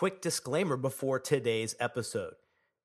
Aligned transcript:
Quick 0.00 0.22
disclaimer 0.22 0.78
before 0.78 1.20
today's 1.20 1.76
episode. 1.78 2.32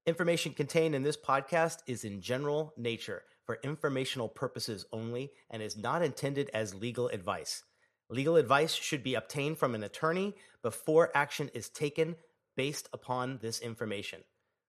Information 0.05 0.51
contained 0.51 0.93
in 0.93 1.03
this 1.03 1.15
podcast 1.15 1.77
is 1.87 2.03
in 2.03 2.19
general 2.19 2.73
nature 2.75 3.23
for 3.45 3.57
informational 3.63 4.27
purposes 4.27 4.85
only 4.91 5.31
and 5.49 5.63
is 5.63 5.77
not 5.77 6.01
intended 6.01 6.49
as 6.53 6.75
legal 6.75 7.07
advice. 7.07 7.63
Legal 8.09 8.35
advice 8.35 8.73
should 8.73 9.01
be 9.01 9.15
obtained 9.15 9.57
from 9.57 9.73
an 9.75 9.83
attorney 9.83 10.33
before 10.61 11.09
action 11.15 11.49
is 11.53 11.69
taken 11.69 12.17
based 12.57 12.89
upon 12.91 13.39
this 13.41 13.61
information. 13.61 14.19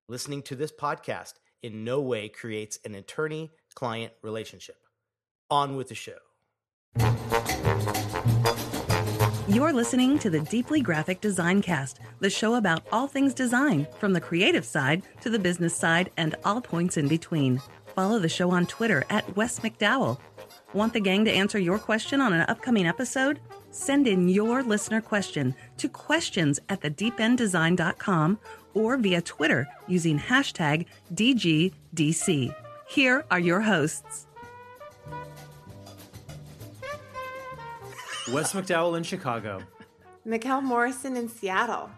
Listening 0.09 0.43
to 0.43 0.55
this 0.55 0.71
podcast 0.71 1.33
in 1.65 1.83
no 1.83 2.01
way 2.01 2.29
creates 2.29 2.79
an 2.85 2.95
attorney 2.95 3.51
client 3.75 4.13
relationship. 4.23 4.77
On 5.51 5.75
with 5.75 5.89
the 5.89 5.97
show. 5.97 6.19
You're 9.49 9.73
listening 9.73 10.19
to 10.19 10.29
the 10.29 10.41
Deeply 10.41 10.81
Graphic 10.81 11.21
Design 11.21 11.63
Cast, 11.63 12.01
the 12.19 12.29
show 12.29 12.57
about 12.57 12.85
all 12.91 13.07
things 13.07 13.33
design, 13.33 13.87
from 14.01 14.13
the 14.13 14.21
creative 14.21 14.65
side 14.65 15.03
to 15.21 15.31
the 15.31 15.39
business 15.39 15.73
side 15.73 16.11
and 16.17 16.35
all 16.45 16.61
points 16.61 16.97
in 16.97 17.07
between. 17.07 17.63
Follow 17.95 18.19
the 18.19 18.29
show 18.29 18.51
on 18.51 18.67
Twitter 18.67 19.05
at 19.09 19.37
Wes 19.37 19.61
McDowell. 19.61 20.19
Want 20.75 20.93
the 20.93 21.01
gang 21.01 21.25
to 21.27 21.31
answer 21.31 21.61
your 21.61 21.79
question 21.79 22.21
on 22.21 22.33
an 22.33 22.45
upcoming 22.49 22.89
episode? 22.89 23.39
Send 23.71 24.09
in 24.09 24.29
your 24.29 24.65
listener 24.65 25.01
question 25.01 25.55
to 25.77 25.89
questions 25.89 26.59
at 26.69 26.81
thedeependdesign.com 26.81 28.41
or 28.75 28.97
via 28.97 29.23
Twitter 29.23 29.69
using 29.87 30.19
hashtag 30.19 30.87
DGDC. 31.15 32.53
Here 32.89 33.25
are 33.31 33.41
your 33.41 33.61
hosts. 33.61 34.27
Wes 38.33 38.53
McDowell 38.53 38.97
in 38.97 39.03
Chicago. 39.03 39.61
Mikkel 40.27 40.63
Morrison 40.63 41.17
in 41.17 41.29
Seattle. 41.29 41.91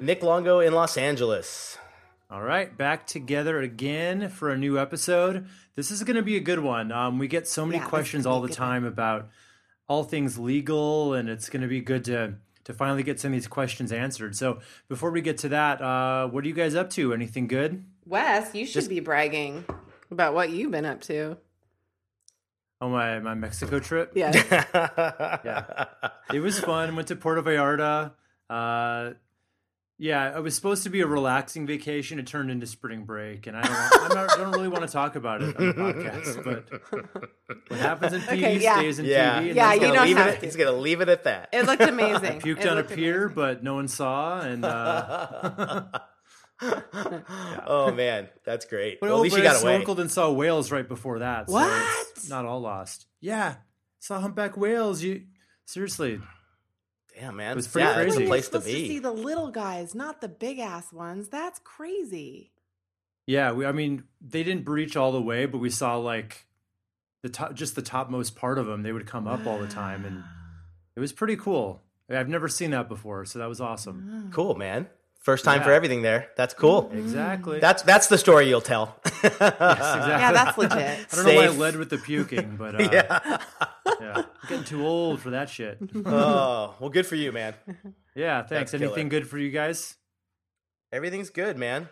Nick 0.00 0.22
Longo 0.22 0.60
in 0.60 0.72
Los 0.72 0.96
Angeles. 0.96 1.78
All 2.30 2.42
right, 2.42 2.76
back 2.76 3.06
together 3.06 3.60
again 3.60 4.28
for 4.30 4.50
a 4.50 4.56
new 4.58 4.78
episode. 4.78 5.46
This 5.76 5.90
is 5.90 6.02
going 6.02 6.16
to 6.16 6.22
be 6.22 6.36
a 6.36 6.40
good 6.40 6.58
one. 6.58 6.90
Um, 6.90 7.18
we 7.18 7.28
get 7.28 7.46
so 7.46 7.64
many 7.64 7.78
Yeah, 7.78 7.86
questions 7.88 8.26
all 8.26 8.40
the 8.40 8.48
good 8.48 8.56
time 8.56 8.84
about 8.84 9.28
all 9.88 10.02
things 10.02 10.38
legal, 10.38 11.14
and 11.14 11.28
it's 11.28 11.48
going 11.48 11.62
to 11.62 11.68
be 11.68 11.80
good 11.80 12.04
to 12.06 12.34
to 12.64 12.74
finally 12.74 13.04
get 13.04 13.20
some 13.20 13.28
of 13.28 13.34
these 13.34 13.46
questions 13.46 13.92
answered. 13.92 14.34
So 14.34 14.58
before 14.88 15.12
we 15.12 15.20
get 15.20 15.38
to 15.38 15.50
that, 15.50 15.80
uh, 15.80 16.26
what 16.26 16.42
are 16.42 16.48
you 16.48 16.54
guys 16.54 16.74
up 16.74 16.90
to? 16.90 17.12
Anything 17.14 17.46
good? 17.46 17.84
Wes, 18.06 18.52
you 18.56 18.66
should 18.66 18.74
Just- 18.74 18.88
be 18.88 18.98
bragging 18.98 19.64
about 20.10 20.34
what 20.34 20.50
you've 20.50 20.72
been 20.72 20.84
up 20.84 21.00
to. 21.02 21.36
Oh 22.86 22.88
my 22.88 23.18
my 23.18 23.34
Mexico 23.34 23.80
trip. 23.80 24.12
Yes. 24.14 24.36
yeah. 25.44 25.86
it 26.32 26.38
was 26.38 26.60
fun. 26.60 26.94
Went 26.94 27.08
to 27.08 27.16
Puerto 27.16 27.42
Vallarta. 27.42 28.12
Uh, 28.48 29.14
yeah, 29.98 30.36
it 30.36 30.40
was 30.42 30.54
supposed 30.54 30.84
to 30.84 30.90
be 30.90 31.00
a 31.00 31.06
relaxing 31.06 31.66
vacation. 31.66 32.18
It 32.20 32.26
turned 32.28 32.50
into 32.50 32.66
spring 32.66 33.04
break, 33.04 33.46
and 33.48 33.56
I 33.56 33.62
don't, 33.62 34.02
I'm 34.02 34.14
not, 34.14 34.30
I 34.30 34.36
don't 34.36 34.52
really 34.52 34.68
want 34.68 34.86
to 34.86 34.92
talk 34.92 35.16
about 35.16 35.42
it 35.42 35.56
on 35.56 35.66
the 35.66 35.72
podcast. 35.72 36.44
But 36.44 37.70
what 37.70 37.80
happens 37.80 38.12
in 38.12 38.20
PV 38.20 38.32
Okay, 38.36 38.58
yeah. 38.58 38.78
stays 38.78 38.98
in 39.00 39.06
Yeah. 39.06 39.40
PV. 39.40 39.46
And 39.48 39.56
Yeah, 39.56 39.72
you 39.72 39.80
He's 39.80 39.80
gonna 39.80 39.94
don't 39.94 40.06
leave 40.06 40.16
have 40.18 40.26
it. 40.28 40.40
to. 40.40 40.46
He's 40.46 40.56
gonna 40.56 40.72
leave 40.72 41.00
it 41.00 41.08
at 41.08 41.24
that. 41.24 41.48
It 41.52 41.64
looked 41.66 41.82
amazing. 41.82 42.40
puked 42.42 42.60
It 42.60 42.66
on 42.68 42.78
a 42.78 42.84
pier, 42.84 43.22
amazing. 43.24 43.34
but 43.34 43.64
no 43.64 43.74
one 43.74 43.88
saw. 43.88 44.40
And 44.42 44.64
uh, 44.64 45.82
Oh 46.62 47.92
man, 47.94 48.28
that's 48.44 48.64
great. 48.64 49.00
but, 49.00 49.08
well, 49.08 49.18
at 49.18 49.22
least 49.22 49.36
but 49.36 49.42
you 49.42 49.48
I 49.48 49.52
got 49.52 49.62
away. 49.62 49.82
snorkeled 49.84 49.98
and 49.98 50.10
saw 50.10 50.30
whales 50.30 50.70
right 50.72 50.88
before 50.88 51.18
that. 51.20 51.48
So 51.48 51.54
What? 51.54 52.06
it's 52.16 52.28
not 52.28 52.44
all 52.44 52.60
lost. 52.60 53.06
Yeah, 53.20 53.56
saw 53.98 54.20
humpback 54.20 54.56
whales. 54.56 55.02
You 55.02 55.22
seriously? 55.66 56.20
Damn, 57.18 57.36
man, 57.36 57.52
It 57.52 57.56
was 57.56 57.68
pretty 57.68 57.86
yeah, 57.88 57.94
crazy. 57.94 58.06
That's 58.08 58.16
a 58.16 58.20
You're 58.20 58.28
place 58.28 58.42
to 58.48 58.60
supposed 58.60 58.66
to 58.66 58.72
be. 58.72 58.88
see 58.88 58.98
the 58.98 59.10
little 59.12 59.50
guys, 59.50 59.94
not 59.94 60.20
the 60.20 60.28
big 60.28 60.58
ass 60.58 60.92
ones. 60.92 61.28
That's 61.28 61.58
crazy. 61.60 62.52
Yeah, 63.26 63.52
we, 63.52 63.64
I 63.66 63.72
mean, 63.72 64.04
they 64.20 64.42
didn't 64.42 64.64
breach 64.64 64.96
all 64.96 65.12
the 65.12 65.20
way, 65.22 65.46
but 65.46 65.58
we 65.58 65.70
saw 65.70 65.96
like 65.96 66.46
the 67.22 67.28
top, 67.30 67.54
just 67.54 67.74
the 67.74 67.82
topmost 67.82 68.36
part 68.36 68.58
of 68.58 68.66
them. 68.66 68.82
They 68.82 68.92
would 68.92 69.06
come 69.06 69.26
up 69.26 69.46
all 69.46 69.58
the 69.58 69.66
time, 69.66 70.04
and 70.04 70.22
it 70.96 71.00
was 71.00 71.12
pretty 71.12 71.36
cool. 71.36 71.82
I've 72.08 72.28
never 72.28 72.46
seen 72.48 72.70
that 72.70 72.88
before, 72.88 73.24
so 73.24 73.38
that 73.40 73.48
was 73.48 73.60
awesome. 73.60 74.30
cool, 74.32 74.54
man. 74.54 74.86
First 75.26 75.44
time 75.44 75.58
Yeah. 75.58 75.64
for 75.64 75.72
everything 75.72 76.02
there. 76.02 76.28
That's 76.36 76.54
cool. 76.54 76.88
Exactly. 76.94 77.58
That's 77.58 77.82
that's 77.82 78.06
the 78.06 78.16
story 78.16 78.48
you'll 78.48 78.60
tell. 78.60 78.94
Yes, 79.24 79.32
exactly. 79.32 79.42
Yeah, 79.42 80.32
that's 80.32 80.56
legit. 80.56 80.78
I 81.12 81.16
don't 81.16 81.26
know 81.26 81.34
why 81.34 81.44
I 81.46 81.48
led 81.48 81.74
with 81.74 81.90
the 81.90 81.98
puking, 81.98 82.54
but 82.56 82.74
uh, 82.80 82.88
yeah. 82.92 83.38
yeah, 84.00 84.14
I'm 84.18 84.48
getting 84.48 84.64
too 84.64 84.86
old 84.86 85.18
for 85.20 85.30
that 85.30 85.50
shit. 85.50 85.78
Oh, 86.06 86.76
well, 86.78 86.90
good 86.90 87.06
for 87.06 87.16
you, 87.16 87.32
man. 87.32 87.54
Yeah, 88.14 88.42
thanks. 88.44 88.70
That's 88.70 88.80
Anything 88.80 89.08
killer. 89.10 89.22
good 89.22 89.28
for 89.28 89.36
you 89.36 89.50
guys? 89.50 89.96
Everything's 90.92 91.30
good, 91.30 91.58
man. 91.58 91.88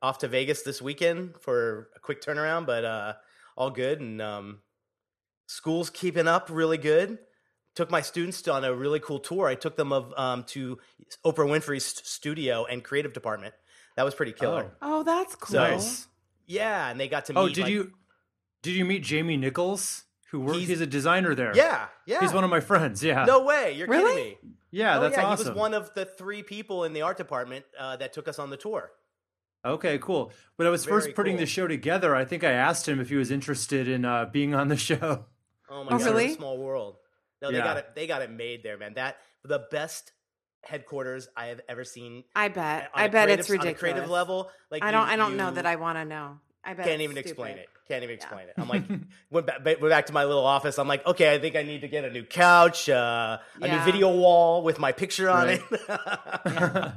Off 0.00 0.16
to 0.20 0.28
Vegas 0.28 0.62
this 0.62 0.80
weekend 0.80 1.34
for 1.40 1.90
a 1.94 2.00
quick 2.00 2.22
turnaround, 2.22 2.64
but 2.64 2.86
uh, 2.86 3.12
all 3.54 3.68
good. 3.68 4.00
And 4.00 4.22
um, 4.22 4.60
school's 5.46 5.90
keeping 5.90 6.26
up 6.26 6.48
really 6.50 6.78
good. 6.78 7.18
Took 7.78 7.92
my 7.92 8.00
students 8.00 8.48
on 8.48 8.64
a 8.64 8.74
really 8.74 8.98
cool 8.98 9.20
tour. 9.20 9.46
I 9.46 9.54
took 9.54 9.76
them 9.76 9.92
of 9.92 10.12
um, 10.16 10.42
to 10.48 10.78
Oprah 11.24 11.46
Winfrey's 11.46 11.84
studio 11.84 12.64
and 12.64 12.82
creative 12.82 13.12
department. 13.12 13.54
That 13.94 14.02
was 14.02 14.16
pretty 14.16 14.32
killer. 14.32 14.72
Oh, 14.82 15.04
that's 15.04 15.36
cool. 15.36 15.52
So- 15.52 15.70
Nice. 15.70 16.08
Yeah, 16.46 16.90
and 16.90 16.98
they 16.98 17.06
got 17.06 17.26
to 17.26 17.34
meet. 17.34 17.40
Oh, 17.40 17.48
did 17.48 17.58
like- 17.58 17.70
you 17.72 17.92
did 18.62 18.74
you 18.74 18.84
meet 18.84 19.04
Jamie 19.04 19.36
Nichols, 19.36 20.02
who 20.32 20.40
works? 20.40 20.56
He's- 20.58 20.70
He's, 20.70 20.80
a 20.80 20.88
designer 20.88 21.36
there. 21.36 21.52
Yeah, 21.54 21.86
yeah. 22.04 22.18
he's 22.18 22.32
one 22.32 22.42
of 22.42 22.50
my 22.50 22.58
friends. 22.58 23.04
Yeah, 23.04 23.24
No 23.26 23.44
way, 23.44 23.74
you're 23.74 23.86
Really? 23.86 24.32
kidding 24.32 24.48
me. 24.50 24.54
yeah, 24.72 24.98
oh, 24.98 25.02
that's 25.02 25.16
yeah, 25.16 25.26
awesome. 25.26 25.44
He 25.46 25.50
was 25.50 25.56
one 25.56 25.72
of 25.74 25.94
the 25.94 26.04
three 26.04 26.42
people 26.42 26.82
in 26.82 26.94
the 26.94 27.02
art 27.02 27.16
department 27.16 27.64
uh, 27.78 27.94
that 27.98 28.12
took 28.12 28.26
us 28.26 28.40
on 28.40 28.50
the 28.50 28.56
tour. 28.56 28.90
Okay, 29.64 29.98
cool. 29.98 30.32
When 30.56 30.66
I 30.66 30.70
was 30.72 30.84
Very 30.84 31.00
first 31.00 31.14
putting 31.14 31.34
cool. 31.34 31.40
the 31.42 31.46
show 31.46 31.68
together, 31.68 32.16
I 32.16 32.24
think 32.24 32.42
I 32.42 32.50
asked 32.52 32.88
him 32.88 32.98
if 32.98 33.08
he 33.08 33.14
was 33.14 33.30
interested 33.30 33.86
in 33.86 34.04
uh, 34.04 34.24
being 34.24 34.52
on 34.52 34.66
the 34.66 34.76
show. 34.88 35.26
Oh 35.70 35.84
my 35.84 35.90
Oh, 35.94 35.98
god, 35.98 36.00
what 36.00 36.02
a 36.02 36.04
really? 36.10 36.34
small 36.34 36.58
world. 36.58 36.96
No, 37.42 37.50
they 37.50 37.58
Yeah. 37.58 37.64
got 37.64 37.76
it. 37.78 37.94
They 37.94 38.06
got 38.06 38.22
it 38.22 38.30
made 38.30 38.62
there, 38.62 38.76
man. 38.78 38.94
That 38.94 39.18
the 39.44 39.66
best 39.70 40.12
headquarters 40.64 41.28
I 41.36 41.46
have 41.46 41.60
ever 41.68 41.84
seen. 41.84 42.24
I 42.34 42.48
bet. 42.48 42.90
on 42.94 43.00
a 43.00 43.04
I 43.04 43.08
bet 43.08 43.24
creative- 43.26 43.40
it's 43.40 43.50
On 43.50 43.52
ridiculous. 43.54 43.76
a 43.76 43.78
creative 43.80 44.10
level, 44.10 44.50
like 44.70 44.82
I 44.82 44.90
don't. 44.90 45.06
you- 45.06 45.12
I 45.12 45.16
don't 45.16 45.36
know 45.36 45.50
that 45.52 45.66
I 45.66 45.76
want 45.76 45.98
to 45.98 46.04
know. 46.04 46.40
I 46.64 46.74
bet. 46.74 46.84
can't 46.84 47.00
it's 47.00 47.04
even 47.04 47.16
explain 47.18 47.56
it. 47.58 47.68
Can't 47.86 48.02
even 48.02 48.16
Yeah. 48.18 48.22
explain 48.24 48.48
it. 48.48 48.54
I'm 48.58 48.68
like, 48.68 48.82
went 49.30 49.46
back, 49.46 49.64
went 49.64 49.80
back 49.88 50.06
to 50.06 50.12
my 50.12 50.24
little 50.24 50.44
office. 50.44 50.78
I'm 50.78 50.88
like, 50.88 51.06
okay, 51.06 51.32
I 51.32 51.38
think 51.38 51.56
I 51.56 51.62
need 51.62 51.80
to 51.82 51.88
get 51.88 52.04
a 52.04 52.10
new 52.10 52.24
couch, 52.24 52.88
uh, 52.90 53.38
a 53.62 53.68
new 53.68 53.78
video 53.84 54.14
wall 54.14 54.62
with 54.62 54.78
my 54.78 54.92
picture 54.92 55.30
on 55.30 55.46
Right. 55.46 55.62
it. 55.70 55.80
no, 56.46 56.92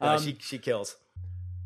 Um, 0.00 0.20
she 0.20 0.36
she 0.40 0.58
kills. 0.58 0.96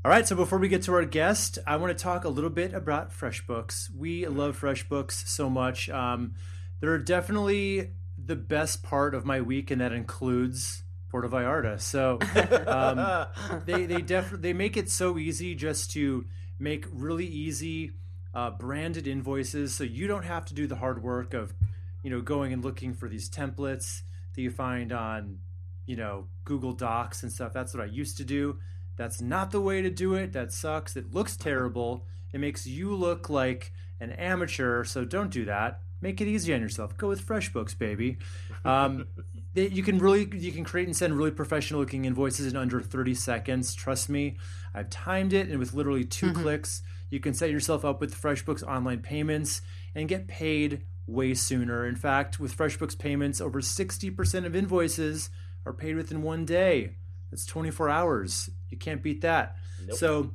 All 0.04 0.10
right, 0.10 0.28
so 0.28 0.36
before 0.36 0.58
we 0.58 0.68
get 0.68 0.82
to 0.82 0.92
our 0.94 1.04
guest, 1.04 1.58
I 1.66 1.76
want 1.76 1.96
to 1.96 2.00
talk 2.00 2.24
a 2.24 2.28
little 2.28 2.50
bit 2.50 2.72
about 2.72 3.10
FreshBooks. 3.10 3.88
We 3.92 4.26
love 4.26 4.60
FreshBooks 4.60 5.26
so 5.26 5.50
much. 5.50 5.88
Um, 5.90 6.34
they're 6.80 6.98
definitely 6.98 7.90
the 8.18 8.36
best 8.36 8.82
part 8.82 9.14
of 9.14 9.24
my 9.24 9.40
week, 9.40 9.70
and 9.70 9.80
that 9.80 9.92
includes 9.92 10.82
Puerto 11.08 11.28
Vallarta. 11.28 11.80
So 11.80 12.18
um, 12.66 13.62
they 13.66 13.86
they 13.86 14.02
def- 14.02 14.30
they 14.30 14.52
make 14.52 14.76
it 14.76 14.90
so 14.90 15.18
easy 15.18 15.54
just 15.54 15.90
to 15.92 16.24
make 16.58 16.86
really 16.90 17.26
easy 17.26 17.92
uh, 18.34 18.50
branded 18.50 19.06
invoices, 19.06 19.74
so 19.74 19.84
you 19.84 20.06
don't 20.06 20.24
have 20.24 20.44
to 20.46 20.54
do 20.54 20.66
the 20.66 20.76
hard 20.76 21.02
work 21.02 21.34
of 21.34 21.54
you 22.02 22.10
know 22.10 22.20
going 22.20 22.52
and 22.52 22.64
looking 22.64 22.94
for 22.94 23.08
these 23.08 23.30
templates 23.30 24.02
that 24.34 24.42
you 24.42 24.50
find 24.50 24.92
on 24.92 25.38
you 25.86 25.96
know 25.96 26.26
Google 26.44 26.72
Docs 26.72 27.22
and 27.22 27.32
stuff. 27.32 27.52
That's 27.52 27.74
what 27.74 27.82
I 27.82 27.86
used 27.86 28.16
to 28.18 28.24
do. 28.24 28.58
That's 28.96 29.20
not 29.20 29.50
the 29.50 29.60
way 29.60 29.82
to 29.82 29.90
do 29.90 30.14
it. 30.14 30.32
That 30.32 30.52
sucks. 30.52 30.96
It 30.96 31.12
looks 31.12 31.36
terrible. 31.36 32.06
It 32.32 32.40
makes 32.40 32.66
you 32.66 32.94
look 32.94 33.28
like 33.28 33.72
an 34.00 34.12
amateur. 34.12 34.84
So 34.84 35.04
don't 35.04 35.30
do 35.30 35.44
that. 35.44 35.80
Make 36.00 36.20
it 36.20 36.28
easy 36.28 36.52
on 36.52 36.60
yourself. 36.60 36.96
Go 36.96 37.08
with 37.08 37.26
FreshBooks, 37.26 37.76
baby. 37.76 38.18
Um, 38.64 39.06
they, 39.54 39.68
you 39.68 39.82
can 39.82 39.98
really 39.98 40.28
you 40.36 40.52
can 40.52 40.64
create 40.64 40.86
and 40.86 40.96
send 40.96 41.16
really 41.16 41.30
professional 41.30 41.80
looking 41.80 42.04
invoices 42.04 42.46
in 42.46 42.56
under 42.56 42.80
30 42.80 43.14
seconds. 43.14 43.74
Trust 43.74 44.08
me, 44.08 44.36
I've 44.74 44.90
timed 44.90 45.32
it, 45.32 45.48
and 45.48 45.58
with 45.58 45.72
literally 45.72 46.04
2 46.04 46.32
clicks, 46.34 46.82
you 47.10 47.20
can 47.20 47.34
set 47.34 47.50
yourself 47.50 47.84
up 47.84 48.00
with 48.00 48.14
FreshBooks 48.14 48.62
online 48.62 49.00
payments 49.00 49.62
and 49.94 50.08
get 50.08 50.28
paid 50.28 50.82
way 51.06 51.34
sooner. 51.34 51.86
In 51.86 51.96
fact, 51.96 52.38
with 52.38 52.56
FreshBooks 52.56 52.98
payments, 52.98 53.40
over 53.40 53.60
60% 53.60 54.44
of 54.44 54.56
invoices 54.56 55.30
are 55.64 55.72
paid 55.72 55.96
within 55.96 56.22
one 56.22 56.44
day. 56.44 56.96
That's 57.30 57.46
24 57.46 57.88
hours. 57.88 58.50
You 58.70 58.76
can't 58.76 59.02
beat 59.02 59.20
that. 59.22 59.56
So 59.94 60.32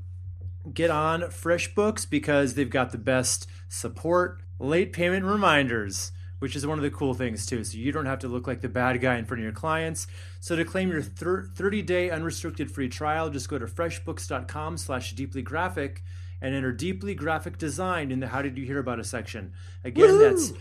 get 0.73 0.89
on 0.91 1.21
FreshBooks 1.21 2.09
because 2.09 2.53
they've 2.53 2.69
got 2.69 2.91
the 2.91 2.97
best 2.97 3.47
support, 3.69 4.41
late 4.61 4.93
payment 4.93 5.25
reminders, 5.25 6.11
which 6.39 6.55
is 6.55 6.65
one 6.65 6.77
of 6.77 6.83
the 6.83 6.91
cool 6.91 7.13
things 7.13 7.45
too. 7.45 7.63
So 7.63 7.77
you 7.77 7.91
don't 7.91 8.05
have 8.05 8.19
to 8.19 8.27
look 8.27 8.47
like 8.47 8.61
the 8.61 8.69
bad 8.69 9.01
guy 9.01 9.17
in 9.17 9.25
front 9.25 9.39
of 9.39 9.43
your 9.43 9.53
clients. 9.53 10.07
So 10.39 10.55
to 10.55 10.63
claim 10.63 10.89
your 10.91 11.01
30-day 11.01 12.09
unrestricted 12.11 12.71
free 12.71 12.89
trial, 12.89 13.29
just 13.29 13.49
go 13.49 13.57
to 13.57 13.65
freshbooks.com 13.65 14.77
slash 14.77 15.13
deeply 15.13 15.41
graphic 15.41 16.03
and 16.41 16.55
enter 16.55 16.71
deeply 16.71 17.15
graphic 17.15 17.57
design 17.57 18.11
in 18.11 18.19
the 18.19 18.27
how 18.27 18.41
did 18.41 18.57
you 18.57 18.65
hear 18.65 18.79
about 18.79 18.99
us 18.99 19.09
section. 19.09 19.53
Again, 19.83 20.19
that's 20.19 20.53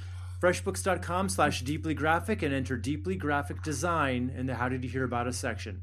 freshbooks.com 0.42 1.28
slash 1.28 1.60
deeply 1.62 1.94
graphic 1.94 2.42
and 2.42 2.54
enter 2.54 2.76
deeply 2.76 3.16
graphic 3.16 3.62
design 3.62 4.32
in 4.34 4.46
the 4.46 4.54
how 4.54 4.68
did 4.68 4.82
you 4.82 4.90
hear 4.90 5.04
about 5.04 5.26
us 5.26 5.36
section. 5.36 5.82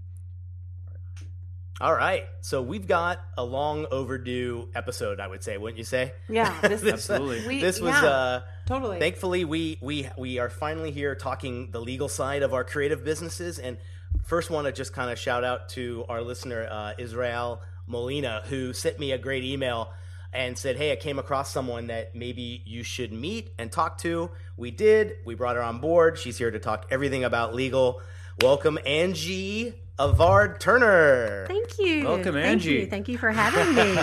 All 1.80 1.94
right. 1.94 2.26
So 2.42 2.64
we've 2.64 2.88
got 2.88 3.20
a 3.38 3.44
long 3.44 3.86
overdue 3.92 4.68
episode, 4.74 5.20
I 5.20 5.28
would 5.28 5.44
say, 5.44 5.58
wouldn't 5.58 5.78
you 5.78 5.84
say? 5.84 6.14
Yeah, 6.28 6.60
this, 6.62 6.82
this, 6.82 6.94
Absolutely. 6.94 7.48
We- 7.48 7.62
this 7.62 7.80
was 7.80 7.94
yeah. 7.94 8.06
uh 8.08 8.42
totally. 8.66 9.00
thankfully 9.00 9.46
we 9.46 9.78
we 9.82 10.10
we 10.18 10.40
are 10.40 10.50
finally 10.50 10.90
here 10.92 11.14
talking 11.14 11.70
the 11.72 11.80
legal 11.80 12.10
side 12.10 12.42
of 12.42 12.54
our 12.54 12.64
creative 12.64 13.04
businesses 13.06 13.60
and 13.60 13.78
first 14.26 14.50
want 14.50 14.66
to 14.66 14.74
just 14.74 14.92
kind 14.92 15.12
of 15.12 15.20
shout 15.20 15.44
out 15.44 15.70
to 15.70 16.04
our 16.10 16.22
listener 16.22 16.68
uh, 16.70 16.94
Israel 16.98 17.62
Molina 17.86 18.42
who 18.48 18.74
sent 18.74 18.98
me 19.00 19.12
a 19.12 19.18
great 19.18 19.44
email 19.44 19.92
and 20.34 20.58
said 20.58 20.78
hey 20.78 20.92
I 20.92 20.96
came 20.96 21.20
across 21.20 21.52
someone 21.52 21.88
that 21.88 22.16
maybe 22.16 22.62
you 22.66 22.84
should 22.84 23.14
meet 23.14 23.52
and 23.60 23.72
talk 23.72 24.00
to 24.00 24.32
we 24.58 24.72
did 24.72 25.14
we 25.26 25.36
brought 25.36 25.56
her 25.56 25.64
on 25.64 25.80
board 25.80 26.18
she's 26.18 26.38
here 26.38 26.52
to 26.52 26.60
talk 26.60 26.88
everything 26.90 27.24
about 27.24 27.54
legal 27.54 28.02
welcome 28.42 28.78
Angie 28.86 29.74
Avard 30.00 30.60
Turner 30.60 31.46
Thank 31.48 31.78
you. 31.80 32.04
Welcome, 32.06 32.34
Thank 32.36 32.46
Angie. 32.46 32.72
You. 32.74 32.86
Thank 32.88 33.08
you 33.08 33.18
for 33.18 33.32
having 33.32 33.76
me. 33.76 33.96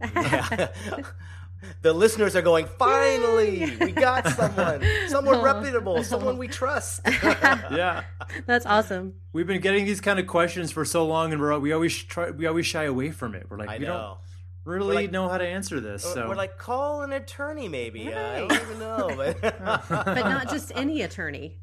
The 1.80 1.94
listeners 1.94 2.36
are 2.36 2.42
going, 2.42 2.66
finally, 2.78 3.74
we 3.80 3.92
got 3.92 4.26
someone, 4.28 4.84
someone 5.08 5.40
reputable, 5.42 6.04
someone 6.04 6.36
we 6.38 6.46
trust. 6.48 7.00
Yeah. 7.24 8.04
That's 8.46 8.66
awesome. 8.66 9.14
We've 9.32 9.46
been 9.46 9.60
getting 9.62 9.86
these 9.86 10.00
kind 10.00 10.18
of 10.18 10.26
questions 10.26 10.70
for 10.72 10.84
so 10.84 11.06
long, 11.06 11.32
and 11.32 11.40
we're, 11.40 11.58
we 11.58 11.72
always 11.72 11.96
try. 11.96 12.30
We 12.30 12.46
always 12.46 12.66
shy 12.66 12.84
away 12.84 13.10
from 13.12 13.34
it. 13.34 13.46
We're 13.48 13.56
like, 13.58 13.70
I 13.70 13.78
we 13.78 13.86
know. 13.86 14.18
don't 14.66 14.74
really 14.76 14.94
like- 14.94 15.10
know 15.10 15.28
how 15.28 15.38
to 15.38 15.46
answer 15.46 15.80
this. 15.80 16.02
So 16.02 16.28
We're 16.28 16.34
like, 16.36 16.58
call 16.58 17.00
an 17.02 17.12
attorney, 17.12 17.68
maybe. 17.68 18.12
Uh, 18.12 18.18
I 18.20 18.38
don't 18.40 18.52
even 18.52 18.78
know. 18.78 19.14
But 19.16 19.40
But 19.88 20.14
not 20.16 20.50
just 20.50 20.70
any 20.74 21.00
attorney. 21.02 21.58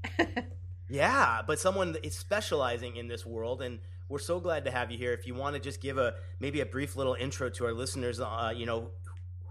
Yeah, 0.91 1.41
but 1.47 1.57
someone 1.57 1.95
is 2.03 2.15
specializing 2.15 2.97
in 2.97 3.07
this 3.07 3.25
world. 3.25 3.61
And 3.61 3.79
we're 4.09 4.19
so 4.19 4.41
glad 4.41 4.65
to 4.65 4.71
have 4.71 4.91
you 4.91 4.97
here. 4.97 5.13
If 5.13 5.25
you 5.25 5.33
want 5.33 5.55
to 5.55 5.61
just 5.61 5.79
give 5.79 5.97
a 5.97 6.15
maybe 6.41 6.59
a 6.59 6.65
brief 6.65 6.97
little 6.97 7.13
intro 7.13 7.49
to 7.49 7.65
our 7.65 7.73
listeners, 7.73 8.19
uh, 8.19 8.51
you 8.53 8.65
know, 8.65 8.89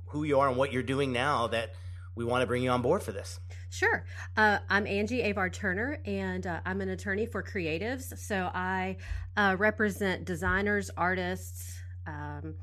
who 0.08 0.24
you 0.24 0.38
are 0.38 0.48
and 0.48 0.58
what 0.58 0.70
you're 0.70 0.82
doing 0.82 1.12
now, 1.12 1.46
that 1.46 1.72
we 2.14 2.26
want 2.26 2.42
to 2.42 2.46
bring 2.46 2.62
you 2.62 2.68
on 2.70 2.82
board 2.82 3.02
for 3.02 3.12
this. 3.12 3.40
Sure. 3.70 4.04
Uh, 4.36 4.58
I'm 4.68 4.86
Angie 4.86 5.22
Avard 5.22 5.54
Turner, 5.54 5.98
and 6.04 6.46
uh, 6.46 6.60
I'm 6.66 6.82
an 6.82 6.90
attorney 6.90 7.24
for 7.24 7.42
creatives. 7.42 8.18
So 8.18 8.50
I 8.52 8.96
uh, 9.36 9.56
represent 9.58 10.26
designers, 10.26 10.90
artists, 10.94 11.78
um, 12.06 12.56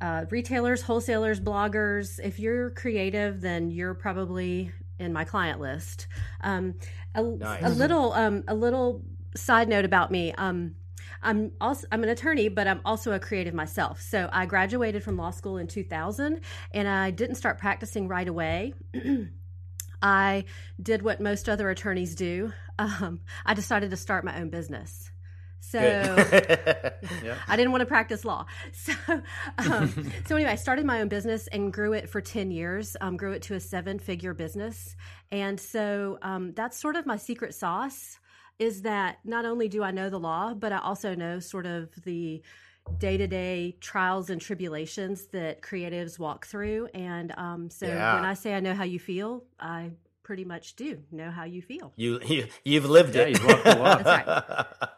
uh, 0.00 0.26
retailers, 0.30 0.82
wholesalers, 0.82 1.40
bloggers. 1.40 2.20
If 2.22 2.38
you're 2.38 2.70
creative, 2.70 3.40
then 3.40 3.70
you're 3.70 3.94
probably 3.94 4.70
in 5.00 5.12
my 5.12 5.24
client 5.24 5.60
list. 5.60 6.06
Um, 6.42 6.74
a, 7.14 7.22
Nice. 7.22 7.62
a 7.64 7.68
little, 7.70 8.12
um, 8.12 8.44
a 8.46 8.54
little 8.54 9.02
side 9.34 9.68
note 9.68 9.84
about 9.84 10.10
me. 10.10 10.32
Um, 10.32 10.74
I'm 11.22 11.52
also 11.60 11.86
I'm 11.92 12.02
an 12.02 12.08
attorney, 12.08 12.48
but 12.48 12.66
I'm 12.66 12.80
also 12.84 13.12
a 13.12 13.18
creative 13.18 13.54
myself. 13.54 14.00
So 14.00 14.28
I 14.32 14.46
graduated 14.46 15.02
from 15.02 15.16
law 15.16 15.30
school 15.30 15.58
in 15.58 15.66
2000, 15.66 16.40
and 16.72 16.88
I 16.88 17.10
didn't 17.10 17.36
start 17.36 17.58
practicing 17.58 18.08
right 18.08 18.26
away. 18.26 18.74
I 20.02 20.44
did 20.82 21.02
what 21.02 21.20
most 21.20 21.48
other 21.48 21.68
attorneys 21.68 22.14
do. 22.14 22.52
Um, 22.78 23.20
I 23.44 23.52
decided 23.52 23.90
to 23.90 23.96
start 23.96 24.24
my 24.24 24.40
own 24.40 24.48
business. 24.48 25.09
So 25.60 25.78
yeah. 27.22 27.36
I 27.48 27.56
didn't 27.56 27.70
want 27.72 27.82
to 27.82 27.86
practice 27.86 28.24
law. 28.24 28.46
So, 28.72 28.92
um, 29.58 30.10
so 30.26 30.36
anyway, 30.36 30.50
I 30.52 30.54
started 30.56 30.86
my 30.86 31.00
own 31.00 31.08
business 31.08 31.46
and 31.48 31.72
grew 31.72 31.92
it 31.92 32.08
for 32.08 32.20
10 32.20 32.50
years, 32.50 32.96
um, 33.00 33.16
grew 33.16 33.32
it 33.32 33.42
to 33.42 33.54
a 33.54 33.60
seven 33.60 33.98
figure 33.98 34.32
business. 34.34 34.96
And 35.30 35.60
so 35.60 36.18
um, 36.22 36.52
that's 36.54 36.78
sort 36.78 36.96
of 36.96 37.06
my 37.06 37.16
secret 37.16 37.54
sauce 37.54 38.18
is 38.58 38.82
that 38.82 39.18
not 39.24 39.44
only 39.44 39.68
do 39.68 39.82
I 39.82 39.90
know 39.90 40.10
the 40.10 40.18
law, 40.18 40.54
but 40.54 40.72
I 40.72 40.78
also 40.78 41.14
know 41.14 41.38
sort 41.40 41.66
of 41.66 41.90
the 42.04 42.42
day 42.98 43.16
to 43.16 43.26
day 43.26 43.76
trials 43.80 44.30
and 44.30 44.40
tribulations 44.40 45.26
that 45.28 45.60
creatives 45.62 46.18
walk 46.18 46.46
through. 46.46 46.88
And 46.94 47.32
um, 47.36 47.70
so 47.70 47.86
Yeah. 47.86 48.14
when 48.16 48.24
I 48.24 48.34
say 48.34 48.54
I 48.54 48.60
know 48.60 48.74
how 48.74 48.84
you 48.84 48.98
feel, 48.98 49.44
I 49.58 49.90
pretty 50.22 50.44
much 50.44 50.74
do 50.76 50.98
know 51.10 51.30
how 51.30 51.44
you 51.44 51.60
feel. 51.62 51.92
you, 51.96 52.20
you 52.26 52.46
you've 52.64 52.88
lived 52.88 53.14
Yeah, 53.14 53.22
it. 53.22 53.30
you've 53.30 53.44
walked 53.44 53.64
the 53.64 53.76
walk. 53.76 54.02
That's 54.04 54.90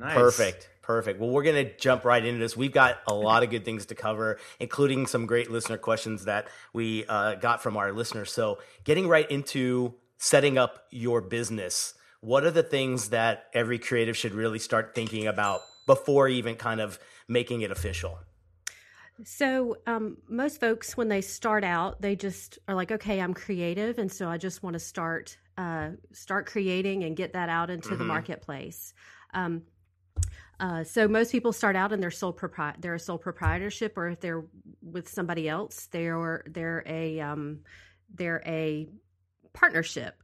Nice. 0.00 0.14
Perfect. 0.14 0.68
Perfect. 0.82 1.20
Well, 1.20 1.30
we're 1.30 1.42
going 1.42 1.66
to 1.66 1.76
jump 1.76 2.04
right 2.04 2.24
into 2.24 2.40
this. 2.40 2.56
We've 2.56 2.72
got 2.72 2.98
a 3.06 3.14
lot 3.14 3.42
of 3.42 3.50
good 3.50 3.64
things 3.64 3.86
to 3.86 3.94
cover, 3.94 4.38
including 4.58 5.06
some 5.06 5.26
great 5.26 5.50
listener 5.50 5.76
questions 5.76 6.24
that 6.24 6.48
we 6.72 7.04
uh, 7.06 7.34
got 7.34 7.62
from 7.62 7.76
our 7.76 7.92
listeners. 7.92 8.32
So, 8.32 8.58
getting 8.82 9.06
right 9.06 9.30
into 9.30 9.94
setting 10.18 10.58
up 10.58 10.86
your 10.90 11.20
business, 11.20 11.94
what 12.20 12.44
are 12.44 12.50
the 12.50 12.62
things 12.62 13.10
that 13.10 13.44
every 13.52 13.78
creative 13.78 14.16
should 14.16 14.32
really 14.34 14.58
start 14.58 14.94
thinking 14.94 15.26
about 15.26 15.60
before 15.86 16.28
even 16.28 16.56
kind 16.56 16.80
of 16.80 16.98
making 17.28 17.60
it 17.60 17.70
official? 17.70 18.18
So, 19.22 19.76
um, 19.86 20.16
most 20.28 20.60
folks, 20.60 20.96
when 20.96 21.08
they 21.08 21.20
start 21.20 21.62
out, 21.62 22.00
they 22.00 22.16
just 22.16 22.58
are 22.68 22.74
like, 22.74 22.90
"Okay, 22.90 23.20
I'm 23.20 23.34
creative, 23.34 23.98
and 23.98 24.10
so 24.10 24.28
I 24.28 24.38
just 24.38 24.62
want 24.62 24.74
to 24.74 24.80
start 24.80 25.36
uh, 25.58 25.90
start 26.12 26.46
creating 26.46 27.04
and 27.04 27.14
get 27.14 27.34
that 27.34 27.50
out 27.50 27.68
into 27.68 27.94
the 27.96 28.04
Mhm. 28.04 28.06
marketplace." 28.06 28.94
Um, 29.34 29.62
uh, 30.60 30.84
so, 30.84 31.08
most 31.08 31.32
people 31.32 31.52
start 31.52 31.74
out 31.74 31.92
in 31.92 32.00
their 32.00 32.10
sole 32.10 32.32
propri- 32.32 32.80
they're 32.80 32.94
a 32.94 33.00
sole 33.00 33.18
proprietorship, 33.18 33.96
or 33.96 34.08
if 34.08 34.20
they're 34.20 34.44
with 34.82 35.08
somebody 35.08 35.48
else, 35.48 35.86
they're 35.90 36.44
they're 36.46 36.82
a 36.86 37.18
um, 37.20 37.60
they're 38.14 38.42
a 38.46 38.86
partnership. 39.52 40.22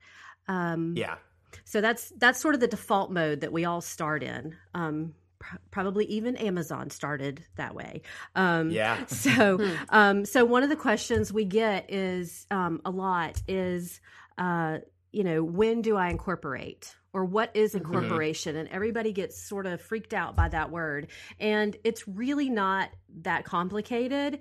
Um, 0.49 0.95
Yeah. 0.97 1.17
so 1.65 1.81
that's 1.81 2.13
that's 2.19 2.41
sort 2.41 2.55
of 2.55 2.61
the 2.61 2.69
default 2.69 3.11
mode 3.11 3.41
that 3.41 3.53
we 3.53 3.65
all 3.65 3.81
start 3.81 4.23
in. 4.23 4.55
Um, 4.75 5.15
pr- 5.39 5.57
probably 5.71 6.05
even 6.07 6.37
Amazon 6.37 6.91
started 6.91 7.45
that 7.57 7.75
way. 7.75 8.03
Um, 8.35 8.71
Yeah. 8.71 9.05
So, 9.09 9.59
um, 9.89 10.25
so 10.25 10.45
one 10.45 10.63
of 10.63 10.69
the 10.69 10.77
questions 10.77 11.33
we 11.33 11.45
get 11.45 11.87
is 11.93 12.47
um, 12.51 12.81
a 12.85 12.91
lot 12.91 13.43
is, 13.49 14.01
uh, 14.39 14.79
you 15.13 15.25
know, 15.25 15.43
when 15.43 15.83
do 15.83 15.97
I 15.97 16.09
incorporate? 16.11 16.95
Or 17.17 17.25
what 17.25 17.51
is 17.55 17.75
incorporation? 17.75 18.53
Mm-hmm. 18.53 18.67
And 18.67 18.69
everybody 18.69 19.11
gets 19.11 19.41
sort 19.41 19.65
of 19.65 19.81
freaked 19.81 20.13
out 20.13 20.37
by 20.37 20.51
that 20.51 20.71
word. 20.71 21.09
And 21.41 21.75
it's 21.83 22.07
really 22.07 22.51
not 22.51 22.91
that 23.23 23.47
complicated 23.47 24.41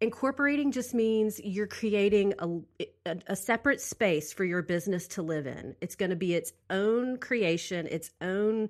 incorporating 0.00 0.70
just 0.70 0.94
means 0.94 1.40
you're 1.42 1.66
creating 1.66 2.34
a, 2.38 2.48
a, 3.06 3.16
a 3.26 3.36
separate 3.36 3.80
space 3.80 4.32
for 4.32 4.44
your 4.44 4.62
business 4.62 5.06
to 5.06 5.22
live 5.22 5.46
in 5.46 5.76
it's 5.80 5.94
going 5.94 6.10
to 6.10 6.16
be 6.16 6.34
its 6.34 6.52
own 6.70 7.16
creation 7.18 7.86
its 7.86 8.10
own 8.20 8.68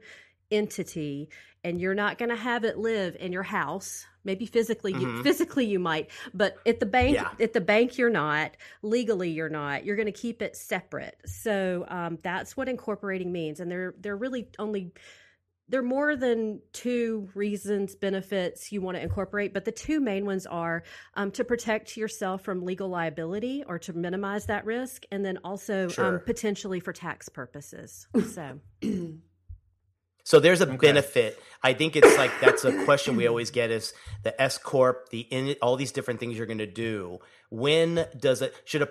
entity 0.50 1.31
and 1.64 1.81
you're 1.81 1.94
not 1.94 2.19
going 2.19 2.29
to 2.29 2.37
have 2.37 2.64
it 2.64 2.78
live 2.78 3.16
in 3.21 3.33
your 3.33 3.42
house 3.42 4.07
maybe 4.25 4.47
physically 4.47 4.92
you, 4.92 5.07
Mhm. 5.07 5.23
physically 5.23 5.66
you 5.66 5.78
might 5.78 6.11
but 6.35 6.57
at 6.66 6.81
the 6.81 6.87
bank 6.87 7.14
Yeah. 7.16 7.31
at 7.40 7.52
the 7.52 7.61
bank 7.61 7.99
you're 7.99 8.11
not 8.11 8.57
legally 8.83 9.31
you're 9.31 9.49
not 9.49 9.85
you're 9.85 9.97
going 9.97 10.07
to 10.07 10.12
keep 10.12 10.42
it 10.42 10.57
separate 10.57 11.16
so 11.26 11.85
um, 11.88 12.19
that's 12.23 12.57
what 12.57 12.69
incorporating 12.69 13.33
means 13.33 13.61
and 13.61 13.71
they're 13.71 13.95
they're 14.00 14.16
really 14.16 14.49
only 14.59 14.92
there 15.69 15.81
are 15.81 15.85
more 15.85 16.16
than 16.16 16.61
two 16.73 17.28
reasons 17.35 17.95
benefits 17.95 18.73
you 18.73 18.81
want 18.83 18.97
to 18.97 19.02
incorporate 19.02 19.54
but 19.54 19.64
the 19.64 19.73
two 19.73 20.00
main 20.00 20.26
ones 20.26 20.47
are 20.47 20.83
um, 21.14 21.31
to 21.31 21.45
protect 21.45 21.97
yourself 21.97 22.42
from 22.42 22.64
legal 22.64 22.88
liability 22.88 23.64
or 23.66 23.78
to 23.78 23.92
minimize 23.92 24.47
that 24.47 24.64
risk 24.66 25.04
and 25.11 25.25
then 25.25 25.38
also 25.45 25.88
Sure. 25.88 26.07
um, 26.16 26.21
potentially 26.26 26.78
for 26.81 26.92
tax 26.92 27.28
purposes 27.28 28.07
so 28.35 28.59
So 30.25 30.41
there's 30.41 30.61
a 30.61 30.67
Okay. 30.69 30.76
benefit. 30.76 31.43
I 31.62 31.75
think 31.75 31.97
it's 31.97 32.17
like 32.17 32.33
that's 32.41 32.64
a 32.64 32.85
question 32.85 33.17
we 33.17 33.26
always 33.26 33.50
get 33.50 33.71
is 33.71 33.93
the 34.23 34.41
S 34.41 34.59
corp, 34.59 35.09
the 35.11 35.21
in 35.21 35.57
all 35.62 35.76
these 35.76 35.93
different 35.93 36.21
things 36.21 36.37
you're 36.37 36.47
going 36.47 36.59
to 36.59 36.67
do. 36.67 37.19
When 37.50 38.07
does 38.19 38.43
it 38.43 38.55
should 38.64 38.83
a 38.83 38.88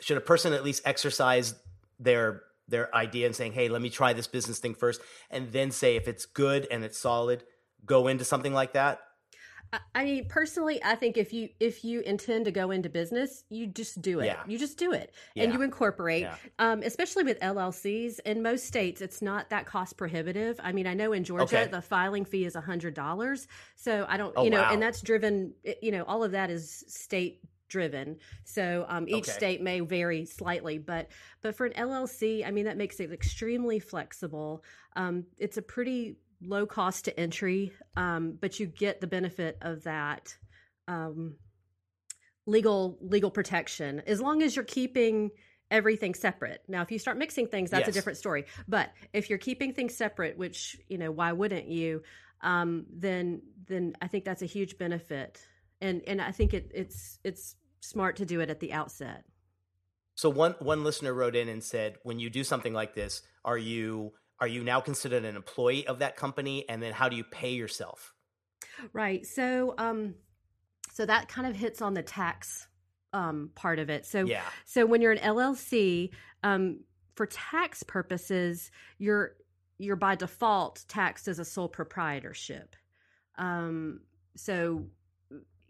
should 0.00 0.16
a 0.16 0.20
person 0.20 0.52
at 0.52 0.64
least 0.64 0.82
exercise 0.84 1.54
their 1.98 2.42
their 2.68 2.94
idea 2.94 3.26
and 3.26 3.34
saying, 3.36 3.52
"Hey, 3.52 3.68
let 3.68 3.82
me 3.82 3.90
try 3.90 4.12
this 4.12 4.26
business 4.26 4.58
thing 4.58 4.74
first 4.74 5.00
and 5.30 5.52
then 5.52 5.70
say 5.70 5.96
if 5.96 6.08
it's 6.08 6.26
good 6.26 6.66
and 6.70 6.84
it's 6.84 6.98
solid, 6.98 7.44
go 7.84 8.08
into 8.08 8.24
something 8.24 8.52
like 8.54 8.72
that?" 8.72 9.00
I- 9.72 9.80
I 9.94 10.04
mean, 10.04 10.28
personally, 10.28 10.82
I 10.84 10.94
think 10.96 11.16
if 11.16 11.32
you 11.32 11.48
if 11.58 11.84
you 11.84 12.00
intend 12.00 12.44
to 12.44 12.50
go 12.52 12.70
into 12.70 12.88
business, 12.90 13.44
you 13.48 13.66
just 13.66 14.02
do 14.02 14.20
it. 14.20 14.26
Yeah. 14.26 14.42
You 14.46 14.58
just 14.58 14.76
do 14.78 14.92
it, 14.92 15.14
and 15.36 15.52
you 15.52 15.62
incorporate. 15.62 16.22
Yeah. 16.22 16.36
Um, 16.58 16.82
especially 16.82 17.24
with 17.24 17.40
LLCs, 17.40 18.20
in 18.26 18.42
most 18.42 18.66
states, 18.66 19.00
it's 19.00 19.22
not 19.22 19.48
that 19.50 19.64
cost 19.66 19.96
prohibitive. 19.96 20.60
I 20.62 20.72
mean, 20.72 20.86
I 20.86 20.94
know 20.94 21.12
in 21.12 21.24
Georgia 21.24 21.60
Okay. 21.62 21.70
the 21.70 21.80
filing 21.80 22.24
fee 22.24 22.44
is 22.44 22.54
hundred 22.54 22.94
dollars, 22.94 23.48
so 23.74 24.04
I 24.08 24.16
don't, 24.16 24.32
Oh, 24.36 24.44
you 24.44 24.50
know, 24.50 24.60
wow. 24.62 24.72
and 24.72 24.82
that's 24.82 25.00
driven. 25.00 25.54
You 25.80 25.92
know, 25.92 26.04
all 26.04 26.22
of 26.22 26.32
that 26.32 26.50
is 26.50 26.84
state 26.88 27.40
driven. 27.68 28.18
So 28.44 28.84
um, 28.88 29.08
each 29.08 29.26
Okay. 29.28 29.32
state 29.32 29.62
may 29.62 29.80
vary 29.80 30.26
slightly, 30.26 30.76
but 30.76 31.08
but 31.40 31.56
for 31.56 31.64
an 31.64 31.72
LLC, 31.72 32.44
I 32.46 32.50
mean, 32.50 32.66
that 32.66 32.76
makes 32.76 33.00
it 33.00 33.10
extremely 33.10 33.78
flexible. 33.78 34.62
Um, 34.96 35.24
it's 35.38 35.56
a 35.56 35.62
pretty 35.62 36.18
low 36.44 36.66
cost 36.66 37.06
to 37.06 37.20
entry, 37.20 37.72
um, 37.96 38.38
but 38.40 38.60
you 38.60 38.66
get 38.66 39.00
the 39.00 39.06
benefit 39.06 39.58
of 39.62 39.84
that 39.84 40.36
um, 40.88 41.36
legal 42.46 42.98
legal 43.00 43.30
protection 43.30 44.02
as 44.06 44.20
long 44.20 44.42
as 44.42 44.56
you're 44.56 44.64
keeping 44.64 45.30
everything 45.70 46.14
separate. 46.14 46.62
Now, 46.68 46.82
if 46.82 46.90
you 46.90 46.98
start 46.98 47.16
mixing 47.16 47.46
things, 47.46 47.70
that's 47.70 47.88
a 47.88 47.92
different 47.92 48.18
story. 48.18 48.44
But 48.68 48.92
if 49.12 49.30
you're 49.30 49.38
keeping 49.38 49.72
things 49.72 49.94
separate, 49.94 50.36
which 50.36 50.76
you 50.88 50.98
know, 50.98 51.10
why 51.10 51.32
wouldn't 51.32 51.68
you? 51.68 52.02
um, 52.42 52.86
then 52.92 53.42
then 53.68 53.94
I 54.02 54.08
think 54.08 54.24
that's 54.24 54.42
a 54.42 54.46
huge 54.46 54.78
benefit, 54.78 55.40
and 55.80 56.02
and 56.06 56.20
I 56.20 56.32
think 56.32 56.54
it, 56.54 56.70
it's 56.74 57.18
it's 57.24 57.56
smart 57.80 58.16
to 58.16 58.26
do 58.26 58.40
it 58.40 58.50
at 58.50 58.60
the 58.60 58.72
outset. 58.72 59.24
So 60.14 60.28
one 60.28 60.56
one 60.58 60.84
listener 60.84 61.14
wrote 61.14 61.36
in 61.36 61.48
and 61.48 61.62
said, 61.62 61.96
when 62.02 62.18
you 62.18 62.30
do 62.30 62.44
something 62.44 62.72
like 62.72 62.94
this, 62.94 63.22
are 63.44 63.58
you 63.58 64.12
are 64.42 64.48
you 64.48 64.64
now 64.64 64.80
considered 64.80 65.24
an 65.24 65.36
employee 65.36 65.86
of 65.86 66.00
that 66.00 66.16
company, 66.16 66.68
and 66.68 66.82
then 66.82 66.92
how 66.92 67.08
do 67.08 67.14
you 67.14 67.22
pay 67.22 67.52
yourself? 67.52 68.12
Right. 68.92 69.24
So 69.24 69.76
um, 69.78 70.16
so 70.92 71.06
that 71.06 71.28
kind 71.28 71.46
of 71.46 71.54
hits 71.54 71.80
on 71.80 71.94
the 71.94 72.02
tax 72.02 72.66
um, 73.12 73.50
part 73.54 73.78
of 73.78 73.88
it. 73.88 74.04
So 74.04 74.24
Yeah. 74.24 74.42
so 74.64 74.84
when 74.84 75.00
you're 75.00 75.12
an 75.12 75.18
LLC, 75.18 76.10
um, 76.42 76.80
for 77.14 77.26
tax 77.26 77.84
purposes, 77.84 78.72
you're 78.98 79.36
you're 79.78 79.94
by 79.94 80.16
default 80.16 80.84
taxed 80.88 81.28
as 81.28 81.38
a 81.38 81.44
sole 81.44 81.68
proprietorship. 81.68 82.74
Um, 83.38 84.00
so 84.34 84.86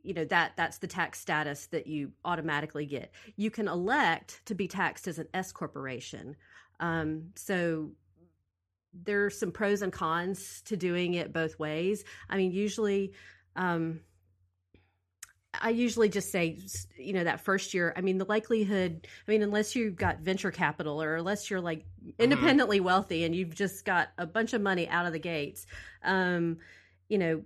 you 0.03 0.15
know 0.15 0.25
that 0.25 0.53
that's 0.57 0.79
the 0.79 0.87
tax 0.87 1.21
status 1.21 1.67
that 1.67 1.87
you 1.87 2.13
automatically 2.25 2.87
get. 2.87 3.13
You 3.37 3.51
can 3.51 3.69
elect 3.69 4.41
to 4.47 4.55
be 4.55 4.67
taxed 4.67 5.09
as 5.09 5.19
an 5.19 5.29
S 5.35 5.53
corporation. 5.53 6.37
Um, 6.81 7.33
so 7.37 7.93
there's 8.93 9.39
some 9.39 9.53
pros 9.53 9.83
and 9.83 9.93
cons 9.93 10.63
to 10.67 10.77
doing 10.77 11.15
it 11.15 11.33
both 11.33 11.59
ways. 11.59 12.05
I 12.29 12.37
mean, 12.37 12.53
usually, 12.53 13.13
um, 13.57 14.01
I 15.61 15.71
usually 15.71 16.09
just 16.09 16.31
say, 16.31 16.59
you 16.97 17.13
know, 17.13 17.25
that 17.25 17.41
first 17.41 17.75
year, 17.75 17.93
I 17.95 18.01
mean, 18.01 18.19
the 18.19 18.25
likelihood, 18.25 19.07
I 19.27 19.31
mean, 19.31 19.43
unless 19.43 19.77
you've 19.77 19.97
got 19.97 20.21
venture 20.21 20.51
capital 20.51 21.03
or 21.03 21.17
unless 21.17 21.51
you're 21.51 21.61
like 21.61 21.85
independently 22.19 22.81
wealthy 22.81 23.25
and 23.25 23.35
you've 23.35 23.55
just 23.55 23.85
got 23.85 24.09
a 24.17 24.27
bunch 24.27 24.55
of 24.55 24.63
money 24.63 24.89
out 24.89 25.05
of 25.05 25.13
the 25.13 25.19
gates, 25.19 25.67
um, 26.03 26.59
you 27.09 27.19
know, 27.19 27.43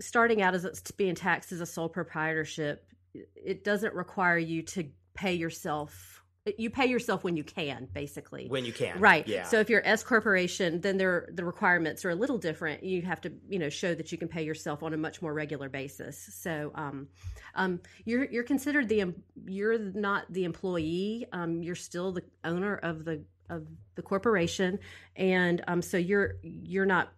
starting 0.00 0.42
out 0.42 0.54
as 0.54 0.80
being 0.96 1.16
taxed 1.16 1.50
as 1.50 1.60
a 1.60 1.66
sole 1.66 1.88
proprietorship, 1.88 2.86
it 3.34 3.64
doesn't 3.64 3.94
require 3.94 4.38
you 4.38 4.62
to 4.62 4.88
pay 5.14 5.34
yourself. 5.34 6.11
You 6.58 6.70
pay 6.70 6.86
yourself 6.86 7.22
when 7.22 7.36
you 7.36 7.44
can, 7.44 7.86
basically. 7.92 8.48
When 8.48 8.64
you 8.64 8.72
can, 8.72 8.98
Right. 8.98 9.26
Yeah. 9.28 9.44
So 9.44 9.60
if 9.60 9.70
you're 9.70 9.86
S 9.86 10.02
corporation, 10.02 10.80
then 10.80 10.96
there 10.96 11.28
the 11.32 11.44
requirements 11.44 12.04
are 12.04 12.10
a 12.10 12.16
little 12.16 12.36
different. 12.36 12.82
You 12.82 13.02
have 13.02 13.20
to, 13.20 13.32
you 13.48 13.60
know, 13.60 13.68
show 13.68 13.94
that 13.94 14.10
you 14.10 14.18
can 14.18 14.26
pay 14.26 14.42
yourself 14.42 14.82
on 14.82 14.92
a 14.92 14.96
much 14.96 15.22
more 15.22 15.32
regular 15.32 15.68
basis. 15.68 16.18
So 16.34 16.72
um, 16.74 17.06
um, 17.54 17.80
you're 18.04 18.24
you're 18.24 18.42
considered 18.42 18.88
the 18.88 19.14
you're 19.46 19.78
not 19.78 20.24
the 20.32 20.42
employee. 20.42 21.26
Um, 21.32 21.62
you're 21.62 21.76
still 21.76 22.10
the 22.10 22.24
owner 22.42 22.74
of 22.74 23.04
the 23.04 23.22
of 23.48 23.68
the 23.94 24.02
corporation, 24.02 24.80
and 25.14 25.62
um, 25.68 25.80
so 25.80 25.96
you're 25.96 26.38
you're 26.42 26.86
not. 26.86 27.12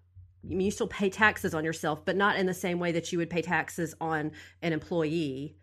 You 0.46 0.70
still 0.70 0.88
pay 0.88 1.08
taxes 1.08 1.54
on 1.54 1.64
yourself, 1.64 2.04
but 2.04 2.14
not 2.16 2.36
in 2.36 2.44
the 2.44 2.52
same 2.52 2.78
way 2.78 2.92
that 2.92 3.10
you 3.10 3.16
would 3.16 3.30
pay 3.30 3.40
taxes 3.40 3.94
on 4.02 4.32
an 4.60 4.74
employee, 4.74 5.56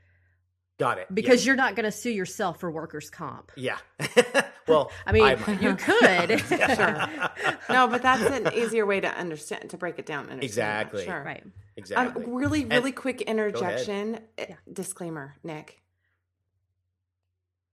Got 0.81 0.97
it. 0.97 1.13
because 1.13 1.45
you're 1.45 1.55
not 1.55 1.75
going 1.75 1.83
to 1.83 1.91
sue 1.91 2.09
yourself 2.09 2.59
for 2.59 2.71
workers' 2.71 3.11
comp. 3.11 3.51
yeah. 3.55 3.77
yeah. 4.17 4.47
well, 4.67 4.91
I 5.05 5.11
mean, 5.11 5.21
might. 5.21 5.61
you 5.61 5.75
could. 5.75 6.43
No, 7.69 7.87
but 7.87 8.01
that's 8.01 8.23
an 8.23 8.51
easier 8.55 8.87
way 8.87 8.99
to 8.99 9.07
understand 9.07 9.69
to 9.69 9.77
break 9.77 9.99
it 9.99 10.07
down. 10.07 10.23
and 10.23 10.31
understand 10.33 10.67
that. 10.67 10.81
Exactly. 10.87 11.05
Sure. 11.05 11.23
right. 11.23 11.43
exactly. 11.77 12.25
Um, 12.25 12.33
really, 12.33 12.63
And- 12.63 12.71
really 12.71 12.91
quick 12.91 13.21
interjection. 13.21 14.21
Uh, 14.39 14.45
Disclaimer, 14.73 15.35
Nick, 15.43 15.79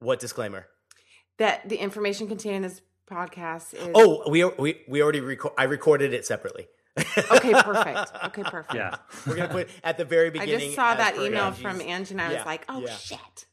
what 0.01 0.21
disclaimer? 0.21 0.67
that 1.39 1.67
the 1.69 1.77
information 1.77 2.27
contained 2.29 2.57
in 2.57 2.63
this 2.63 2.83
podcast 3.11 3.73
is 3.73 3.89
Oh, 3.95 4.29
we 4.31 4.45
we 4.45 4.83
we 4.87 5.03
already 5.03 5.21
record. 5.21 5.55
I 5.57 5.65
recorded 5.65 6.13
it 6.13 6.27
separately. 6.27 6.69
Okay. 7.33 7.53
Perfect. 7.53 8.13
Okay, 8.27 8.43
perfect. 8.43 8.75
Yeah. 8.75 8.97
We're 9.27 9.37
gonna 9.37 9.49
put 9.49 9.69
at 9.85 9.97
the 9.99 10.05
very 10.05 10.31
beginning. 10.31 10.55
I 10.55 10.59
just 10.59 10.75
saw 10.77 10.95
that 10.95 11.17
email 11.17 11.45
Angie's- 11.45 11.63
from 11.63 11.81
Angie, 11.81 12.15
and 12.15 12.21
I 12.23 12.31
Yeah, 12.33 12.37
was 12.39 12.47
like, 12.47 12.65
"Oh 12.69 12.81
yeah. 12.81 12.97
shit!" 12.97 13.47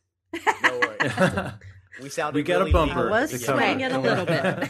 No 0.64 0.80
worries. 0.80 1.52
We 2.02 2.10
sounded 2.10 2.36
We 2.36 2.44
got 2.44 2.56
a 2.56 2.60
really 2.60 2.74
bumper. 2.74 3.08
I 3.08 3.22
was 3.22 3.32
to 3.32 3.40
swaying 3.40 3.80
it 3.80 3.94
a 3.94 4.00
little 4.08 4.25
bit. 4.25 4.70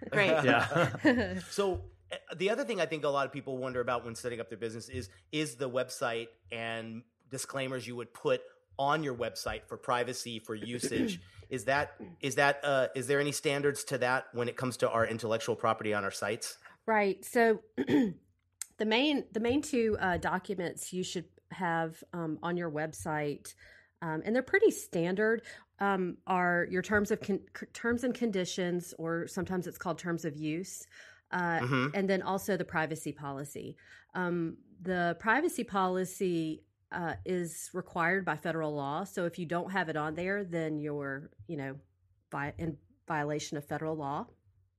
Great. 0.12 0.30
yeah. 0.44 1.40
So 1.50 1.80
uh, 2.12 2.16
the 2.36 2.50
other 2.50 2.62
thing 2.64 2.80
I 2.80 2.86
think 2.86 3.02
a 3.02 3.08
lot 3.08 3.26
of 3.26 3.32
people 3.32 3.58
wonder 3.58 3.80
about 3.80 4.04
when 4.04 4.14
setting 4.14 4.38
up 4.40 4.48
their 4.48 4.58
business 4.58 4.88
is 4.88 5.08
is 5.32 5.56
the 5.56 5.68
website 5.68 6.28
and 6.52 7.02
disclaimers 7.30 7.84
you 7.84 7.96
would 7.96 8.14
put 8.14 8.42
on 8.78 9.02
your 9.02 9.14
website 9.16 9.66
for 9.66 9.76
privacy 9.76 10.38
for 10.38 10.54
usage. 10.54 11.20
is 11.50 11.64
that 11.64 11.94
is 12.20 12.36
that 12.36 12.60
uh, 12.62 12.86
is 12.94 13.08
there 13.08 13.18
any 13.18 13.32
standards 13.32 13.82
to 13.84 13.98
that 13.98 14.26
when 14.32 14.48
it 14.48 14.56
comes 14.56 14.76
to 14.78 14.88
our 14.88 15.04
intellectual 15.04 15.56
property 15.56 15.92
on 15.94 16.04
our 16.04 16.12
sites? 16.12 16.58
Right. 16.86 17.24
So 17.24 17.60
the 17.76 18.14
main 18.84 19.24
the 19.32 19.40
main 19.40 19.62
two 19.62 19.96
uh, 20.00 20.16
documents 20.18 20.92
you 20.92 21.04
should 21.04 21.26
have 21.50 22.02
um, 22.12 22.38
on 22.42 22.56
your 22.56 22.70
website, 22.70 23.54
um, 24.00 24.22
and 24.24 24.34
they're 24.34 24.42
pretty 24.42 24.70
standard, 24.70 25.42
um, 25.78 26.16
are 26.26 26.66
your 26.70 26.82
terms 26.82 27.10
of 27.10 27.20
con- 27.20 27.40
terms 27.72 28.04
and 28.04 28.14
conditions, 28.14 28.94
or 28.98 29.26
sometimes 29.26 29.66
it's 29.66 29.78
called 29.78 29.98
terms 29.98 30.24
of 30.24 30.36
use. 30.36 30.86
Uh, 31.30 31.60
Mhm. 31.60 31.90
And 31.94 32.10
then 32.10 32.20
also 32.22 32.56
the 32.58 32.64
privacy 32.64 33.12
policy. 33.12 33.76
Um, 34.14 34.58
the 34.82 35.16
privacy 35.18 35.64
policy 35.64 36.64
uh, 36.90 37.14
is 37.24 37.70
required 37.72 38.24
by 38.26 38.36
federal 38.36 38.74
law. 38.74 39.04
So 39.04 39.24
if 39.24 39.38
you 39.38 39.46
don't 39.46 39.70
have 39.72 39.88
it 39.88 39.96
on 39.96 40.14
there, 40.14 40.44
then 40.44 40.78
you're, 40.78 41.30
you 41.46 41.56
know, 41.56 41.76
vi- 42.30 42.52
in 42.58 42.76
violation 43.08 43.56
of 43.56 43.64
federal 43.64 43.96
law. 43.96 44.26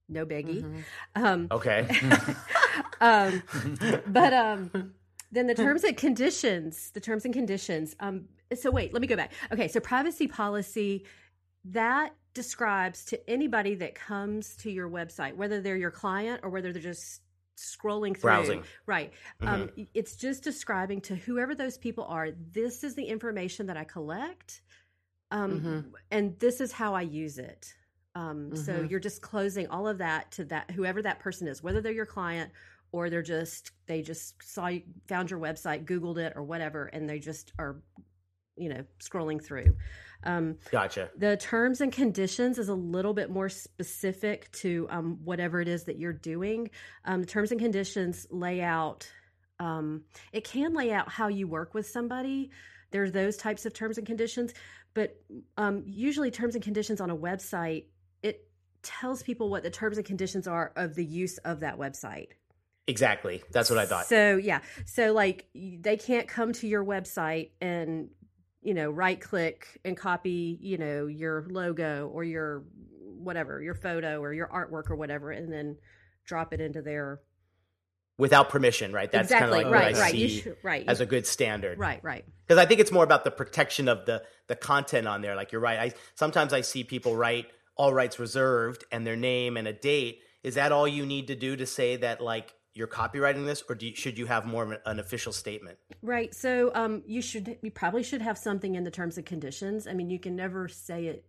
No 0.10 0.26
biggie. 0.26 0.62
Mhm. 0.64 0.84
Um, 1.16 1.48
Okay. 1.52 1.88
um, 3.02 3.42
but 4.08 4.34
um, 4.34 4.94
then 5.32 5.48
the 5.48 5.56
terms 5.56 5.84
and 5.84 5.96
conditions, 5.98 6.92
the 6.92 7.00
terms 7.00 7.26
and 7.26 7.34
conditions. 7.34 7.96
Um, 8.00 8.28
so 8.56 8.70
wait, 8.72 8.94
let 8.94 9.02
me 9.02 9.08
go 9.08 9.16
back. 9.16 9.32
Okay, 9.52 9.68
so 9.68 9.80
privacy 9.80 10.28
policy 10.28 11.06
that 11.66 12.14
describes 12.34 13.06
to 13.06 13.30
anybody 13.30 13.76
that 13.76 13.96
comes 13.96 14.56
to 14.58 14.72
your 14.72 14.90
website, 14.90 15.36
whether 15.36 15.62
they're 15.62 15.78
your 15.78 15.92
client 15.92 16.42
or 16.44 16.50
whether 16.50 16.74
they're 16.74 16.82
just 16.82 17.22
scrolling 17.58 18.14
through, 18.18 18.30
Browsing. 18.30 18.64
right? 18.88 19.14
Um, 19.42 19.70
it's 19.94 20.16
just 20.16 20.44
describing 20.44 21.02
to 21.02 21.16
whoever 21.16 21.54
those 21.56 21.78
people 21.78 22.04
are. 22.06 22.30
This 22.52 22.84
is 22.84 22.96
the 22.96 23.04
information 23.06 23.68
that 23.68 23.78
I 23.78 23.84
collect, 23.84 24.62
um, 25.32 25.62
Mhm. 25.62 25.92
and 26.12 26.38
this 26.40 26.60
is 26.60 26.72
how 26.72 26.96
I 26.96 27.02
use 27.04 27.38
it. 27.38 27.76
Um, 28.15 28.55
So 28.55 28.82
Mhm. 28.82 28.89
you're 28.89 29.00
just 29.00 29.22
closing 29.22 29.67
all 29.67 29.88
of 29.88 29.98
that 29.98 30.32
to 30.34 30.46
that 30.46 30.72
whoever 30.72 31.01
that 31.01 31.20
person 31.20 31.48
is, 31.48 31.63
whether 31.63 31.82
they're 31.82 31.91
your 31.91 32.05
client 32.05 32.51
or 32.91 33.10
they're 33.10 33.24
just 33.24 33.72
they 33.88 34.01
just 34.01 34.41
saw 34.43 34.67
you, 34.67 34.84
found 35.08 35.32
your 35.32 35.39
website, 35.39 35.86
Googled 35.86 36.17
it 36.17 36.34
or 36.36 36.43
whatever, 36.43 36.86
and 36.86 37.10
they 37.10 37.20
just 37.20 37.51
are, 37.58 37.82
you 38.55 38.70
know, 38.70 38.84
scrolling 39.00 39.43
through. 39.43 39.75
Um, 40.24 40.58
Gotcha. 40.70 41.10
the 41.17 41.38
terms 41.38 41.82
and 41.82 41.91
conditions 41.91 42.58
is 42.60 42.70
a 42.70 42.75
little 42.75 43.13
bit 43.13 43.29
more 43.29 43.50
specific 43.50 44.51
to 44.53 44.88
um, 44.89 45.20
whatever 45.24 45.60
it 45.60 45.67
is 45.67 45.84
that 45.86 45.98
you're 45.98 46.13
doing. 46.13 46.70
Um, 47.05 47.22
the 47.22 47.27
terms 47.27 47.51
and 47.51 47.60
conditions 47.60 48.27
lay 48.29 48.62
out, 48.62 49.12
um, 49.60 50.05
it 50.32 50.43
can 50.43 50.74
lay 50.74 50.91
out 50.93 51.10
how 51.10 51.27
you 51.29 51.48
work 51.48 51.74
with 51.74 51.88
somebody. 51.88 52.51
There's 52.91 53.12
those 53.12 53.38
types 53.38 53.65
of 53.65 53.74
terms 53.74 53.98
and 53.98 54.05
conditions, 54.05 54.53
but 54.93 55.20
um, 55.58 55.84
usually 55.88 56.29
terms 56.29 56.53
and 56.53 56.63
conditions 56.63 57.01
on 57.01 57.10
a 57.10 57.17
website, 57.17 57.86
it 57.86 57.93
tells 58.84 59.24
people 59.24 59.50
what 59.50 59.63
the 59.63 59.70
terms 59.70 59.98
and 59.98 60.06
conditions 60.06 60.48
are 60.48 60.72
of 60.75 60.96
the 60.96 61.06
use 61.06 61.38
of 61.40 61.62
that 61.62 61.78
website. 61.78 62.30
Exactly. 62.86 63.42
That's 63.52 63.70
what 63.70 63.80
I 63.80 63.86
thought. 63.86 64.06
So 64.08 64.36
yeah, 64.36 64.60
so 64.86 65.13
like 65.13 65.46
they 65.56 65.98
can't 65.98 66.28
come 66.28 66.52
to 66.54 66.68
your 66.68 66.84
website 66.84 67.52
and 67.62 68.10
you 68.62 68.74
know 68.74 68.90
right 68.90 69.20
click 69.20 69.80
and 69.84 69.96
copy 69.96 70.58
you 70.62 70.78
know 70.78 71.08
your 71.08 71.46
logo 71.50 72.10
or 72.13 72.24
your 72.24 72.63
whatever 73.02 73.62
your 73.62 73.75
photo 73.75 74.22
or 74.22 74.34
your 74.34 74.48
artwork 74.48 74.90
or 74.90 74.96
whatever 74.96 75.32
and 75.32 75.52
then 75.52 75.78
drop 76.25 76.54
it 76.54 76.62
into 76.62 76.82
their 76.82 77.22
Without 78.20 78.50
permission, 78.50 78.94
right? 78.94 79.12
That's 79.12 79.32
exactly 79.32 79.63
kind 79.63 79.66
of 79.66 79.72
like 79.72 79.82
right 79.82 79.94
what 79.94 80.02
I 80.02 80.06
right 80.06 80.12
see 80.12 80.42
should, 80.42 80.58
right 80.62 80.86
as 80.88 81.02
a 81.02 81.06
good 81.06 81.25
standard. 81.25 81.80
right 81.80 82.00
right 82.04 82.24
because 82.46 82.60
I 82.60 82.68
think 82.68 82.80
it's 82.80 82.92
more 82.92 83.04
about 83.04 83.24
the 83.24 83.32
protection 83.32 83.88
of 83.88 84.06
the 84.06 84.24
the 84.48 84.56
content 84.56 85.08
on 85.08 85.22
there. 85.22 85.36
Like 85.36 85.52
you're 85.52 85.62
right. 85.62 85.80
I 85.80 85.94
sometimes 86.13 86.54
I 86.54 86.62
see 86.62 86.84
people 86.84 87.16
write 87.16 87.48
all 87.75 87.94
rights 87.94 88.20
reserved 88.20 88.84
and 88.92 89.06
their 89.06 89.15
name 89.15 89.58
and 89.58 89.68
a 89.68 89.74
date. 89.74 90.20
Is 90.44 90.56
that 90.56 90.72
all 90.72 90.88
you 90.88 91.06
need 91.06 91.27
to 91.27 91.36
do 91.36 91.56
to 91.56 91.65
say 91.65 91.96
that 91.98 92.22
like 92.22 92.53
you're 92.75 92.88
copywriting 92.88 93.46
this, 93.46 93.63
or 93.70 93.75
do 93.75 93.86
you, 93.88 93.96
should 93.96 94.18
you 94.18 94.25
have 94.25 94.46
more 94.46 94.63
of 94.63 94.72
an, 94.72 94.77
an 94.86 95.00
official 95.00 95.32
statement? 95.32 95.77
right 96.01 96.34
so 96.36 96.70
um 96.75 97.01
you 97.06 97.22
should 97.22 97.58
you 97.62 97.72
probably 97.72 98.03
should 98.03 98.22
have 98.22 98.38
something 98.38 98.75
in 98.75 98.84
the 98.84 98.92
terms 98.92 99.15
and 99.18 99.25
conditions 99.25 99.88
i 99.88 99.94
mean 99.94 100.10
you 100.10 100.20
can 100.20 100.36
never 100.36 100.68
say 100.68 101.06
it 101.06 101.24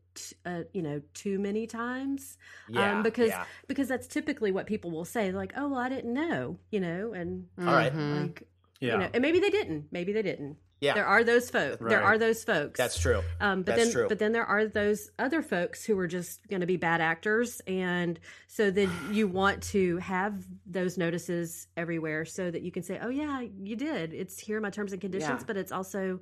uh, 0.47 0.63
you 0.73 0.83
know 0.83 1.01
too 1.13 1.39
many 1.39 1.65
times 1.67 2.39
Yeah, 2.69 2.97
um, 2.97 3.03
because 3.05 3.29
yeah. 3.29 3.45
because 3.69 3.87
that's 3.87 4.09
typically 4.09 4.51
what 4.51 4.67
people 4.67 4.91
will 4.91 5.05
say 5.05 5.31
like 5.31 5.53
oh 5.57 5.69
well, 5.69 5.79
i 5.79 5.89
didn't 5.89 6.13
know 6.13 6.59
you 6.73 6.81
know 6.81 7.13
and 7.13 7.47
All 7.61 7.67
right. 7.67 7.95
Like 7.95 8.43
Yeah. 8.81 8.95
you 8.95 8.99
know 9.01 9.09
and 9.15 9.23
maybe 9.23 9.39
they 9.39 9.51
didn't 9.51 9.87
maybe 9.93 10.13
they 10.13 10.23
didn't 10.23 10.57
Yeah. 10.81 10.95
There 10.95 11.07
are 11.07 11.25
those 11.25 11.49
folks. 11.51 11.79
There 11.81 12.03
are 12.03 12.19
those 12.19 12.45
folks. 12.45 12.77
That's 12.79 12.99
true. 12.99 13.23
Um, 13.41 13.63
but 13.63 13.77
That's 13.77 13.85
then, 13.85 13.93
true. 13.93 14.09
but 14.09 14.19
then 14.19 14.33
there 14.33 14.45
are 14.45 14.67
those 14.67 15.11
other 15.19 15.41
folks 15.41 15.85
who 15.85 15.99
are 15.99 16.07
just 16.07 16.47
going 16.49 16.61
to 16.61 16.67
be 16.67 16.77
bad 16.77 17.01
actors, 17.01 17.61
and 17.67 18.21
so 18.49 18.71
then 18.71 18.91
you 19.13 19.27
want 19.27 19.63
to 19.65 19.97
have 19.99 20.45
those 20.67 20.99
notices 20.99 21.69
everywhere 21.77 22.25
so 22.27 22.51
that 22.51 22.63
you 22.63 22.71
can 22.71 22.83
say, 22.83 22.99
"Oh 23.01 23.09
yeah, 23.09 23.41
you 23.41 23.77
did. 23.77 24.13
It's 24.13 24.39
here 24.39 24.57
in 24.57 24.63
my 24.63 24.71
terms 24.71 24.93
and 24.93 25.01
conditions, 25.01 25.41
Yeah. 25.41 25.45
but 25.47 25.57
it's 25.57 25.73
also 25.73 26.21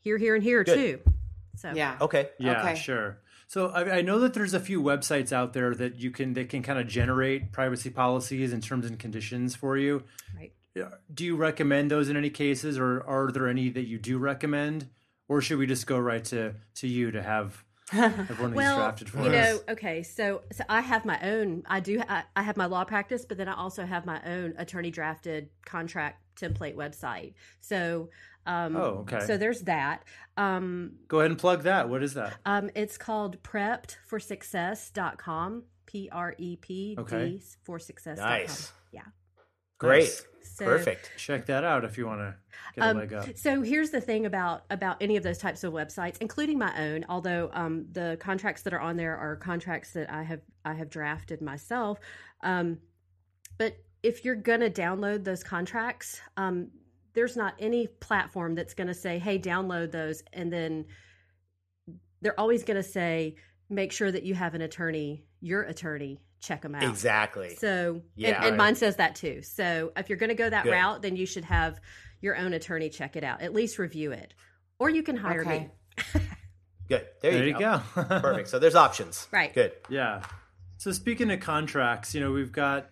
here, 0.00 0.16
here, 0.16 0.34
and 0.34 0.42
here 0.42 0.64
Good. 0.64 0.74
too." 1.04 1.12
So 1.56 1.72
Yeah. 1.74 1.96
Okay. 2.00 2.30
Yeah, 2.38 2.60
Okay. 2.62 2.76
sure. 2.76 3.18
So 3.48 3.68
I, 3.68 3.96
I 3.98 4.00
know 4.02 4.20
that 4.20 4.32
there's 4.34 4.54
a 4.54 4.60
few 4.60 4.80
websites 4.82 5.32
out 5.32 5.54
there 5.54 5.74
that 5.74 5.96
you 5.96 6.10
can 6.10 6.34
that 6.34 6.48
can 6.50 6.62
kind 6.62 6.78
of 6.78 6.86
generate 6.86 7.50
privacy 7.52 7.90
policies 7.90 8.52
and 8.52 8.62
terms 8.62 8.86
and 8.86 8.98
conditions 8.98 9.54
for 9.56 9.76
you. 9.76 10.04
right. 10.36 10.52
Do 11.12 11.24
you 11.24 11.36
recommend 11.36 11.90
those 11.90 12.08
in 12.08 12.16
any 12.16 12.30
cases, 12.30 12.78
or 12.78 13.02
are 13.06 13.30
there 13.32 13.48
any 13.48 13.68
that 13.70 13.86
you 13.86 13.98
do 13.98 14.18
recommend, 14.18 14.88
or 15.28 15.40
should 15.40 15.58
we 15.58 15.66
just 15.66 15.86
go 15.86 15.98
right 15.98 16.24
to 16.26 16.54
to 16.76 16.86
you 16.88 17.10
to 17.10 17.22
have 17.22 17.64
have 17.90 18.38
one 18.38 18.38
of 18.46 18.50
these 18.52 18.56
well, 18.56 18.76
drafted 18.76 19.08
for 19.08 19.18
you 19.22 19.30
us? 19.30 19.32
know, 19.32 19.60
okay, 19.72 20.02
so 20.02 20.42
so 20.52 20.62
I 20.68 20.80
have 20.82 21.04
my 21.04 21.18
own. 21.22 21.62
I 21.66 21.80
do. 21.80 22.00
I, 22.08 22.22
I 22.36 22.42
have 22.42 22.56
my 22.56 22.66
law 22.66 22.84
practice, 22.84 23.24
but 23.26 23.38
then 23.38 23.48
I 23.48 23.54
also 23.54 23.84
have 23.86 24.04
my 24.06 24.20
own 24.26 24.54
attorney 24.58 24.90
drafted 24.90 25.48
contract 25.64 26.22
template 26.38 26.76
website. 26.76 27.32
So, 27.60 28.10
um, 28.46 28.76
Oh, 28.76 29.04
okay. 29.10 29.20
So 29.26 29.36
there's 29.36 29.62
that. 29.62 30.04
Um, 30.36 30.92
Go 31.08 31.18
ahead 31.18 31.32
and 31.32 31.40
plug 31.40 31.64
that. 31.64 31.88
What 31.88 32.04
is 32.04 32.14
that? 32.14 32.34
um, 32.46 32.70
it's 32.76 32.96
called 32.98 33.42
preppedforsuccess.com. 33.42 35.64
P 35.86 36.08
R 36.12 36.34
E 36.36 36.56
P 36.56 36.94
D 36.94 37.00
Okay. 37.00 37.40
for 37.64 37.78
success. 37.78 38.18
Nice. 38.18 38.70
Yeah. 38.92 39.00
Great. 39.78 40.00
Nice. 40.00 40.24
So, 40.42 40.64
Perfect. 40.64 41.12
Check 41.16 41.46
that 41.46 41.62
out 41.62 41.84
if 41.84 41.96
you 41.96 42.06
want 42.06 42.20
to 42.20 42.34
get 42.74 42.84
a 42.84 42.90
Um, 42.90 42.96
leg 42.96 43.12
up. 43.12 43.36
So 43.36 43.62
here's 43.62 43.90
the 43.90 44.00
thing 44.00 44.26
about 44.26 44.64
about 44.70 44.96
any 45.00 45.16
of 45.16 45.22
those 45.22 45.38
types 45.38 45.62
of 45.62 45.72
websites, 45.72 46.16
including 46.20 46.58
my 46.58 46.76
own. 46.76 47.04
Although 47.08 47.48
um, 47.52 47.86
the 47.92 48.16
contracts 48.18 48.62
that 48.62 48.74
are 48.74 48.80
on 48.80 48.96
there 48.96 49.16
are 49.16 49.36
contracts 49.36 49.92
that 49.92 50.10
I 50.10 50.24
have 50.24 50.40
I 50.64 50.74
have 50.74 50.90
drafted 50.90 51.40
myself. 51.40 52.00
Um, 52.42 52.78
but 53.56 53.76
if 54.02 54.24
you're 54.24 54.34
going 54.34 54.60
to 54.60 54.70
download 54.70 55.22
those 55.22 55.44
contracts, 55.44 56.20
um, 56.36 56.70
there's 57.14 57.36
not 57.36 57.54
any 57.60 57.86
platform 57.86 58.56
that's 58.56 58.74
going 58.74 58.88
to 58.88 58.94
say, 58.94 59.18
"Hey, 59.18 59.38
download 59.38 59.92
those," 59.92 60.24
and 60.32 60.52
then 60.52 60.86
they're 62.20 62.38
always 62.38 62.64
going 62.64 62.76
to 62.76 62.88
say, 62.88 63.36
"Make 63.70 63.92
sure 63.92 64.10
that 64.10 64.24
you 64.24 64.34
have 64.34 64.54
an 64.54 64.62
attorney, 64.62 65.24
your 65.40 65.62
attorney, 65.62 66.20
check 66.40 66.62
them 66.62 66.74
out." 66.74 66.82
Exactly. 66.84 67.56
So, 67.56 68.02
Yeah. 68.16 68.28
and, 68.28 68.36
and 68.36 68.44
Right. 68.52 68.56
mine 68.56 68.74
says 68.76 68.96
that 68.96 69.14
too. 69.16 69.42
So, 69.42 69.92
if 69.96 70.08
you're 70.08 70.18
going 70.18 70.28
to 70.30 70.34
go 70.34 70.48
that 70.48 70.64
Good. 70.64 70.72
route, 70.72 71.02
then 71.02 71.16
you 71.16 71.26
should 71.26 71.44
have 71.44 71.80
your 72.20 72.36
own 72.36 72.52
attorney 72.52 72.88
check 72.90 73.16
it 73.16 73.24
out, 73.24 73.40
at 73.42 73.52
least 73.54 73.78
review 73.78 74.12
it, 74.12 74.34
or 74.78 74.90
you 74.90 75.02
can 75.02 75.16
hire 75.16 75.42
Okay. 75.42 75.70
me. 75.96 76.20
Good. 76.88 77.06
There, 77.20 77.32
There 77.32 77.42
you, 77.46 77.52
you 77.54 77.58
go. 77.58 77.80
go. 77.94 78.02
Perfect. 78.20 78.48
So 78.48 78.58
there's 78.58 78.74
options. 78.74 79.28
Right. 79.30 79.52
Good. 79.52 79.72
Yeah. 79.90 80.22
So 80.78 80.90
speaking 80.92 81.30
of 81.30 81.40
contracts, 81.40 82.14
you 82.14 82.20
know, 82.20 82.32
we've 82.32 82.52
got 82.52 82.90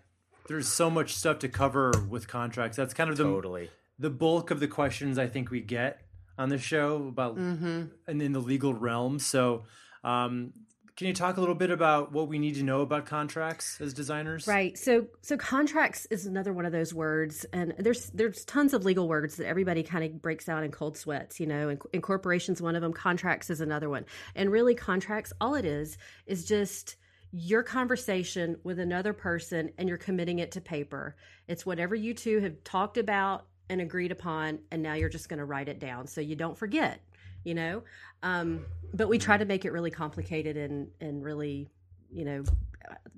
there's 0.49 0.69
so 0.69 0.91
much 0.91 1.15
stuff 1.15 1.41
to 1.41 1.49
cover 1.49 1.93
with 2.09 2.29
contracts. 2.29 2.76
That's 2.76 2.95
kind 2.95 3.11
of 3.11 3.17
the 3.17 3.25
Totally. 3.25 3.71
the 3.99 4.11
bulk 4.11 4.50
of 4.50 4.61
the 4.61 4.69
questions 4.69 5.19
I 5.19 5.26
think 5.29 5.50
we 5.50 5.61
get 5.61 6.03
on 6.38 6.50
the 6.50 6.59
show 6.59 7.09
about 7.09 7.37
Mm-hmm. 7.37 7.83
and 8.07 8.23
in 8.23 8.33
the 8.33 8.38
legal 8.41 8.75
realm. 8.75 9.19
So, 9.19 9.65
um, 10.05 10.53
can 10.97 11.07
you 11.07 11.12
talk 11.12 11.37
a 11.37 11.41
little 11.41 11.55
bit 11.55 11.71
about 11.71 12.11
what 12.11 12.26
we 12.26 12.38
need 12.38 12.55
to 12.55 12.62
know 12.62 12.81
about 12.81 13.05
contracts 13.05 13.79
as 13.83 13.93
designers? 13.93 14.47
Right. 14.47 14.79
So, 14.79 15.07
so 15.21 15.37
contracts 15.37 16.07
is 16.07 16.25
another 16.25 16.55
one 16.55 16.65
of 16.65 16.73
those 16.73 16.95
words, 16.95 17.45
and 17.53 17.75
there's 17.79 18.09
there's 18.11 18.47
tons 18.47 18.73
of 18.73 18.85
legal 18.85 19.07
words 19.07 19.37
that 19.37 19.47
everybody 19.47 19.83
kind 19.83 20.05
of 20.05 20.23
breaks 20.23 20.49
out 20.49 20.65
in 20.65 20.71
cold 20.71 20.97
sweats. 20.97 21.38
You 21.38 21.47
know, 21.47 21.69
Inc- 21.69 21.87
incorporation's 21.93 22.62
one 22.62 22.76
of 22.76 22.83
them. 22.83 22.95
Contracts 22.95 23.50
is 23.50 23.61
another 23.61 23.91
one. 23.91 24.07
And 24.35 24.50
really, 24.50 24.75
contracts, 24.75 25.35
all 25.38 25.55
it 25.55 25.67
is 25.67 25.99
is 26.25 26.47
just 26.47 26.97
your 27.31 27.62
conversation 27.62 28.57
with 28.65 28.79
another 28.79 29.12
person, 29.12 29.71
and 29.76 29.91
you're 29.91 29.99
committing 29.99 30.38
it 30.38 30.53
to 30.53 30.62
paper. 30.62 31.15
It's 31.47 31.67
whatever 31.67 31.95
you 31.95 32.15
two 32.15 32.41
have 32.41 32.65
talked 32.65 32.97
about 32.97 33.47
and 33.69 33.83
agreed 33.83 34.12
upon, 34.12 34.61
and 34.71 34.83
now 34.83 34.95
you're 34.95 35.11
just 35.11 35.29
going 35.29 35.41
to 35.41 35.45
write 35.45 35.69
it 35.69 35.79
down 35.79 36.07
so 36.07 36.23
you 36.23 36.37
don't 36.37 36.57
forget. 36.57 37.01
You 37.46 37.54
know, 37.54 37.82
um, 38.24 38.66
but 38.92 39.09
we 39.09 39.18
try 39.18 39.37
to 39.37 39.44
make 39.44 39.64
it 39.64 39.70
really 39.70 39.92
complicated 39.92 40.56
and 40.56 40.88
and 41.00 41.22
really, 41.22 41.70
you 42.11 42.24
know, 42.24 42.42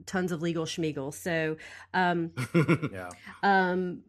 tons 0.05 0.33
of 0.33 0.43
legal 0.43 0.67
schmiegel. 0.67 1.15
So, 1.15 1.57
um, 1.95 2.33
Yeah. 2.93 3.09
um, 3.43 4.03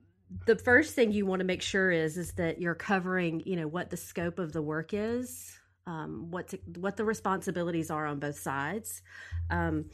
the 0.46 0.58
first 0.58 0.94
thing 0.94 1.14
you 1.14 1.26
want 1.26 1.40
to 1.40 1.46
make 1.46 1.62
sure 1.62 1.90
is 1.90 2.18
is 2.18 2.34
that 2.34 2.60
you're 2.60 2.76
covering, 2.76 3.42
you 3.46 3.56
know, 3.56 3.68
what 3.68 3.90
the 3.92 3.96
scope 3.98 4.40
of 4.40 4.52
the 4.52 4.62
work 4.62 4.94
is, 4.94 5.58
um, 5.88 6.32
what 6.32 6.50
to, 6.50 6.60
what 6.78 6.98
the 6.98 7.06
responsibilities 7.06 7.90
are 7.90 8.06
on 8.06 8.20
both 8.20 8.38
sides, 8.38 9.02
um, 9.50 9.86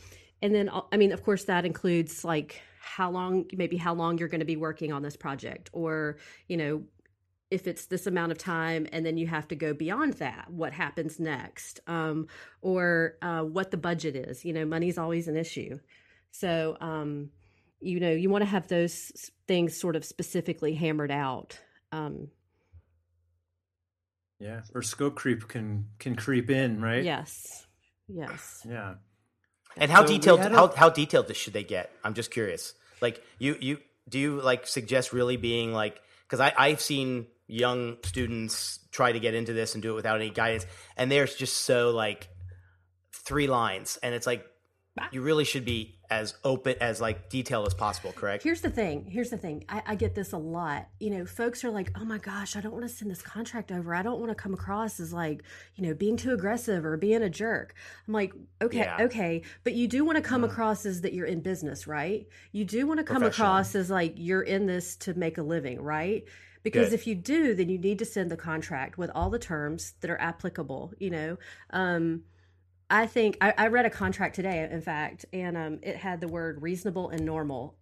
and 0.41 0.55
then 0.55 0.69
uh, 0.69 0.81
I 0.91 0.97
mean, 0.97 1.11
of 1.11 1.23
course, 1.23 1.43
that 1.43 1.65
includes 1.65 2.25
like 2.25 2.63
how 2.81 3.11
long, 3.11 3.45
maybe 3.53 3.77
how 3.77 3.93
long 3.93 4.17
you're 4.17 4.27
going 4.27 4.39
to 4.39 4.45
be 4.45 4.57
working 4.57 4.91
on 4.91 5.03
this 5.03 5.15
project, 5.15 5.69
or 5.71 6.17
you 6.47 6.57
know. 6.57 6.83
If 7.51 7.67
it's 7.67 7.85
this 7.85 8.07
amount 8.07 8.31
of 8.31 8.37
time 8.37 8.87
and 8.91 9.05
then 9.05 9.17
you 9.17 9.27
have 9.27 9.47
to 9.49 9.55
go 9.55 9.73
beyond 9.73 10.13
that, 10.15 10.49
what 10.49 10.73
happens 10.73 11.19
next? 11.19 11.79
Um, 11.87 12.27
or 12.61 13.15
uh, 13.21 13.41
what 13.41 13.71
the 13.71 13.77
budget 13.77 14.15
is. 14.15 14.43
You 14.43 14.53
know, 14.53 14.65
money's 14.65 14.97
always 14.97 15.27
an 15.27 15.37
issue. 15.37 15.79
So, 16.31 16.75
um, 16.81 17.29
you 17.79 17.99
know, 17.99 18.11
you 18.11 18.29
want 18.29 18.41
to 18.43 18.49
have 18.49 18.67
those 18.67 19.11
things 19.47 19.77
sort 19.79 19.95
of 19.95 20.03
specifically 20.03 20.73
hammered 20.73 21.11
out. 21.11 21.59
Um, 21.91 22.29
Yeah. 24.39 24.61
Or 24.73 24.81
scope 24.81 25.15
creep 25.15 25.47
can 25.47 25.87
can 25.99 26.15
creep 26.15 26.49
in, 26.49 26.81
right? 26.81 27.03
Yes. 27.03 27.65
Yes. 28.07 28.61
Yeah. 28.67 28.95
And 29.77 29.89
how 29.91 30.05
So 30.05 30.13
detailed? 30.13 30.39
a- 30.41 30.49
How 30.49 30.67
how 30.75 30.89
detailed 30.89 31.33
should 31.35 31.53
they 31.53 31.63
get? 31.63 31.91
I'm 32.03 32.13
just 32.13 32.31
curious. 32.31 32.73
Like 33.01 33.23
you 33.39 33.55
you 33.59 33.77
do 34.09 34.19
you 34.19 34.41
like 34.41 34.67
suggest 34.67 35.13
really 35.13 35.37
being 35.37 35.73
like 35.73 35.99
because 36.27 36.39
I 36.39 36.53
I've 36.57 36.81
seen 36.81 37.27
young 37.47 37.97
students 38.03 38.79
try 38.91 39.11
to 39.11 39.19
get 39.19 39.33
into 39.33 39.53
this 39.53 39.73
and 39.73 39.81
do 39.81 39.91
it 39.91 39.95
without 39.95 40.17
any 40.17 40.29
guidance, 40.29 40.65
and 40.97 41.11
they're 41.11 41.27
just 41.27 41.57
so 41.61 41.91
like 41.91 42.29
three 43.13 43.47
lines, 43.47 43.97
and 44.01 44.15
it's 44.15 44.27
like 44.27 44.45
you 45.11 45.21
really 45.21 45.43
should 45.43 45.65
be 45.65 45.99
as 46.09 46.35
open 46.43 46.75
as 46.79 47.01
like 47.01 47.29
detailed 47.29 47.67
as 47.67 47.73
possible. 47.73 48.13
Correct? 48.13 48.43
Here's 48.43 48.61
the 48.61 48.69
thing. 48.69 49.05
Here's 49.05 49.29
the 49.29 49.37
thing. 49.37 49.65
I, 49.67 49.81
I 49.87 49.95
get 49.95 50.15
this 50.15 50.31
a 50.31 50.37
lot. 50.37 50.87
You 50.99 51.09
know, 51.09 51.25
folks 51.25 51.63
are 51.63 51.69
like, 51.69 51.91
"Oh 51.99 52.05
my 52.05 52.17
gosh, 52.17 52.55
I 52.55 52.61
don't 52.61 52.71
want 52.71 52.83
to 52.83 52.89
send 52.89 53.11
this 53.11 53.21
contract 53.21 53.71
over. 53.71 53.93
I 53.93 54.03
don't 54.03 54.19
want 54.19 54.29
to 54.29 54.35
come 54.35 54.53
across 54.53 54.99
as 54.99 55.11
like, 55.11 55.43
you 55.75 55.85
know, 55.85 55.93
being 55.93 56.15
too 56.15 56.31
aggressive 56.31 56.85
or 56.85 56.95
being 56.97 57.21
a 57.21 57.29
jerk." 57.29 57.75
I'm 58.07 58.13
like, 58.13 58.33
"Okay, 58.61 58.79
Yeah. 58.79 58.97
okay, 59.01 59.41
but 59.63 59.73
you 59.73 59.87
do 59.87 60.05
want 60.05 60.17
to 60.17 60.21
come 60.21 60.43
uh-huh. 60.43 60.53
across 60.53 60.85
as 60.85 61.01
that 61.01 61.13
you're 61.13 61.25
in 61.25 61.41
business, 61.41 61.87
right? 61.87 62.25
You 62.51 62.63
do 62.65 62.87
want 62.87 62.99
to 62.99 63.03
come 63.03 63.23
across 63.23 63.75
as 63.75 63.89
like 63.89 64.13
you're 64.15 64.43
in 64.43 64.65
this 64.65 64.95
to 64.97 65.13
make 65.13 65.37
a 65.37 65.43
living, 65.43 65.81
right?" 65.81 66.23
Because 66.65 66.89
Good. 66.89 66.95
if 66.95 67.05
you 67.05 67.13
do, 67.13 67.53
then 67.53 67.69
you 67.69 67.77
need 67.77 67.99
to 67.99 68.05
send 68.05 68.31
the 68.31 68.35
contract 68.35 68.97
with 68.97 69.11
all 69.13 69.29
the 69.29 69.37
terms 69.37 69.93
that 70.01 70.09
are 70.09 70.19
applicable. 70.19 70.93
You 70.99 71.11
know, 71.11 71.37
um, 71.69 72.23
I 72.89 73.05
think 73.05 73.37
I, 73.39 73.53
I 73.55 73.67
read 73.67 73.85
a 73.85 73.91
contract 73.91 74.33
today, 74.35 74.67
in 74.69 74.81
fact, 74.81 75.27
and 75.31 75.55
um, 75.55 75.79
it 75.83 75.95
had 75.95 76.21
the 76.21 76.27
word 76.27 76.63
reasonable 76.63 77.09
and 77.09 77.23
normal. 77.23 77.75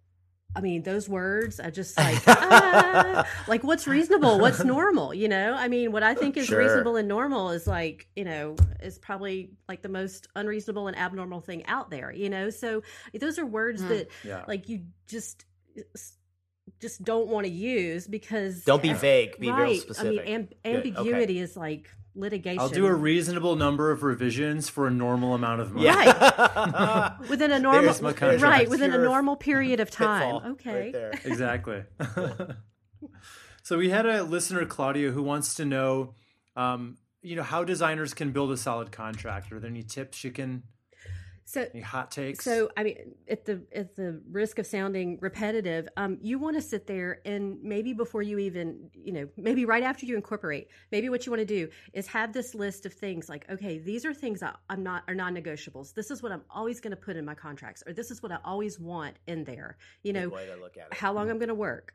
I 0.54 0.60
mean, 0.60 0.82
those 0.82 1.08
words, 1.08 1.60
I 1.60 1.70
just 1.70 1.96
like, 1.96 2.22
ah, 2.26 3.26
like 3.48 3.64
what's 3.64 3.86
reasonable? 3.86 4.38
What's 4.38 4.62
normal? 4.62 5.14
You 5.14 5.28
know, 5.28 5.54
I 5.54 5.68
mean, 5.68 5.90
what 5.90 6.02
I 6.02 6.14
think 6.14 6.36
is 6.36 6.48
Sure. 6.48 6.58
reasonable 6.58 6.96
and 6.96 7.08
normal 7.08 7.52
is 7.52 7.66
like, 7.66 8.06
you 8.14 8.24
know, 8.24 8.54
is 8.80 8.98
probably 8.98 9.50
like 9.66 9.80
the 9.80 9.88
most 9.88 10.28
unreasonable 10.36 10.88
and 10.88 10.96
abnormal 10.98 11.40
thing 11.40 11.64
out 11.64 11.90
there, 11.90 12.12
you 12.12 12.28
know? 12.28 12.50
So 12.50 12.82
those 13.18 13.38
are 13.38 13.46
words 13.46 13.82
that 13.84 14.08
Yeah. 14.22 14.44
like 14.46 14.68
you 14.68 14.82
just, 15.08 15.46
just 16.80 17.02
don't 17.02 17.28
want 17.28 17.46
to 17.46 17.52
use 17.52 18.06
because 18.06 18.64
Don't 18.64 18.82
be 18.82 18.92
vague. 18.92 19.38
Be 19.38 19.48
real 19.48 19.56
right. 19.56 19.80
specific. 19.80 20.20
I 20.20 20.24
mean, 20.24 20.40
amb- 20.44 20.48
Good, 20.48 20.56
okay. 20.66 20.76
ambiguity 20.76 21.38
is 21.38 21.56
like 21.56 21.90
litigation. 22.14 22.60
I'll 22.60 22.68
do 22.68 22.86
a 22.86 22.94
reasonable 22.94 23.56
number 23.56 23.90
of 23.90 24.02
revisions 24.02 24.68
for 24.68 24.86
a 24.86 24.90
normal 24.90 25.34
amount 25.34 25.60
of 25.60 25.72
money. 25.72 25.86
yeah. 25.86 27.16
within 27.28 27.52
a 27.52 27.58
normal 27.58 27.82
There's 27.82 28.02
my 28.02 28.12
contract. 28.12 28.42
right 28.42 28.68
within 28.68 28.92
a 28.92 28.98
normal 28.98 29.36
period 29.36 29.80
of 29.80 29.90
time. 29.90 30.52
Okay. 30.52 30.80
Right 30.80 30.92
there. 30.92 31.12
exactly. 31.24 31.84
so 33.62 33.78
we 33.78 33.90
had 33.90 34.06
a 34.06 34.22
listener, 34.22 34.64
Claudia, 34.64 35.10
who 35.10 35.22
wants 35.22 35.54
to 35.54 35.64
know, 35.64 36.14
um, 36.56 36.96
you 37.22 37.36
know, 37.36 37.42
how 37.42 37.64
designers 37.64 38.14
can 38.14 38.30
build 38.32 38.50
a 38.52 38.56
solid 38.56 38.92
contract. 38.92 39.50
Are 39.52 39.58
there 39.58 39.70
any 39.70 39.82
tips 39.82 40.22
you 40.24 40.30
can, 40.30 40.62
So 41.46 41.66
any 41.74 41.82
hot 41.82 42.10
takes? 42.10 42.44
So, 42.44 42.70
I 42.76 42.82
mean, 42.82 43.14
at 43.28 43.44
the 43.44 43.62
at 43.74 43.96
the 43.96 44.20
risk 44.30 44.58
of 44.58 44.66
sounding 44.66 45.18
repetitive, 45.20 45.88
um, 45.96 46.18
you 46.22 46.38
want 46.38 46.56
to 46.56 46.62
sit 46.62 46.86
there 46.86 47.20
and 47.24 47.62
maybe 47.62 47.92
before 47.92 48.22
you 48.22 48.38
even, 48.38 48.90
you 48.94 49.12
know, 49.12 49.28
maybe 49.36 49.64
right 49.64 49.82
after 49.82 50.06
you 50.06 50.16
incorporate, 50.16 50.68
maybe 50.90 51.08
what 51.10 51.26
you 51.26 51.32
want 51.32 51.40
to 51.40 51.46
do 51.46 51.68
is 51.92 52.06
have 52.06 52.32
this 52.32 52.54
list 52.54 52.86
of 52.86 52.94
things 52.94 53.28
like, 53.28 53.44
okay, 53.50 53.78
these 53.78 54.04
are 54.06 54.14
things 54.14 54.42
I, 54.42 54.54
I'm 54.70 54.82
not 54.82 55.02
are 55.06 55.14
non-negotiables. 55.14 55.92
This 55.94 56.10
is 56.10 56.22
what 56.22 56.32
I'm 56.32 56.42
always 56.48 56.80
going 56.80 56.92
to 56.92 56.96
put 56.96 57.16
in 57.16 57.24
my 57.24 57.34
contracts, 57.34 57.82
or 57.86 57.92
this 57.92 58.10
is 58.10 58.22
what 58.22 58.32
I 58.32 58.38
always 58.44 58.80
want 58.80 59.16
in 59.26 59.44
there. 59.44 59.76
You 60.02 60.14
know, 60.14 60.30
Good 60.30 60.32
way 60.32 60.46
to 60.46 60.56
look 60.56 60.76
at 60.78 60.86
it. 60.86 60.94
how 60.94 61.12
long 61.12 61.30
I'm 61.30 61.38
going 61.38 61.48
to 61.48 61.54
work. 61.54 61.92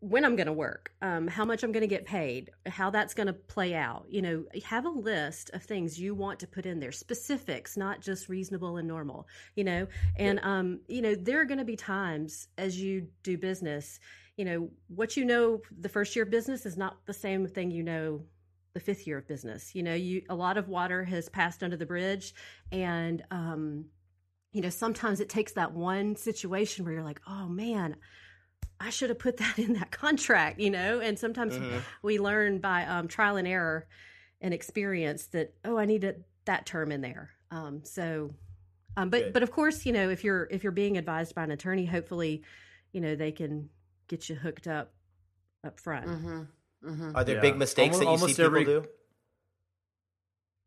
When 0.00 0.24
I'm 0.24 0.36
going 0.36 0.46
to 0.46 0.52
work, 0.52 0.92
um, 1.02 1.26
how 1.26 1.44
much 1.44 1.62
I'm 1.62 1.72
going 1.72 1.82
to 1.82 1.88
get 1.88 2.04
paid, 2.04 2.50
how 2.66 2.90
that's 2.90 3.14
going 3.14 3.26
to 3.26 3.32
play 3.32 3.74
out. 3.74 4.06
You 4.08 4.22
know, 4.22 4.44
have 4.64 4.84
a 4.84 4.90
list 4.90 5.50
of 5.52 5.62
things 5.62 5.98
you 5.98 6.14
want 6.14 6.40
to 6.40 6.46
put 6.46 6.66
in 6.66 6.80
there, 6.80 6.92
specifics, 6.92 7.76
not 7.76 8.00
just 8.00 8.28
reasonable 8.28 8.76
and 8.76 8.88
normal. 8.88 9.26
You 9.54 9.64
know, 9.64 9.86
and 10.16 10.40
um, 10.42 10.80
you 10.88 11.02
know, 11.02 11.14
there 11.14 11.40
are 11.40 11.44
going 11.44 11.58
to 11.58 11.64
be 11.64 11.76
times 11.76 12.48
as 12.56 12.80
you 12.80 13.08
do 13.22 13.38
business. 13.38 14.00
You 14.36 14.44
know, 14.44 14.70
what 14.88 15.16
you 15.16 15.24
know 15.24 15.60
the 15.78 15.88
first 15.88 16.14
year 16.14 16.24
of 16.24 16.30
business 16.30 16.64
is 16.66 16.76
not 16.76 17.04
the 17.06 17.14
same 17.14 17.46
thing 17.46 17.70
you 17.70 17.82
know 17.82 18.22
the 18.74 18.80
fifth 18.80 19.06
year 19.06 19.18
of 19.18 19.26
business. 19.26 19.74
You 19.74 19.82
know, 19.82 19.94
you 19.94 20.22
a 20.28 20.34
lot 20.34 20.58
of 20.58 20.68
water 20.68 21.04
has 21.04 21.28
passed 21.28 21.62
under 21.62 21.76
the 21.76 21.86
bridge, 21.86 22.34
and 22.70 23.22
um, 23.30 23.86
you 24.52 24.60
know, 24.60 24.70
sometimes 24.70 25.20
it 25.20 25.28
takes 25.28 25.52
that 25.52 25.72
one 25.72 26.16
situation 26.16 26.84
where 26.84 26.94
you're 26.94 27.02
like, 27.02 27.20
oh 27.26 27.48
man 27.48 27.96
I 28.80 28.90
should 28.90 29.10
have 29.10 29.18
put 29.18 29.38
that 29.38 29.58
in 29.58 29.72
that 29.74 29.90
contract, 29.90 30.60
you 30.60 30.70
know? 30.70 31.00
And 31.00 31.18
sometimes 31.18 31.54
mm-hmm. 31.54 31.78
we 32.02 32.18
learn 32.18 32.58
by 32.58 32.84
um, 32.84 33.08
trial 33.08 33.36
and 33.36 33.48
error 33.48 33.86
and 34.40 34.54
experience 34.54 35.26
that, 35.26 35.54
oh, 35.64 35.76
I 35.78 35.84
need 35.84 36.14
that 36.44 36.66
term 36.66 36.92
in 36.92 37.00
there. 37.00 37.30
Um, 37.50 37.80
so, 37.84 38.30
um, 38.96 39.10
but, 39.10 39.24
Good. 39.24 39.32
but 39.32 39.42
of 39.42 39.50
course, 39.50 39.84
you 39.84 39.92
know, 39.92 40.10
if 40.10 40.22
you're, 40.22 40.46
if 40.50 40.62
you're 40.62 40.72
being 40.72 40.96
advised 40.96 41.34
by 41.34 41.44
an 41.44 41.50
attorney, 41.50 41.86
hopefully, 41.86 42.42
you 42.92 43.00
know, 43.00 43.16
they 43.16 43.32
can 43.32 43.68
get 44.06 44.28
you 44.28 44.34
hooked 44.34 44.66
up 44.66 44.92
up 45.64 45.80
front. 45.80 46.06
Mm-hmm. 46.06 46.40
Mm-hmm. 46.88 47.16
Are 47.16 47.24
there 47.24 47.36
yeah. 47.36 47.40
big 47.40 47.56
mistakes 47.56 47.96
almost, 47.96 47.98
that 47.98 48.04
you 48.04 48.10
almost 48.10 48.36
see 48.36 48.42
every, 48.42 48.64
people 48.64 48.82
do? 48.82 48.88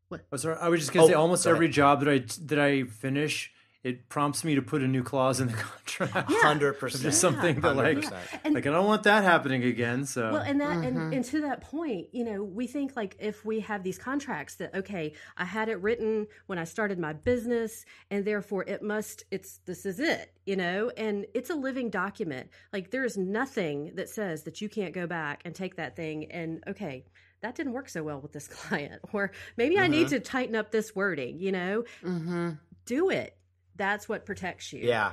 What? 0.08 0.26
Oh, 0.30 0.36
sorry, 0.36 0.56
I 0.60 0.68
was 0.68 0.80
just 0.80 0.92
gonna 0.92 1.06
oh, 1.06 1.08
say 1.08 1.14
almost 1.14 1.46
every 1.46 1.68
job 1.68 2.00
that 2.00 2.08
I 2.08 2.18
that 2.46 2.58
I 2.58 2.84
finish 2.84 3.51
it 3.84 4.08
prompts 4.08 4.44
me 4.44 4.54
to 4.54 4.62
put 4.62 4.80
a 4.80 4.86
new 4.86 5.02
clause 5.02 5.40
in 5.40 5.48
the 5.48 5.52
contract. 5.96 6.30
Hundred 6.30 6.78
percent. 6.78 7.02
Just 7.02 7.20
something 7.20 7.60
that 7.60 7.76
like, 7.76 8.04
and, 8.44 8.54
like 8.54 8.66
I 8.66 8.70
don't 8.70 8.86
want 8.86 9.02
that 9.04 9.24
happening 9.24 9.64
again. 9.64 10.06
So 10.06 10.32
well, 10.32 10.42
and 10.42 10.60
that 10.60 10.78
mm-hmm. 10.78 10.96
and, 10.96 11.14
and 11.14 11.24
to 11.26 11.40
that 11.42 11.62
point, 11.62 12.08
you 12.12 12.24
know, 12.24 12.44
we 12.44 12.66
think 12.68 12.94
like 12.94 13.16
if 13.18 13.44
we 13.44 13.60
have 13.60 13.82
these 13.82 13.98
contracts 13.98 14.56
that 14.56 14.74
okay, 14.74 15.14
I 15.36 15.44
had 15.44 15.68
it 15.68 15.80
written 15.82 16.28
when 16.46 16.58
I 16.58 16.64
started 16.64 16.98
my 16.98 17.12
business, 17.12 17.84
and 18.10 18.24
therefore 18.24 18.64
it 18.64 18.82
must. 18.82 19.24
It's 19.32 19.58
this 19.66 19.84
is 19.84 19.98
it, 19.98 20.32
you 20.46 20.54
know, 20.54 20.90
and 20.96 21.26
it's 21.34 21.50
a 21.50 21.56
living 21.56 21.90
document. 21.90 22.50
Like 22.72 22.92
there 22.92 23.04
is 23.04 23.16
nothing 23.16 23.92
that 23.96 24.08
says 24.08 24.44
that 24.44 24.60
you 24.60 24.68
can't 24.68 24.94
go 24.94 25.08
back 25.08 25.42
and 25.44 25.54
take 25.54 25.76
that 25.76 25.96
thing 25.96 26.30
and 26.30 26.62
okay 26.68 27.04
that 27.40 27.56
didn't 27.56 27.72
work 27.72 27.88
so 27.88 28.02
well 28.02 28.20
with 28.20 28.32
this 28.32 28.48
client 28.68 29.00
or 29.12 29.32
maybe 29.56 29.74
mm-hmm. 29.74 29.84
i 29.84 29.88
need 29.88 30.06
mm-hmm. 30.06 30.16
to 30.16 30.20
tighten 30.20 30.54
up 30.54 30.70
this 30.70 30.94
wording 30.94 31.38
you 31.38 31.52
know 31.52 31.84
mm-hmm. 32.02 32.50
do 32.86 33.10
it 33.10 33.36
that's 33.76 34.08
what 34.08 34.26
protects 34.26 34.72
you. 34.72 34.80
Yeah. 34.80 35.12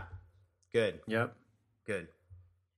Good. 0.73 0.99
Yep. 1.07 1.35
Good. 1.85 2.07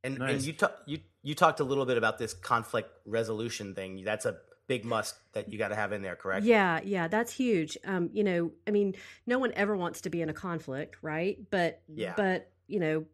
And 0.04 0.20
nice. 0.20 0.34
and 0.34 0.46
you 0.46 0.54
talk, 0.54 0.76
you 0.86 1.00
you 1.22 1.36
talked 1.36 1.60
a 1.60 1.63
little 1.63 1.86
bit 1.86 1.98
about 1.98 2.17
this 2.17 2.34
conflict 2.34 2.89
resolution 3.06 3.76
thing. 3.76 4.04
That's 4.04 4.26
a 4.26 4.38
big 4.67 4.86
must 4.86 5.15
that 5.34 5.52
you 5.52 5.58
got 5.58 5.67
to 5.67 5.76
have 5.76 5.91
in 5.91 6.02
there, 6.02 6.15
correct? 6.15 6.46
Yeah, 6.46 6.80
yeah, 6.84 7.08
that's 7.08 7.34
huge. 7.34 7.78
Um, 7.86 8.10
you 8.13 8.24
know, 8.24 8.52
I 8.65 8.72
mean, 8.72 8.96
no 9.28 9.38
one 9.38 9.52
ever 9.56 9.76
wants 9.76 10.02
to 10.02 10.10
be 10.10 10.22
in 10.22 10.30
a 10.30 10.34
conflict, 10.34 10.96
right? 11.02 11.38
But 11.50 11.82
yeah. 11.94 12.13
but 12.15 12.50
you 12.67 12.80
know, 12.80 13.06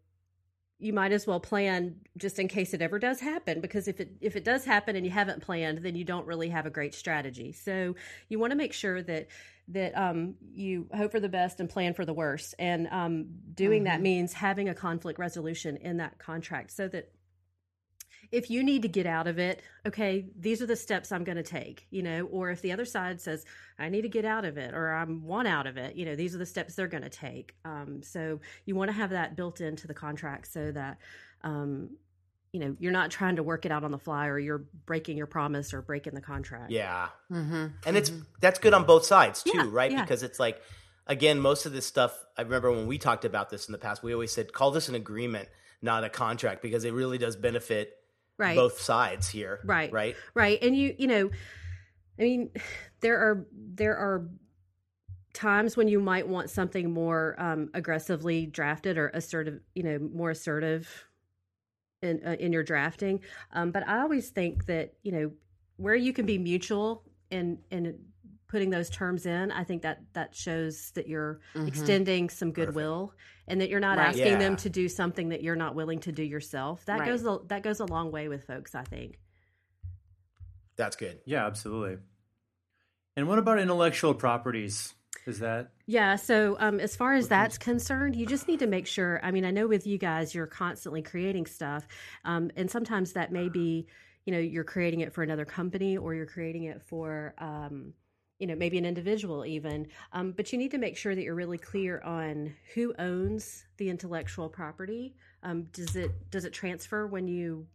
you 0.78 0.92
might 0.92 1.10
as 1.10 1.26
well 1.26 1.40
plan 1.40 1.96
just 2.16 2.38
in 2.38 2.46
case 2.46 2.72
it 2.72 2.80
ever 2.80 2.98
does 2.98 3.18
happen 3.18 3.60
because 3.60 3.88
if 3.88 3.98
it 4.00 4.12
if 4.20 4.36
it 4.36 4.44
does 4.44 4.64
happen 4.64 4.94
and 4.94 5.04
you 5.04 5.10
haven't 5.10 5.42
planned, 5.42 5.78
then 5.78 5.96
you 5.96 6.04
don't 6.04 6.26
really 6.26 6.48
have 6.48 6.64
a 6.64 6.70
great 6.70 6.94
strategy. 6.94 7.52
So 7.52 7.96
you 8.28 8.38
want 8.38 8.52
to 8.52 8.56
make 8.56 8.72
sure 8.72 9.02
that 9.02 9.26
that 9.68 9.96
um, 9.96 10.34
you 10.52 10.88
hope 10.94 11.12
for 11.12 11.20
the 11.20 11.28
best 11.28 11.60
and 11.60 11.68
plan 11.68 11.94
for 11.94 12.04
the 12.04 12.14
worst. 12.14 12.54
And 12.58 12.88
um, 12.90 13.26
doing 13.54 13.80
mm-hmm. 13.80 13.92
that 13.92 14.00
means 14.00 14.32
having 14.32 14.68
a 14.68 14.74
conflict 14.74 15.18
resolution 15.18 15.76
in 15.76 15.98
that 15.98 16.18
contract 16.18 16.70
so 16.70 16.88
that 16.88 17.12
if 18.30 18.50
you 18.50 18.62
need 18.62 18.82
to 18.82 18.88
get 18.88 19.06
out 19.06 19.26
of 19.26 19.38
it, 19.38 19.62
okay, 19.86 20.26
these 20.38 20.60
are 20.60 20.66
the 20.66 20.76
steps 20.76 21.12
I'm 21.12 21.24
going 21.24 21.36
to 21.36 21.42
take, 21.42 21.86
you 21.90 22.02
know, 22.02 22.24
or 22.24 22.50
if 22.50 22.60
the 22.60 22.72
other 22.72 22.84
side 22.84 23.20
says, 23.20 23.44
I 23.78 23.88
need 23.88 24.02
to 24.02 24.08
get 24.08 24.24
out 24.24 24.44
of 24.44 24.58
it 24.58 24.74
or 24.74 24.92
I 24.92 25.04
want 25.04 25.48
out 25.48 25.66
of 25.66 25.76
it, 25.76 25.96
you 25.96 26.04
know, 26.04 26.14
these 26.14 26.34
are 26.34 26.38
the 26.38 26.46
steps 26.46 26.74
they're 26.74 26.88
going 26.88 27.04
to 27.04 27.08
take. 27.08 27.54
Um, 27.64 28.02
so 28.02 28.40
you 28.66 28.74
want 28.74 28.90
to 28.90 28.96
have 28.96 29.10
that 29.10 29.36
built 29.36 29.60
into 29.60 29.86
the 29.86 29.94
contract 29.94 30.52
so 30.52 30.72
that, 30.72 30.98
um, 31.42 31.90
you 32.58 32.64
know 32.64 32.76
you're 32.80 32.92
not 32.92 33.10
trying 33.10 33.36
to 33.36 33.42
work 33.42 33.64
it 33.64 33.70
out 33.70 33.84
on 33.84 33.92
the 33.92 33.98
fly 33.98 34.26
or 34.26 34.38
you're 34.38 34.64
breaking 34.84 35.16
your 35.16 35.26
promise 35.26 35.72
or 35.72 35.80
breaking 35.80 36.14
the 36.14 36.20
contract 36.20 36.72
yeah 36.72 37.08
mm-hmm. 37.30 37.66
and 37.86 37.96
it's 37.96 38.10
mm-hmm. 38.10 38.22
that's 38.40 38.58
good 38.58 38.74
on 38.74 38.84
both 38.84 39.04
sides 39.04 39.44
too 39.44 39.52
yeah, 39.54 39.64
right 39.68 39.92
yeah. 39.92 40.02
because 40.02 40.24
it's 40.24 40.40
like 40.40 40.60
again 41.06 41.38
most 41.38 41.66
of 41.66 41.72
this 41.72 41.86
stuff 41.86 42.26
i 42.36 42.42
remember 42.42 42.70
when 42.72 42.88
we 42.88 42.98
talked 42.98 43.24
about 43.24 43.48
this 43.48 43.68
in 43.68 43.72
the 43.72 43.78
past 43.78 44.02
we 44.02 44.12
always 44.12 44.32
said 44.32 44.52
call 44.52 44.72
this 44.72 44.88
an 44.88 44.96
agreement 44.96 45.48
not 45.80 46.02
a 46.02 46.08
contract 46.08 46.60
because 46.60 46.84
it 46.84 46.92
really 46.92 47.16
does 47.16 47.36
benefit 47.36 47.96
right. 48.38 48.56
both 48.56 48.80
sides 48.80 49.28
here 49.28 49.60
right 49.64 49.92
right 49.92 50.16
right 50.34 50.60
and 50.60 50.76
you 50.76 50.94
you 50.98 51.06
know 51.06 51.30
i 52.18 52.22
mean 52.22 52.50
there 53.00 53.18
are 53.18 53.46
there 53.52 53.96
are 53.96 54.28
times 55.32 55.76
when 55.76 55.86
you 55.86 56.00
might 56.00 56.26
want 56.26 56.50
something 56.50 56.90
more 56.90 57.36
um, 57.38 57.70
aggressively 57.72 58.46
drafted 58.46 58.98
or 58.98 59.08
assertive 59.10 59.60
you 59.74 59.84
know 59.84 59.98
more 60.12 60.30
assertive 60.30 61.07
in 62.02 62.20
uh, 62.24 62.36
in 62.38 62.52
your 62.52 62.62
drafting. 62.62 63.20
Um, 63.52 63.70
but 63.70 63.86
I 63.86 64.00
always 64.00 64.30
think 64.30 64.66
that 64.66 64.94
you 65.02 65.12
know 65.12 65.30
where 65.76 65.94
you 65.94 66.12
can 66.12 66.26
be 66.26 66.38
mutual 66.38 67.04
in 67.30 67.58
in 67.70 67.98
putting 68.48 68.70
those 68.70 68.88
terms 68.88 69.26
in, 69.26 69.52
I 69.52 69.62
think 69.62 69.82
that 69.82 70.00
that 70.14 70.34
shows 70.34 70.90
that 70.92 71.06
you're 71.06 71.40
mm-hmm. 71.54 71.68
extending 71.68 72.30
some 72.30 72.52
goodwill 72.52 73.08
Perfect. 73.08 73.22
and 73.48 73.60
that 73.60 73.68
you're 73.68 73.80
not 73.80 73.98
right. 73.98 74.08
asking 74.08 74.26
yeah. 74.26 74.38
them 74.38 74.56
to 74.56 74.70
do 74.70 74.88
something 74.88 75.28
that 75.28 75.42
you're 75.42 75.56
not 75.56 75.74
willing 75.74 76.00
to 76.00 76.12
do 76.12 76.22
yourself. 76.22 76.84
That 76.86 77.00
right. 77.00 77.08
goes 77.08 77.24
a, 77.24 77.38
that 77.48 77.62
goes 77.62 77.80
a 77.80 77.84
long 77.84 78.10
way 78.10 78.28
with 78.28 78.44
folks, 78.44 78.74
I 78.74 78.82
think. 78.82 79.18
That's 80.76 80.96
good. 80.96 81.20
Yeah, 81.26 81.46
absolutely. 81.46 81.98
And 83.16 83.28
what 83.28 83.38
about 83.38 83.58
intellectual 83.58 84.14
properties? 84.14 84.94
Is 85.28 85.38
that? 85.40 85.72
Yeah. 85.86 86.16
So, 86.16 86.56
um, 86.58 86.80
as 86.80 86.96
far 86.96 87.12
as 87.12 87.28
that's 87.28 87.58
concerned, 87.58 88.16
you 88.16 88.24
just 88.24 88.48
need 88.48 88.60
to 88.60 88.66
make 88.66 88.86
sure. 88.86 89.20
I 89.22 89.30
mean, 89.30 89.44
I 89.44 89.50
know 89.50 89.66
with 89.66 89.86
you 89.86 89.98
guys, 89.98 90.34
you're 90.34 90.46
constantly 90.46 91.02
creating 91.02 91.44
stuff, 91.46 91.86
um, 92.24 92.50
and 92.56 92.70
sometimes 92.70 93.12
that 93.12 93.30
may 93.30 93.50
be, 93.50 93.86
you 94.24 94.32
know, 94.32 94.38
you're 94.38 94.64
creating 94.64 95.00
it 95.00 95.12
for 95.12 95.22
another 95.22 95.44
company 95.44 95.98
or 95.98 96.14
you're 96.14 96.26
creating 96.26 96.64
it 96.64 96.80
for, 96.82 97.34
um, 97.38 97.92
you 98.38 98.46
know, 98.46 98.54
maybe 98.54 98.78
an 98.78 98.86
individual 98.86 99.44
even. 99.44 99.88
Um, 100.12 100.32
but 100.32 100.50
you 100.50 100.58
need 100.58 100.70
to 100.70 100.78
make 100.78 100.96
sure 100.96 101.14
that 101.14 101.22
you're 101.22 101.34
really 101.34 101.58
clear 101.58 102.00
on 102.00 102.54
who 102.74 102.94
owns 102.98 103.66
the 103.76 103.90
intellectual 103.90 104.48
property. 104.48 105.14
Um, 105.42 105.64
does 105.72 105.94
it 105.94 106.30
does 106.30 106.46
it 106.46 106.54
transfer 106.54 107.06
when 107.06 107.28
you 107.28 107.66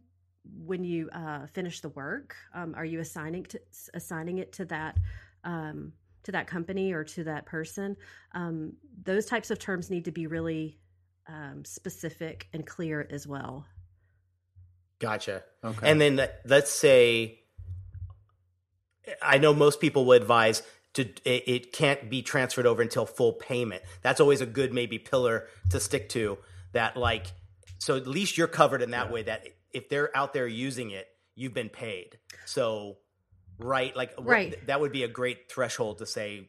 when 0.66 0.82
you 0.82 1.08
uh, 1.10 1.46
finish 1.46 1.80
the 1.80 1.90
work? 1.90 2.34
Um, 2.52 2.74
are 2.74 2.84
you 2.84 2.98
assigning 2.98 3.44
to, 3.44 3.60
assigning 3.94 4.38
it 4.38 4.52
to 4.54 4.64
that? 4.64 4.98
Um, 5.44 5.92
to 6.24 6.32
that 6.32 6.46
company 6.46 6.92
or 6.92 7.04
to 7.04 7.24
that 7.24 7.46
person, 7.46 7.96
um, 8.32 8.74
those 9.04 9.26
types 9.26 9.50
of 9.50 9.58
terms 9.58 9.90
need 9.90 10.04
to 10.06 10.12
be 10.12 10.26
really 10.26 10.78
um, 11.28 11.64
specific 11.64 12.48
and 12.52 12.66
clear 12.66 13.06
as 13.10 13.26
well. 13.26 13.66
Gotcha. 14.98 15.42
Okay. 15.62 15.90
And 15.90 16.00
then 16.00 16.28
let's 16.44 16.72
say, 16.72 17.40
I 19.20 19.38
know 19.38 19.52
most 19.52 19.80
people 19.80 20.06
would 20.06 20.22
advise 20.22 20.62
to 20.94 21.02
it, 21.24 21.44
it, 21.46 21.72
can't 21.72 22.08
be 22.08 22.22
transferred 22.22 22.66
over 22.66 22.80
until 22.80 23.04
full 23.04 23.32
payment. 23.32 23.82
That's 24.02 24.20
always 24.20 24.40
a 24.40 24.46
good 24.46 24.72
maybe 24.72 24.98
pillar 24.98 25.48
to 25.70 25.80
stick 25.80 26.08
to. 26.10 26.38
That 26.72 26.96
like, 26.96 27.26
so 27.78 27.96
at 27.96 28.06
least 28.06 28.38
you're 28.38 28.48
covered 28.48 28.80
in 28.80 28.92
that 28.92 29.06
yeah. 29.06 29.12
way. 29.12 29.22
That 29.24 29.46
if 29.72 29.88
they're 29.88 30.16
out 30.16 30.32
there 30.32 30.46
using 30.46 30.90
it, 30.90 31.06
you've 31.34 31.54
been 31.54 31.68
paid. 31.68 32.18
So 32.46 32.98
right? 33.58 33.94
Like, 33.96 34.14
right. 34.18 34.54
that 34.66 34.80
would 34.80 34.92
be 34.92 35.02
a 35.04 35.08
great 35.08 35.50
threshold 35.50 35.98
to 35.98 36.06
say. 36.06 36.48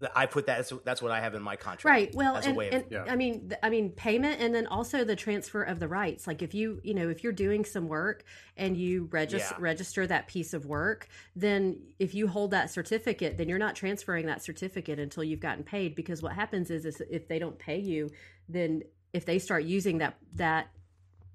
That 0.00 0.10
I 0.16 0.26
put 0.26 0.46
that. 0.46 0.68
That's 0.84 1.00
what 1.00 1.12
I 1.12 1.20
have 1.20 1.36
in 1.36 1.42
my 1.42 1.54
contract. 1.54 1.84
Right. 1.84 2.12
Well, 2.12 2.34
and, 2.34 2.58
of, 2.58 2.72
and 2.72 2.84
yeah. 2.90 3.04
I 3.08 3.14
mean, 3.14 3.52
I 3.62 3.70
mean, 3.70 3.90
payment, 3.90 4.40
and 4.40 4.52
then 4.52 4.66
also 4.66 5.04
the 5.04 5.14
transfer 5.14 5.62
of 5.62 5.78
the 5.78 5.86
rights. 5.86 6.26
Like, 6.26 6.42
if 6.42 6.54
you, 6.54 6.80
you 6.82 6.92
know, 6.92 7.08
if 7.08 7.22
you're 7.22 7.32
doing 7.32 7.64
some 7.64 7.86
work 7.86 8.24
and 8.56 8.76
you 8.76 9.08
register 9.12 9.54
yeah. 9.56 9.62
register 9.62 10.04
that 10.04 10.26
piece 10.26 10.54
of 10.54 10.66
work, 10.66 11.06
then 11.36 11.78
if 12.00 12.16
you 12.16 12.26
hold 12.26 12.50
that 12.50 12.68
certificate, 12.68 13.38
then 13.38 13.48
you're 13.48 13.60
not 13.60 13.76
transferring 13.76 14.26
that 14.26 14.42
certificate 14.42 14.98
until 14.98 15.22
you've 15.22 15.38
gotten 15.38 15.62
paid. 15.62 15.94
Because 15.94 16.20
what 16.20 16.32
happens 16.32 16.72
is, 16.72 16.84
is 16.84 17.00
if 17.08 17.28
they 17.28 17.38
don't 17.38 17.56
pay 17.56 17.78
you, 17.78 18.10
then 18.48 18.82
if 19.12 19.24
they 19.24 19.38
start 19.38 19.62
using 19.62 19.98
that 19.98 20.16
that 20.34 20.66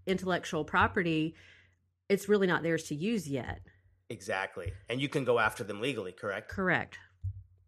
intellectual 0.05 0.65
property, 0.65 1.35
it's 2.09 2.27
really 2.27 2.47
not 2.47 2.63
theirs 2.63 2.83
to 2.83 2.95
use 2.95 3.29
yet. 3.29 3.61
Exactly. 4.09 4.73
And 4.89 5.01
you 5.01 5.09
can 5.09 5.23
go 5.25 5.39
after 5.39 5.63
them 5.63 5.81
legally, 5.81 6.11
correct? 6.11 6.49
Correct. 6.49 6.97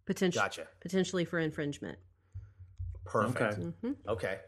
Potentially. 0.05 0.41
Gotcha. 0.41 0.67
Potentially 0.79 1.25
for 1.25 1.37
infringement. 1.39 1.97
Perfect. 3.05 3.41
Okay. 3.41 3.61
Mm-hmm. 3.61 3.91
okay. 4.07 4.39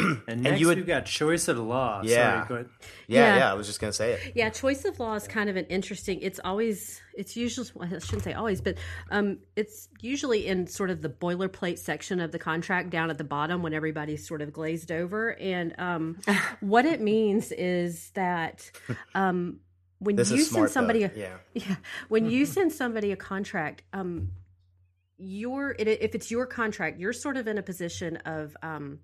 And 0.26 0.42
next 0.42 0.60
you 0.60 0.66
would- 0.66 0.78
we've 0.78 0.86
got 0.86 1.06
choice 1.06 1.46
of 1.48 1.56
law. 1.58 2.00
Yeah. 2.02 2.44
Sorry, 2.44 2.48
go 2.48 2.54
ahead. 2.56 2.68
Yeah, 3.06 3.20
Yeah. 3.26 3.36
yeah, 3.36 3.50
I 3.52 3.54
was 3.54 3.66
just 3.68 3.80
gonna 3.80 3.92
say 3.92 4.12
it. 4.14 4.32
Yeah, 4.34 4.50
choice 4.50 4.84
of 4.84 4.98
law 4.98 5.14
is 5.14 5.28
kind 5.28 5.48
of 5.48 5.56
an 5.56 5.66
interesting. 5.66 6.18
It's 6.20 6.40
always, 6.44 7.00
it's 7.16 7.36
usually, 7.36 7.68
well, 7.74 7.88
I 7.94 7.98
shouldn't 8.00 8.24
say 8.24 8.32
always, 8.32 8.60
but 8.60 8.76
um, 9.10 9.38
it's 9.54 9.88
usually 10.00 10.46
in 10.46 10.66
sort 10.66 10.90
of 10.90 11.00
the 11.00 11.08
boilerplate 11.08 11.78
section 11.78 12.20
of 12.20 12.32
the 12.32 12.38
contract 12.40 12.90
down 12.90 13.08
at 13.10 13.18
the 13.18 13.24
bottom 13.24 13.62
when 13.62 13.72
everybody's 13.72 14.26
sort 14.26 14.42
of 14.42 14.52
glazed 14.52 14.90
over. 14.90 15.34
And 15.38 15.74
um, 15.78 16.18
what 16.60 16.84
it 16.86 17.00
means 17.00 17.52
is 17.52 18.10
that 18.14 18.68
um, 19.14 19.60
when 20.04 20.16
This 20.16 20.30
you 20.30 20.42
send 20.42 20.70
somebody, 20.70 21.00
though. 21.00 21.14
a, 21.14 21.18
yeah. 21.18 21.36
yeah, 21.54 21.76
when 22.08 22.30
you 22.30 22.46
send 22.56 22.72
somebody 22.72 23.12
a 23.12 23.16
contract, 23.16 23.82
um, 23.92 24.30
you're 25.16 25.74
it, 25.78 25.88
if 25.88 26.14
it's 26.14 26.30
your 26.30 26.46
contract, 26.46 26.98
you're 26.98 27.12
sort 27.12 27.36
of 27.36 27.48
in 27.48 27.58
a 27.58 27.62
position 27.62 28.16
of 28.18 28.56
um, 28.62 29.00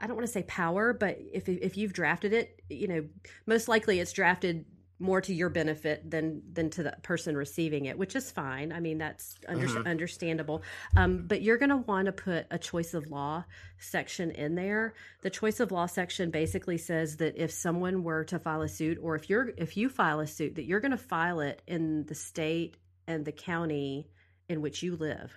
I 0.00 0.06
don't 0.06 0.16
want 0.16 0.26
to 0.26 0.32
say 0.32 0.42
power, 0.44 0.92
but 0.92 1.18
if 1.32 1.48
if 1.48 1.76
you've 1.76 1.92
drafted 1.92 2.32
it, 2.32 2.60
you 2.68 2.88
know, 2.88 3.04
most 3.46 3.68
likely 3.68 4.00
it's 4.00 4.12
drafted 4.12 4.64
more 4.98 5.20
to 5.20 5.34
your 5.34 5.48
benefit 5.48 6.08
than 6.08 6.42
than 6.52 6.70
to 6.70 6.82
the 6.82 6.96
person 7.02 7.36
receiving 7.36 7.86
it, 7.86 7.98
which 7.98 8.14
is 8.14 8.30
fine. 8.30 8.72
I 8.72 8.80
mean, 8.80 8.98
that's 8.98 9.36
under, 9.48 9.66
understandable. 9.88 10.62
Um, 10.96 11.26
but 11.26 11.42
you're 11.42 11.58
going 11.58 11.70
to 11.70 11.78
want 11.78 12.06
to 12.06 12.12
put 12.12 12.46
a 12.50 12.58
choice 12.58 12.94
of 12.94 13.10
law 13.10 13.44
section 13.78 14.30
in 14.30 14.54
there. 14.54 14.94
The 15.22 15.30
choice 15.30 15.60
of 15.60 15.72
law 15.72 15.86
section 15.86 16.30
basically 16.30 16.78
says 16.78 17.16
that 17.16 17.36
if 17.36 17.50
someone 17.50 18.04
were 18.04 18.24
to 18.24 18.38
file 18.38 18.62
a 18.62 18.68
suit, 18.68 18.98
or 19.02 19.16
if 19.16 19.28
you're 19.28 19.50
if 19.56 19.76
you 19.76 19.88
file 19.88 20.20
a 20.20 20.26
suit, 20.26 20.54
that 20.56 20.64
you're 20.64 20.80
going 20.80 20.92
to 20.92 20.96
file 20.96 21.40
it 21.40 21.60
in 21.66 22.06
the 22.06 22.14
state 22.14 22.76
and 23.06 23.24
the 23.24 23.32
county 23.32 24.08
in 24.48 24.60
which 24.60 24.82
you 24.82 24.96
live, 24.96 25.32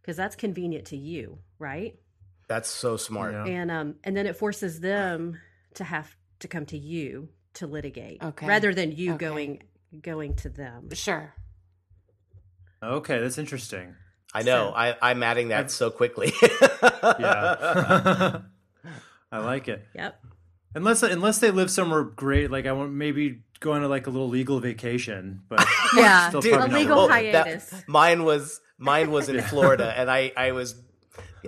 because 0.00 0.16
that's 0.16 0.36
convenient 0.36 0.86
to 0.86 0.96
you, 0.96 1.38
right? 1.58 1.96
That's 2.48 2.70
so 2.70 2.96
smart. 2.96 3.32
Yeah. 3.34 3.44
and 3.44 3.70
um 3.70 3.94
and 4.02 4.16
then 4.16 4.26
it 4.26 4.36
forces 4.36 4.80
them 4.80 5.38
to 5.74 5.84
have 5.84 6.14
to 6.40 6.48
come 6.48 6.66
to 6.66 6.78
you 6.78 7.28
to 7.54 7.66
litigate 7.66 8.22
Okay. 8.22 8.46
rather 8.46 8.74
than 8.74 8.92
you 8.92 9.14
Okay. 9.14 9.24
going 9.26 9.62
going 10.02 10.34
to 10.36 10.48
them 10.48 10.88
Sure. 10.92 11.32
Okay, 12.82 13.18
that's 13.20 13.38
interesting. 13.38 13.94
I 14.34 14.42
know. 14.42 14.70
So- 14.70 14.74
I, 14.76 14.96
I'm 15.00 15.22
adding 15.22 15.48
that 15.48 15.70
so 15.70 15.90
quickly. 15.90 16.32
Yeah. 17.18 18.38
I 19.32 19.38
like 19.38 19.68
it. 19.68 19.86
yep 19.94 20.20
Unless 20.74 21.02
unless 21.04 21.38
they 21.38 21.50
live 21.52 21.70
somewhere 21.70 22.02
great, 22.02 22.50
like 22.50 22.66
I 22.66 22.72
want 22.72 22.92
maybe 22.92 23.42
go 23.60 23.72
on 23.72 23.82
a, 23.84 23.88
like 23.88 24.06
a 24.06 24.10
little 24.10 24.28
legal 24.28 24.58
vacation, 24.58 25.42
but 25.48 25.64
yeah 25.96 26.28
Still 26.30 26.40
Dude, 26.40 26.54
a 26.54 26.66
legal 26.66 26.96
worth 27.02 27.10
well, 27.10 27.18
it. 27.24 27.32
that- 27.32 27.46
hiatus 27.46 27.74
mine 27.86 28.24
was 28.24 28.60
mine 28.78 29.10
was 29.12 29.28
in 29.28 29.40
Florida, 29.42 29.92
and 29.96 30.10
I 30.10 30.32
I 30.36 30.52
was. 30.52 30.74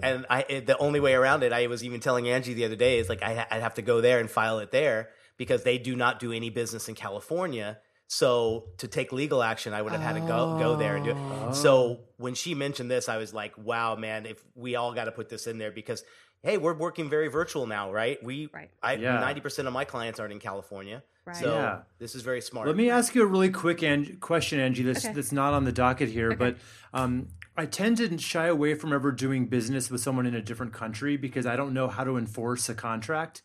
And 0.03 0.27
I, 0.31 0.45
it- 0.49 0.66
the 0.66 0.77
only 0.79 1.01
way 1.01 1.14
around 1.14 1.42
it, 1.42 1.53
I 1.55 1.66
was 1.69 1.83
even 1.83 2.01
telling 2.01 2.29
Angie 2.29 2.53
the 2.55 2.66
other 2.66 2.77
day, 2.77 2.99
is 2.99 3.09
like 3.09 3.23
I, 3.23 3.47
I'd 3.51 3.62
have 3.62 3.75
to 3.75 3.83
go 3.83 4.01
there 4.01 4.21
and 4.21 4.31
file 4.31 4.59
it 4.61 4.71
there 4.71 5.09
because 5.37 5.62
they 5.64 5.79
do 5.79 5.96
not 5.96 6.18
do 6.18 6.33
any 6.33 6.51
business 6.51 6.88
in 6.88 6.94
California. 6.94 7.79
So 8.09 8.66
to 8.79 8.87
take 8.87 9.12
legal 9.12 9.42
action, 9.42 9.75
I 9.75 9.83
would 9.83 9.92
have 9.92 10.01
had 10.01 10.14
to 10.14 10.20
go 10.20 10.59
go 10.59 10.77
there 10.77 10.94
and 10.96 11.05
do 11.05 11.11
it. 11.11 11.16
Oh. 11.18 11.53
So 11.53 12.01
when 12.18 12.35
she 12.35 12.55
mentioned 12.55 12.88
this, 12.90 13.09
I 13.09 13.16
was 13.16 13.35
like, 13.35 13.55
"Wow, 13.59 13.96
man! 13.96 14.27
If 14.27 14.42
we 14.55 14.77
all 14.77 14.94
got 14.94 15.05
to 15.07 15.12
put 15.12 15.29
this 15.29 15.49
in 15.49 15.59
there 15.59 15.72
because, 15.72 16.05
hey, 16.42 16.57
we're 16.57 16.75
working 16.75 17.11
very 17.11 17.27
virtual 17.29 17.66
now, 17.66 17.90
right? 17.92 18.22
We, 18.22 18.49
Right. 18.55 18.70
I 18.81 18.94
Yeah. 18.94 19.18
ninety 19.18 19.40
percent 19.40 19.66
of 19.66 19.75
my 19.75 19.85
clients 19.85 20.20
aren't 20.20 20.33
in 20.33 20.38
California, 20.38 21.03
Right. 21.25 21.35
so 21.35 21.53
Yeah. 21.53 21.79
this 21.99 22.14
is 22.14 22.22
very 22.22 22.40
smart. 22.40 22.68
Let 22.68 22.77
me 22.77 22.90
ask 22.90 23.12
you 23.16 23.22
a 23.25 23.27
really 23.27 23.51
quick 23.51 23.83
Ang- 23.83 24.18
question, 24.20 24.61
Angie. 24.61 24.85
This 24.85 25.05
Okay. 25.05 25.12
that's 25.12 25.33
not 25.33 25.53
on 25.53 25.64
the 25.64 25.72
docket 25.72 26.09
here, 26.09 26.37
but 26.37 26.57
um, 26.94 27.27
I 27.57 27.66
tend 27.66 27.96
to 27.96 28.16
shy 28.18 28.46
away 28.46 28.75
from 28.75 28.92
ever 28.92 29.11
doing 29.11 29.46
business 29.46 29.90
with 29.90 30.01
someone 30.01 30.27
in 30.27 30.35
a 30.37 30.42
different 30.42 30.72
country 30.72 31.16
because 31.16 31.44
I 31.44 31.57
don't 31.57 31.75
know 31.75 31.88
how 31.88 32.05
to 32.05 32.16
enforce 32.16 32.68
a 32.68 32.75
contract. 32.75 33.42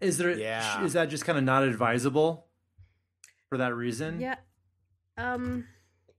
Is 0.00 0.18
there? 0.18 0.30
Yeah. 0.38 0.84
Is 0.84 0.92
that 0.94 1.08
just 1.10 1.24
kind 1.24 1.38
of 1.38 1.44
not 1.44 1.62
advisable 1.64 2.46
for 3.48 3.58
that 3.58 3.74
reason? 3.74 4.20
yeah 4.20 4.36
um 5.16 5.64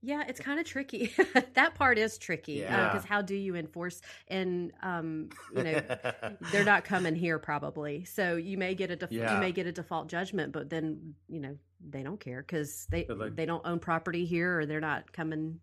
yeah 0.02 0.24
it's 0.28 0.40
kind 0.42 0.60
of 0.60 0.66
tricky 0.66 1.14
that 1.54 1.74
part 1.76 1.98
is 1.98 2.18
tricky 2.18 2.54
Yeah. 2.54 2.90
because 2.90 3.06
how 3.06 3.22
do 3.22 3.36
you 3.36 3.56
enforce 3.56 4.02
and 4.28 4.74
um 4.82 5.30
you 5.56 5.64
know 5.64 5.82
they're 6.52 6.66
not 6.66 6.84
coming 6.84 7.16
here 7.16 7.40
probably 7.40 8.04
so 8.06 8.36
you 8.36 8.58
may 8.58 8.76
get 8.76 8.92
a 8.92 8.96
def- 8.98 9.12
Yeah. 9.12 9.34
you 9.36 9.40
may 9.40 9.52
get 9.54 9.68
a 9.68 9.72
default 9.72 10.08
judgment 10.10 10.52
but 10.52 10.70
then 10.70 11.14
you 11.30 11.40
know 11.40 11.56
they 11.88 12.04
don't 12.04 12.20
care 12.20 12.42
because 12.42 12.88
they 12.90 13.06
like- 13.08 13.36
they 13.36 13.46
don't 13.46 13.66
own 13.66 13.80
property 13.80 14.26
here 14.26 14.60
or 14.60 14.66
they're 14.66 14.82
not 14.82 15.14
coming 15.14 15.60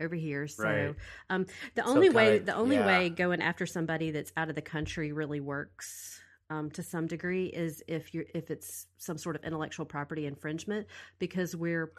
over 0.00 0.14
here 0.14 0.46
so 0.48 0.64
Right. 0.64 0.94
um 1.30 1.46
the 1.74 1.84
So 1.84 1.88
only 1.90 2.10
way 2.10 2.38
kinda- 2.38 2.52
the 2.52 2.58
only 2.58 2.76
yeah. 2.76 2.86
way 2.86 3.08
going 3.08 3.40
after 3.40 3.64
somebody 3.64 4.10
that's 4.10 4.32
out 4.36 4.48
of 4.50 4.56
the 4.56 4.62
country 4.62 5.12
really 5.12 5.40
works 5.40 6.20
um, 6.50 6.70
to 6.72 6.82
some 6.82 7.06
degree 7.06 7.46
is 7.46 7.82
if 7.88 8.12
you're 8.14 8.24
if 8.34 8.50
it's 8.50 8.86
some 8.98 9.16
sort 9.18 9.36
of 9.36 9.44
intellectual 9.44 9.86
property 9.86 10.26
infringement 10.26 10.86
because 11.18 11.56
we're 11.56 11.92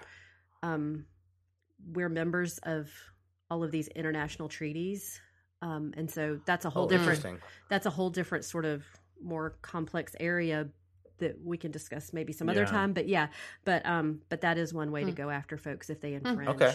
um, 0.64 1.06
we're 1.94 2.10
members 2.10 2.60
of 2.64 2.90
all 3.50 3.64
of 3.64 3.72
these 3.72 3.88
international 3.90 4.48
treaties 4.50 5.20
um, 5.62 5.94
and 5.98 6.10
so 6.10 6.40
that's 6.46 6.66
a 6.66 6.70
whole 6.70 6.86
Oh, 6.86 6.90
different 6.90 7.18
interesting. 7.26 7.40
that's 7.70 7.86
a 7.86 7.90
whole 7.90 8.10
different 8.10 8.46
sort 8.46 8.66
of 8.66 8.84
more 9.22 9.58
complex 9.62 10.16
area 10.20 10.68
that 11.20 11.36
we 11.44 11.58
can 11.58 11.72
discuss 11.72 12.12
maybe 12.14 12.34
some 12.34 12.50
other 12.50 12.62
Yeah. 12.62 12.66
time 12.66 12.94
but 12.94 13.08
yeah 13.08 13.28
but 13.64 13.86
um 13.86 14.22
but 14.30 14.42
that 14.42 14.58
is 14.58 14.74
one 14.74 14.92
way 14.92 15.04
to 15.06 15.12
go 15.12 15.30
after 15.30 15.58
folks 15.58 15.90
if 15.90 16.02
they 16.02 16.14
infringe 16.14 16.50
Okay. 16.50 16.74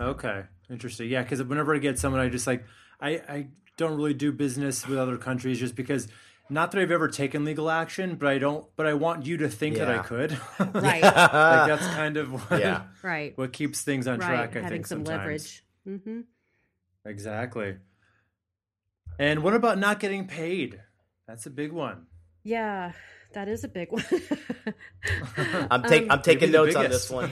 Okay, 0.00 0.44
interesting. 0.70 1.10
Yeah, 1.10 1.22
because 1.24 1.42
whenever 1.42 1.74
I 1.74 1.78
get 1.78 1.98
someone, 1.98 2.20
I 2.20 2.28
just 2.28 2.46
like 2.46 2.64
I 3.00 3.10
I 3.28 3.48
don't 3.76 3.96
really 3.96 4.14
do 4.14 4.30
business 4.30 4.86
with 4.86 4.96
other 4.96 5.16
countries 5.16 5.58
just 5.58 5.74
because. 5.74 6.06
Not 6.50 6.70
that 6.72 6.80
I've 6.80 6.90
ever 6.90 7.08
taken 7.08 7.44
legal 7.44 7.68
action, 7.70 8.16
but 8.16 8.28
I 8.28 8.38
don't. 8.38 8.64
But 8.76 8.86
I 8.86 8.94
want 8.94 9.26
you 9.26 9.36
to 9.38 9.48
think 9.50 9.76
that 9.76 9.88
I 9.90 9.98
could. 9.98 10.32
right 10.58 10.74
like 11.02 11.02
that's 11.02 11.86
kind 11.94 12.16
of 12.16 12.32
what, 12.50 12.60
Yeah. 12.60 12.84
right 13.02 13.36
what 13.36 13.52
keeps 13.52 13.82
things 13.82 14.06
on 14.06 14.18
right 14.18 14.26
track. 14.50 14.56
I 14.56 14.60
having 14.62 14.70
think 14.70 14.86
some 14.86 15.04
sometimes. 15.04 15.62
leverage 15.84 16.02
hmm 16.04 16.20
Exactly. 17.04 17.76
And 19.18 19.42
what 19.42 19.54
about 19.54 19.78
not 19.78 20.00
getting 20.00 20.26
paid? 20.26 20.80
That's 21.26 21.46
a 21.46 21.50
big 21.50 21.72
one. 21.72 22.06
yeah 22.44 22.92
that 23.34 23.46
is 23.46 23.62
a 23.62 23.68
big 23.68 23.92
one 23.92 24.04
I'm, 25.70 25.82
take, 25.82 26.04
Um, 26.04 26.12
I'm 26.12 26.22
taking 26.22 26.50
notes 26.50 26.74
on 26.74 26.88
this 26.88 27.10
one. 27.10 27.30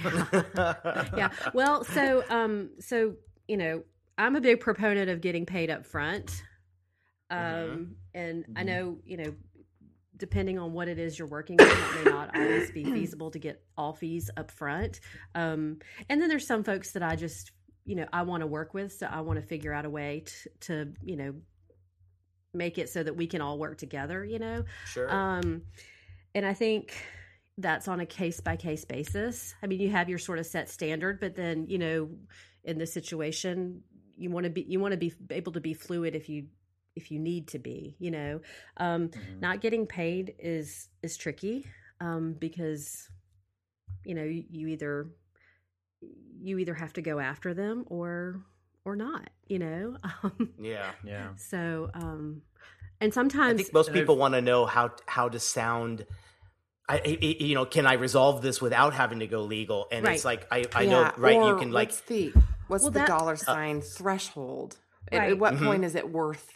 yeah. 1.16 1.31
Well, 1.55 1.85
so 1.85 2.22
um 2.29 2.70
so 2.81 3.14
you 3.48 3.57
know, 3.57 3.83
I'm 4.18 4.37
a 4.37 4.40
big 4.40 4.61
proponent 4.61 5.09
of 5.09 5.20
getting 5.22 5.46
paid 5.46 5.70
up 5.70 5.87
front. 5.87 6.42
Um 7.31 7.38
Mm-hmm. 7.38 7.83
And 8.16 8.44
I 8.57 8.62
know, 8.62 8.98
you 9.05 9.18
know, 9.18 9.35
depending 10.16 10.59
on 10.59 10.72
what 10.72 10.88
it 10.88 10.98
is 10.98 11.18
you're 11.18 11.29
working 11.29 11.61
on, 11.61 11.68
it 11.68 12.05
may 12.05 12.11
not 12.11 12.35
always 12.35 12.70
be 12.70 12.85
feasible 12.92 13.31
to 13.31 13.38
get 13.38 13.62
all 13.76 13.92
fees 13.92 14.31
up 14.37 14.50
front. 14.50 15.00
Um 15.35 15.79
and 16.09 16.20
then 16.20 16.29
there's 16.29 16.46
some 16.46 16.64
folks 16.64 16.92
that 16.92 17.02
I 17.02 17.14
just, 17.16 17.52
you 17.85 17.94
know, 17.94 18.07
I 18.12 18.22
want 18.22 18.40
to 18.40 18.46
work 18.46 18.74
with, 18.74 18.92
so 18.92 19.07
I 19.07 19.20
want 19.20 19.38
to 19.38 19.46
figure 19.46 19.72
out 19.72 19.85
a 19.85 19.90
way 19.90 20.24
to, 20.24 20.50
to, 20.66 20.92
you 21.02 21.16
know, 21.16 21.35
make 22.55 22.79
it 22.79 22.88
so 22.88 23.02
that 23.02 23.14
we 23.14 23.26
can 23.26 23.42
all 23.42 23.59
work 23.59 23.76
together, 23.76 24.24
you 24.24 24.38
know. 24.38 24.64
Sure. 24.87 25.12
Um, 25.12 25.62
and 26.35 26.46
I 26.46 26.55
think 26.55 26.94
that's 27.59 27.87
on 27.87 28.00
a 28.00 28.07
case 28.07 28.40
by 28.40 28.57
case 28.57 28.87
basis. 28.87 29.55
I 29.62 29.66
mean, 29.66 29.81
you 29.81 29.90
have 29.90 30.09
your 30.09 30.18
sort 30.18 30.38
of 30.38 30.46
set 30.46 30.70
standard, 30.70 31.20
but 31.20 31.37
then 31.37 31.66
you 31.68 31.79
know, 31.79 32.09
in 32.64 32.79
this 32.79 32.92
situation, 32.94 33.83
you 34.16 34.31
want 34.31 34.44
to 34.44 34.50
be 34.50 34.64
you 34.66 34.81
want 34.81 34.92
to 34.92 34.98
be 34.98 35.12
able 35.31 35.52
to 35.52 35.61
be 35.61 35.74
fluid 35.74 36.14
if 36.14 36.31
you 36.31 36.46
if 36.97 37.11
you 37.13 37.19
need 37.21 37.47
to 37.49 37.59
be. 37.59 37.95
You 38.01 38.11
know, 38.11 38.41
um, 38.79 39.11
not 39.41 39.61
getting 39.61 39.87
paid 39.87 40.35
is 40.39 40.89
is 41.03 41.17
tricky 41.17 41.67
um, 42.01 42.35
because 42.39 43.09
you 44.05 44.15
know 44.15 44.25
you, 44.25 44.45
you 44.51 44.67
either 44.69 45.09
you 46.41 46.59
either 46.59 46.75
have 46.75 46.93
to 46.95 47.03
go 47.03 47.19
after 47.21 47.55
them 47.55 47.85
or 47.89 48.41
or 48.85 48.97
not. 48.97 49.31
You 49.47 49.59
know, 49.61 49.97
um, 50.23 50.51
yeah. 50.61 50.91
Yeah. 51.05 51.29
so 51.37 51.91
um, 51.95 52.43
and 53.01 53.13
sometimes 53.15 53.41
I 53.41 53.41
sometimes 53.41 53.63
think 53.63 53.75
most 53.75 53.93
people 53.93 54.17
want 54.17 54.35
to 54.35 54.41
know 54.41 54.67
how 54.67 54.91
how 55.07 55.29
to 55.29 55.39
sound. 55.39 56.07
I, 56.89 56.99
I- 56.99 57.19
I- 57.21 57.37
you 57.45 57.55
know, 57.57 57.65
can 57.65 57.85
I 57.85 57.95
resolve 57.95 58.43
this 58.43 58.63
without 58.63 58.95
having 58.95 59.19
to 59.19 59.27
go 59.27 59.43
legal? 59.43 59.89
And 59.91 60.07
it's 60.07 60.25
like 60.25 60.47
I, 60.53 60.65
I 60.73 60.87
know, 60.87 61.11
right? 61.17 61.35
You 61.35 61.57
can 61.59 61.73
like, 61.73 61.89
what's 61.89 62.01
the 62.03 62.33
what's 62.69 62.83
Well, 62.85 62.93
the 62.93 63.01
that- 63.01 63.09
dollar 63.09 63.35
sign 63.37 63.81
threshold? 63.81 64.77
At- 65.11 65.15
At, 65.15 65.19
Right. 65.19 65.39
what 65.39 65.55
Mhm. 65.55 65.65
point 65.67 65.85
is 65.85 65.95
it 65.97 66.09
worth? 66.11 66.56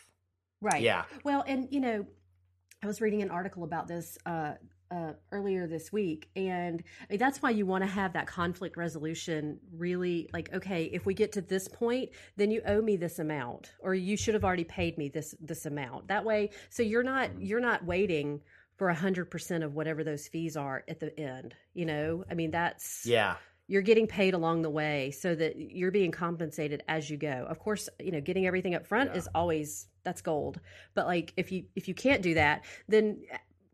Right. 0.61 0.83
yeah, 0.83 1.05
Well, 1.25 1.45
and 1.47 1.69
you 1.71 1.81
know, 1.81 2.07
I 2.83 2.87
was 2.87 3.01
reading 3.01 3.23
an 3.23 3.31
article 3.31 3.65
about 3.65 3.89
this 3.89 4.19
uh, 4.27 4.53
uh, 4.91 5.13
earlier 5.33 5.67
this 5.67 5.93
week, 5.93 6.29
and 6.37 6.83
I 7.03 7.07
mean, 7.11 7.19
that's 7.19 7.41
why 7.41 7.51
you 7.51 7.65
want 7.65 7.83
to 7.85 7.91
have 7.91 8.13
that 8.15 8.27
conflict 8.27 8.77
resolution 8.77 9.59
really 9.73 10.29
like, 10.33 10.53
okay, 10.53 10.85
if 10.93 11.07
we 11.07 11.15
get 11.15 11.33
to 11.33 11.41
this 11.41 11.69
point, 11.69 12.11
then 12.37 12.51
you 12.51 12.61
owe 12.67 12.83
me 12.83 12.97
this 12.97 13.19
amount, 13.19 13.73
or 13.81 13.95
you 13.95 14.17
should 14.17 14.35
have 14.35 14.45
already 14.45 14.65
paid 14.65 14.99
me 14.99 15.09
this 15.09 15.35
this 15.41 15.67
amount. 15.67 16.09
That 16.09 16.25
way, 16.25 16.51
so 16.69 16.83
you're 16.83 17.03
not 17.03 17.31
you're 17.41 17.61
not 17.61 17.85
waiting 17.85 18.41
for 18.77 18.89
a 18.89 18.95
hundred 18.95 19.31
percent 19.31 19.63
of 19.63 19.75
whatever 19.75 20.03
those 20.03 20.27
fees 20.27 20.57
are 20.57 20.85
at 20.89 21.01
the 21.01 21.19
end. 21.21 21.55
You 21.75 21.87
know, 21.87 22.25
I 22.31 22.35
mean, 22.35 22.51
that's 22.51 23.05
yeah, 23.07 23.37
you're 23.71 23.83
getting 23.83 24.09
paid 24.09 24.35
along 24.35 24.63
the 24.63 24.71
way 24.71 25.13
so 25.13 25.33
that 25.37 25.55
you're 25.57 25.93
being 25.93 26.11
compensated 26.11 26.83
as 26.89 27.09
you 27.09 27.17
go. 27.17 27.47
Of 27.49 27.61
course 27.61 27.89
you 28.01 28.11
know 28.11 28.21
getting 28.21 28.45
everything 28.47 28.75
up 28.75 28.85
front 28.85 29.11
Yeah. 29.11 29.19
is 29.19 29.29
always 29.35 29.87
that's 30.03 30.23
gold. 30.23 30.61
But 30.95 31.07
like 31.07 31.33
if 31.37 31.53
you 31.53 31.65
if 31.77 31.87
you 31.89 31.95
can't 31.95 32.21
do 32.21 32.35
that 32.35 32.65
then 32.89 33.23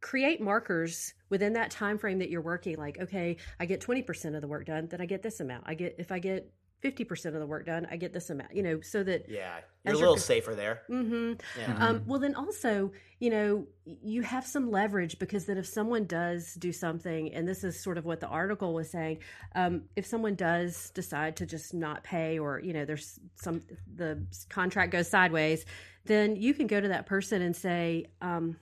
create 0.02 0.40
markers 0.40 1.14
within 1.30 1.54
that 1.54 1.70
time 1.70 1.96
frame 1.98 2.18
that 2.18 2.28
you're 2.30 2.42
working 2.42 2.76
like 2.76 2.96
okay 3.00 3.36
i 3.58 3.64
get 3.66 3.80
20% 3.80 4.36
of 4.36 4.40
the 4.42 4.46
work 4.46 4.64
done 4.66 4.86
then 4.88 5.00
i 5.00 5.06
get 5.06 5.22
this 5.22 5.40
amount. 5.40 5.64
I 5.66 5.74
get 5.74 5.96
if 5.98 6.12
i 6.12 6.18
get 6.18 6.52
50% 6.86 7.26
of 7.26 7.34
the 7.34 7.46
work 7.46 7.66
done 7.66 7.86
i 7.90 7.96
get 7.96 8.12
this 8.12 8.30
amount 8.30 8.54
you 8.54 8.62
know 8.62 8.80
so 8.80 9.02
that 9.02 9.28
Yeah, 9.28 9.58
As 9.58 9.64
you're 9.84 9.94
a 9.94 9.98
you're 9.98 10.08
little 10.08 10.16
safer 10.16 10.54
there. 10.54 10.82
Mm-hmm. 10.90 11.34
Yeah. 11.58 11.86
um, 11.86 12.02
well, 12.06 12.18
then 12.18 12.34
also, 12.34 12.92
you 13.20 13.30
know, 13.30 13.66
you 13.84 14.22
have 14.22 14.46
some 14.46 14.70
leverage 14.70 15.18
because 15.18 15.46
then 15.46 15.58
if 15.58 15.66
someone 15.66 16.04
does 16.04 16.54
do 16.54 16.72
something, 16.72 17.32
and 17.32 17.46
this 17.46 17.64
is 17.64 17.78
sort 17.82 17.98
of 17.98 18.04
what 18.04 18.20
the 18.20 18.26
article 18.26 18.74
was 18.74 18.90
saying, 18.90 19.18
um, 19.54 19.82
if 19.94 20.06
someone 20.06 20.34
does 20.34 20.90
decide 20.90 21.36
to 21.36 21.46
just 21.46 21.74
not 21.74 22.02
pay, 22.04 22.38
or 22.38 22.60
you 22.60 22.72
know, 22.72 22.84
there's 22.84 23.18
some 23.36 23.62
the 23.94 24.26
contract 24.48 24.92
goes 24.92 25.08
sideways, 25.08 25.64
then 26.04 26.36
you 26.36 26.54
can 26.54 26.66
go 26.66 26.80
to 26.80 26.88
that 26.88 27.06
person 27.06 27.42
and 27.42 27.54
say, 27.54 28.06
um, 28.20 28.56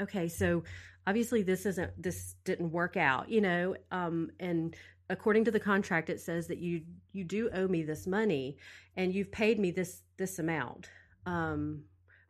okay, 0.00 0.28
so 0.28 0.62
obviously 1.06 1.42
this 1.42 1.66
isn't 1.66 1.90
this 2.00 2.36
didn't 2.44 2.70
work 2.70 2.96
out, 2.96 3.28
you 3.30 3.40
know, 3.40 3.74
um, 3.90 4.30
and 4.38 4.76
according 5.10 5.44
to 5.44 5.50
the 5.50 5.60
contract, 5.60 6.08
it 6.08 6.20
says 6.20 6.46
that 6.46 6.58
you 6.58 6.82
you 7.12 7.24
do 7.24 7.50
owe 7.52 7.68
me 7.68 7.82
this 7.82 8.06
money, 8.06 8.56
and 8.96 9.12
you've 9.14 9.32
paid 9.32 9.58
me 9.58 9.70
this 9.72 10.02
this 10.16 10.38
amount. 10.38 10.88
Um, 11.26 11.84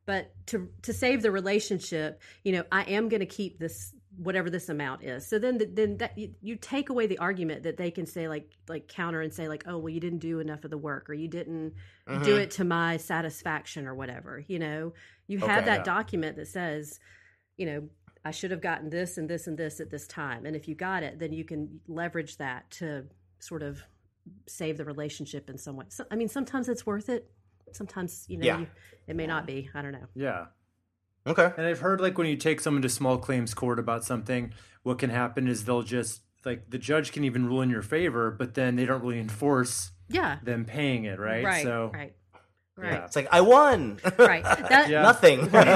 but 0.06 0.32
to 0.46 0.68
to 0.82 0.92
save 0.92 1.22
the 1.22 1.30
relationship, 1.30 2.20
you 2.42 2.52
know, 2.52 2.64
I 2.72 2.82
am 2.84 3.08
going 3.08 3.20
to 3.20 3.26
keep 3.26 3.58
this 3.60 3.94
whatever 4.16 4.50
this 4.50 4.68
amount 4.68 5.04
is. 5.04 5.28
So 5.28 5.38
then 5.38 5.60
then 5.74 5.98
that 5.98 6.18
you, 6.18 6.34
you 6.40 6.56
take 6.56 6.88
away 6.88 7.06
the 7.06 7.18
argument 7.18 7.62
that 7.62 7.76
they 7.76 7.90
can 7.92 8.06
say 8.06 8.26
like 8.26 8.50
like 8.68 8.88
counter 8.88 9.20
and 9.20 9.32
say 9.32 9.46
like, 9.48 9.64
oh 9.68 9.78
well, 9.78 9.90
you 9.90 10.00
didn't 10.00 10.18
do 10.18 10.40
enough 10.40 10.64
of 10.64 10.70
the 10.70 10.78
work, 10.78 11.08
or 11.08 11.14
you 11.14 11.28
didn't 11.28 11.74
do 12.24 12.36
Mhm. 12.36 12.40
it 12.40 12.50
to 12.52 12.64
my 12.64 12.96
satisfaction, 12.96 13.86
or 13.86 13.94
whatever. 13.94 14.42
You 14.48 14.58
know, 14.58 14.92
you 15.28 15.38
have 15.38 15.58
Okay. 15.58 15.66
that 15.66 15.78
Yeah. 15.80 15.84
document 15.84 16.36
that 16.36 16.48
says, 16.48 16.98
you 17.56 17.66
know. 17.66 17.88
I 18.24 18.30
should 18.32 18.50
have 18.50 18.60
gotten 18.60 18.90
this 18.90 19.16
and 19.18 19.28
this 19.28 19.46
and 19.46 19.56
this 19.56 19.80
at 19.80 19.90
this 19.90 20.06
time. 20.06 20.44
And 20.46 20.54
if 20.54 20.68
you 20.68 20.74
got 20.74 21.02
it, 21.02 21.18
then 21.18 21.32
you 21.32 21.44
can 21.44 21.80
leverage 21.88 22.36
that 22.36 22.70
to 22.72 23.04
sort 23.38 23.62
of 23.62 23.82
save 24.46 24.76
the 24.76 24.84
relationship 24.84 25.48
in 25.48 25.56
some 25.56 25.76
way. 25.76 25.86
So, 25.88 26.04
I 26.10 26.16
mean, 26.16 26.28
sometimes 26.28 26.68
it's 26.68 26.84
worth 26.84 27.08
it. 27.08 27.30
Sometimes, 27.72 28.26
you 28.28 28.36
know, 28.36 28.44
Yeah. 28.46 28.58
you, 28.60 28.66
it 29.06 29.16
may 29.16 29.26
not 29.26 29.46
be. 29.46 29.70
I 29.74 29.80
don't 29.80 29.92
know. 29.92 30.06
Yeah. 30.14 30.46
Okay. 31.26 31.50
And 31.56 31.66
I've 31.66 31.80
heard 31.80 32.00
like 32.00 32.18
when 32.18 32.26
you 32.26 32.36
take 32.36 32.60
someone 32.60 32.82
to 32.82 32.88
small 32.88 33.16
claims 33.18 33.54
court 33.54 33.78
about 33.78 34.04
something, 34.04 34.52
what 34.82 34.98
can 34.98 35.10
happen 35.10 35.48
is 35.48 35.64
they'll 35.64 35.82
just 35.82 36.20
like 36.44 36.68
the 36.70 36.78
judge 36.78 37.12
can 37.12 37.24
even 37.24 37.46
rule 37.46 37.62
in 37.62 37.70
your 37.70 37.82
favor, 37.82 38.30
but 38.30 38.54
then 38.54 38.76
they 38.76 38.84
don't 38.86 39.02
really 39.02 39.18
enforce 39.20 39.90
Yeah. 40.08 40.38
them 40.42 40.64
paying 40.64 41.04
it, 41.04 41.18
right? 41.18 41.44
Right. 41.44 41.62
so 41.62 41.90
right. 41.94 42.14
Yeah. 42.78 42.84
Right. 42.84 43.02
It's 43.04 43.16
like 43.16 43.28
I 43.30 43.40
won. 43.42 43.98
Right. 44.18 44.42
That, 44.68 44.88
Yeah. 44.90 45.02
Nothing. 45.02 45.50
Right. 45.50 45.66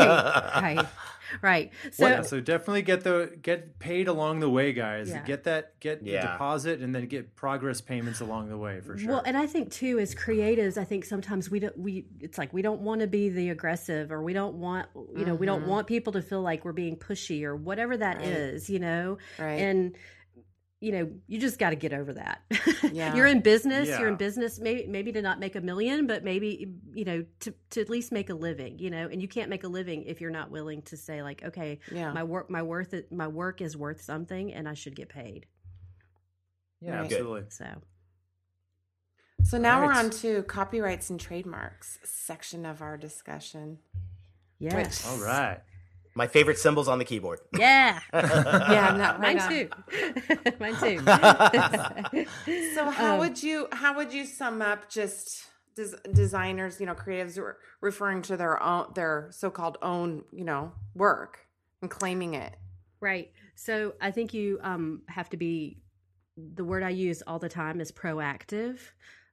Right. 0.76 0.86
Right. 1.42 1.72
So, 1.92 2.06
yeah, 2.06 2.22
so 2.22 2.40
definitely 2.40 2.82
get 2.82 3.02
the 3.04 3.36
get 3.40 3.78
paid 3.78 4.08
along 4.08 4.40
the 4.40 4.50
way, 4.50 4.72
guys. 4.72 5.08
Yeah. 5.10 5.22
Get 5.24 5.44
that 5.44 5.78
get 5.80 6.02
Yeah. 6.02 6.22
the 6.22 6.32
deposit 6.32 6.80
and 6.80 6.94
then 6.94 7.06
get 7.06 7.36
progress 7.36 7.80
payments 7.80 8.20
along 8.20 8.48
the 8.48 8.58
way 8.58 8.80
for 8.80 8.96
sure. 8.96 9.08
Well, 9.08 9.22
and 9.24 9.36
I 9.36 9.46
think 9.46 9.70
too, 9.70 9.98
as 9.98 10.14
creatives, 10.14 10.78
I 10.78 10.84
think 10.84 11.04
sometimes 11.04 11.50
we 11.50 11.60
don't. 11.60 11.76
We 11.78 12.06
it's 12.20 12.38
like 12.38 12.52
we 12.52 12.62
don't 12.62 12.80
want 12.80 13.00
to 13.00 13.06
be 13.06 13.28
the 13.28 13.50
aggressive, 13.50 14.12
or 14.12 14.22
we 14.22 14.32
don't 14.32 14.56
want 14.56 14.88
you 15.16 15.24
know 15.24 15.34
we 15.34 15.46
don't 15.46 15.60
mm-hmm. 15.62 15.70
want 15.70 15.86
people 15.86 16.12
to 16.14 16.22
feel 16.22 16.42
like 16.42 16.64
we're 16.64 16.72
being 16.72 16.96
pushy 16.96 17.44
or 17.44 17.54
whatever 17.56 17.96
that 17.96 18.22
is, 18.22 18.62
Right. 18.68 18.72
you 18.72 18.78
know. 18.78 19.18
Right. 19.38 19.60
And 19.60 19.96
you 20.84 20.92
know, 20.92 21.10
you 21.26 21.38
just 21.40 21.58
got 21.58 21.70
to 21.70 21.76
get 21.76 21.92
over 21.92 22.12
that. 22.12 22.42
Yeah. 22.92 23.14
you're 23.16 23.26
in 23.26 23.40
business. 23.40 23.88
You're 23.88 24.08
in 24.08 24.16
business. 24.16 24.60
Maybe 24.60 24.86
maybe 24.86 25.10
to 25.12 25.22
not 25.22 25.40
make 25.40 25.56
a 25.56 25.60
million, 25.60 26.06
but 26.06 26.22
maybe 26.22 26.74
you 26.92 27.04
know 27.04 27.24
to 27.40 27.54
to 27.70 27.80
at 27.80 27.88
least 27.88 28.12
make 28.12 28.28
a 28.30 28.34
living. 28.34 28.78
You 28.78 28.90
know, 28.90 29.08
and 29.10 29.22
you 29.22 29.28
can't 29.28 29.48
make 29.48 29.64
a 29.64 29.68
living 29.68 30.02
if 30.04 30.20
you're 30.20 30.30
not 30.30 30.50
willing 30.50 30.82
to 30.82 30.96
say 30.96 31.22
like, 31.22 31.42
okay, 31.44 31.80
Yeah. 31.90 32.12
my 32.12 32.22
work 32.22 32.50
my 32.50 32.62
worth 32.62 32.94
my 33.10 33.26
work 33.28 33.60
is 33.62 33.76
worth 33.76 34.00
something, 34.02 34.52
and 34.52 34.68
I 34.68 34.74
should 34.74 34.94
get 34.94 35.08
paid. 35.08 35.46
yeah, 36.80 36.96
Right. 36.96 37.04
absolutely. 37.06 37.44
So 37.48 37.66
So 39.44 39.58
now 39.58 39.84
we're 39.84 39.92
on 39.92 40.10
to 40.10 40.42
copyrights 40.44 41.10
and 41.10 41.18
trademarks 41.18 41.98
section 42.04 42.64
of 42.66 42.82
our 42.82 42.96
discussion. 42.96 43.78
Yes. 44.58 44.74
Which- 44.74 45.06
All 45.12 45.18
right. 45.24 45.60
My 46.16 46.26
favorite 46.28 46.58
symbols 46.58 46.86
on 46.88 46.98
the 46.98 47.04
keyboard. 47.04 47.40
yeah. 47.58 47.98
Yeah, 48.12 48.94
not 48.96 49.20
Mine 49.20 49.36
right 49.38 49.50
too. 49.50 49.68
Mine 50.60 50.76
too. 50.76 50.98
So 52.74 52.90
how 52.90 53.14
Um, 53.14 53.18
would 53.18 53.42
you 53.42 53.68
how 53.72 53.96
would 53.96 54.12
you 54.12 54.24
sum 54.24 54.62
up 54.62 54.88
just 54.88 55.44
des- 55.74 55.98
designers, 56.12 56.78
you 56.80 56.86
know, 56.86 56.94
creatives 56.94 57.36
who 57.36 57.42
are 57.42 57.58
referring 57.80 58.22
to 58.22 58.36
their 58.36 58.62
own 58.62 58.92
their 58.94 59.28
so-called 59.32 59.78
own, 59.82 60.24
you 60.32 60.44
know, 60.44 60.72
work 60.94 61.40
and 61.82 61.90
claiming 61.90 62.34
it? 62.34 62.54
right. 63.00 63.30
So 63.56 63.94
I 64.00 64.10
think 64.10 64.34
you 64.34 64.58
um, 64.62 65.02
have 65.08 65.28
to 65.30 65.36
be. 65.36 65.78
The 66.36 66.64
word 66.64 66.82
I 66.82 66.88
use 66.90 67.22
all 67.26 67.38
the 67.38 67.48
time 67.48 67.80
is 67.80 67.92
proactive. 67.92 68.78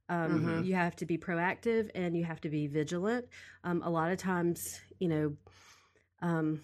Um, 0.10 0.42
Mhm. 0.46 0.66
You 0.66 0.76
have 0.76 0.96
to 0.98 1.06
be 1.08 1.18
proactive 1.18 1.90
and 1.96 2.16
you 2.16 2.24
have 2.26 2.42
to 2.42 2.50
be 2.50 2.68
vigilant. 2.68 3.26
Um, 3.64 3.82
a 3.84 3.90
lot 3.90 4.12
of 4.12 4.20
times, 4.20 4.80
you 5.00 5.08
know, 5.08 5.36
um, 6.22 6.62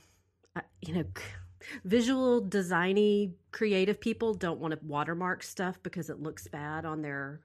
you 0.81 0.93
know, 0.93 1.03
visual 1.83 2.41
designy 2.41 3.33
creative 3.51 3.99
people 3.99 4.33
don't 4.33 4.59
want 4.59 4.73
to 4.73 4.79
watermark 4.85 5.43
stuff 5.43 5.79
because 5.83 6.09
it 6.09 6.21
looks 6.21 6.47
bad 6.47 6.85
on 6.85 7.01
their 7.01 7.41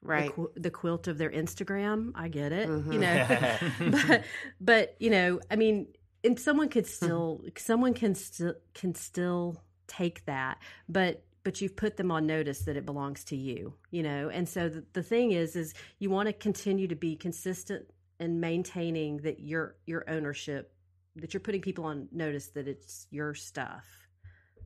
Right. 0.00 0.26
the, 0.28 0.32
qu- 0.32 0.52
the 0.54 0.70
quilt 0.70 1.08
of 1.08 1.18
their 1.18 1.30
Instagram. 1.30 2.12
I 2.14 2.28
get 2.28 2.52
it, 2.52 2.68
Mhm. 2.68 2.92
you 2.92 2.98
know, 3.00 3.98
but 4.08 4.24
but 4.60 4.96
you 5.00 5.10
know, 5.10 5.40
I 5.50 5.56
mean, 5.56 5.88
and 6.22 6.38
someone 6.38 6.68
could 6.68 6.86
still 6.86 7.42
someone 7.56 7.94
can 7.94 8.14
still 8.14 8.54
can 8.74 8.94
still 8.94 9.60
take 9.88 10.24
that, 10.26 10.58
but 10.88 11.24
but 11.42 11.60
you've 11.60 11.74
put 11.76 11.96
them 11.96 12.12
on 12.12 12.26
notice 12.26 12.60
that 12.60 12.76
it 12.76 12.86
belongs 12.86 13.24
to 13.24 13.36
you, 13.36 13.74
you 13.90 14.02
know, 14.04 14.28
and 14.28 14.48
so 14.48 14.68
the, 14.68 14.84
the 14.92 15.02
thing 15.02 15.32
is, 15.32 15.56
is 15.56 15.74
you 15.98 16.10
want 16.10 16.26
to 16.28 16.32
continue 16.32 16.86
to 16.86 16.94
be 16.96 17.16
consistent 17.16 17.86
in 18.20 18.38
maintaining 18.38 19.16
that 19.18 19.40
your 19.40 19.74
your 19.86 20.08
ownership 20.08 20.72
that 21.20 21.34
you're 21.34 21.40
putting 21.40 21.60
people 21.60 21.84
on 21.84 22.08
notice 22.12 22.48
that 22.48 22.68
it's 22.68 23.06
your 23.10 23.34
stuff. 23.34 23.84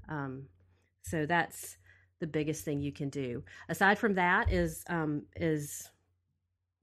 Um, 0.09 0.47
so 1.03 1.27
that's 1.27 1.77
the 2.21 2.27
biggest 2.27 2.65
thing 2.65 2.81
you 2.81 2.93
can 2.93 3.09
do. 3.09 3.43
Aside 3.69 3.99
from 3.99 4.15
that, 4.15 4.53
is 4.53 4.85
um, 4.89 5.23
is 5.37 5.91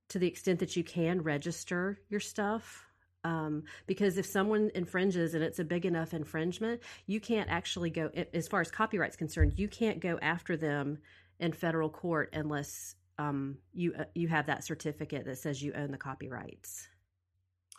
to 0.10 0.19
the 0.19 0.27
extent 0.27 0.60
that 0.60 0.75
you 0.75 0.84
can 0.84 1.21
register 1.21 1.99
your 2.10 2.19
stuff. 2.19 2.86
Um, 3.23 3.63
because 3.86 4.17
if 4.17 4.25
someone 4.25 4.71
infringes 4.75 5.34
and 5.34 5.43
it's 5.43 5.60
a 5.60 5.63
big 5.63 5.86
enough 5.86 6.13
infringement, 6.13 6.82
you 7.05 7.19
can't 7.19 7.49
actually 7.49 7.89
go 7.89 8.10
as 8.34 8.47
far 8.47 8.62
as 8.62 8.71
copyright's 8.71 9.17
concerned. 9.17 9.53
You 9.58 9.67
can't 9.67 9.99
go 9.99 10.17
after 10.21 10.55
them 10.55 10.99
in 11.39 11.51
federal 11.51 11.89
court 11.89 12.29
unless 12.34 12.95
um, 13.17 13.58
you 13.73 13.93
uh, 13.99 14.05
you 14.15 14.29
have 14.29 14.47
that 14.47 14.63
certificate 14.63 15.25
that 15.25 15.38
says 15.38 15.62
you 15.62 15.73
own 15.73 15.91
the 15.91 15.97
copyrights. 15.97 16.88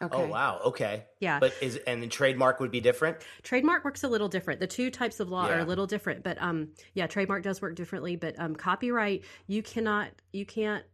Okay. 0.02 0.16
Oh 0.16 0.28
wow. 0.28 0.60
Okay. 0.64 1.04
Yeah, 1.20 1.38
But 1.40 1.52
is 1.60 1.76
and 1.86 2.02
the 2.02 2.06
trademark 2.06 2.60
would 2.60 2.70
be 2.70 2.80
different. 2.80 3.18
trademark 3.42 3.84
works 3.84 4.02
a 4.02 4.08
little 4.08 4.28
different 4.28 4.60
the 4.60 4.66
two 4.66 4.90
types 4.90 5.20
of 5.20 5.28
law 5.28 5.46
are 5.46 5.58
a 5.58 5.64
little 5.64 5.86
different 5.86 6.22
but 6.22 6.40
um 6.40 6.68
yeah 6.94 7.06
trademark 7.06 7.42
does 7.42 7.60
work 7.60 7.74
differently 7.74 8.16
but 8.16 8.38
um 8.38 8.54
copyright 8.56 9.24
you 9.46 9.62
cannot 9.62 10.10
you 10.32 10.46
can't 10.46 10.84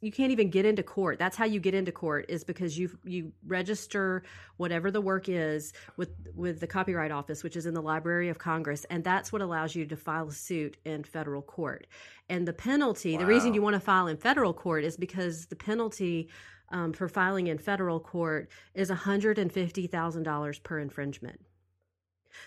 you 0.00 0.12
can't 0.12 0.30
even 0.30 0.50
get 0.50 0.64
into 0.64 0.82
court 0.82 1.18
that's 1.18 1.36
how 1.36 1.44
you 1.44 1.58
get 1.58 1.74
into 1.74 1.90
court 1.90 2.26
is 2.28 2.44
because 2.44 2.78
you 2.78 2.90
you 3.04 3.32
register 3.46 4.22
whatever 4.56 4.90
the 4.90 5.00
work 5.00 5.28
is 5.28 5.72
with 5.96 6.10
with 6.34 6.60
the 6.60 6.66
copyright 6.66 7.10
office 7.10 7.42
which 7.42 7.56
is 7.56 7.66
in 7.66 7.74
the 7.74 7.82
library 7.82 8.28
of 8.28 8.38
congress 8.38 8.84
and 8.90 9.02
that's 9.02 9.32
what 9.32 9.42
allows 9.42 9.74
you 9.74 9.84
to 9.84 9.96
file 9.96 10.28
a 10.28 10.32
suit 10.32 10.76
in 10.84 11.02
federal 11.02 11.42
court 11.42 11.86
and 12.28 12.46
the 12.46 12.52
penalty 12.52 13.16
the 13.16 13.26
reason 13.26 13.52
you 13.52 13.62
want 13.62 13.74
to 13.74 13.80
file 13.80 14.06
in 14.06 14.16
federal 14.16 14.52
court 14.52 14.84
is 14.84 14.96
because 14.96 15.46
the 15.46 15.56
penalty 15.56 16.28
um, 16.70 16.92
for 16.92 17.08
filing 17.08 17.46
in 17.46 17.58
federal 17.58 18.00
court 18.00 18.48
is 18.74 18.90
$150,000 18.90 20.62
per 20.62 20.78
infringement. 20.78 21.40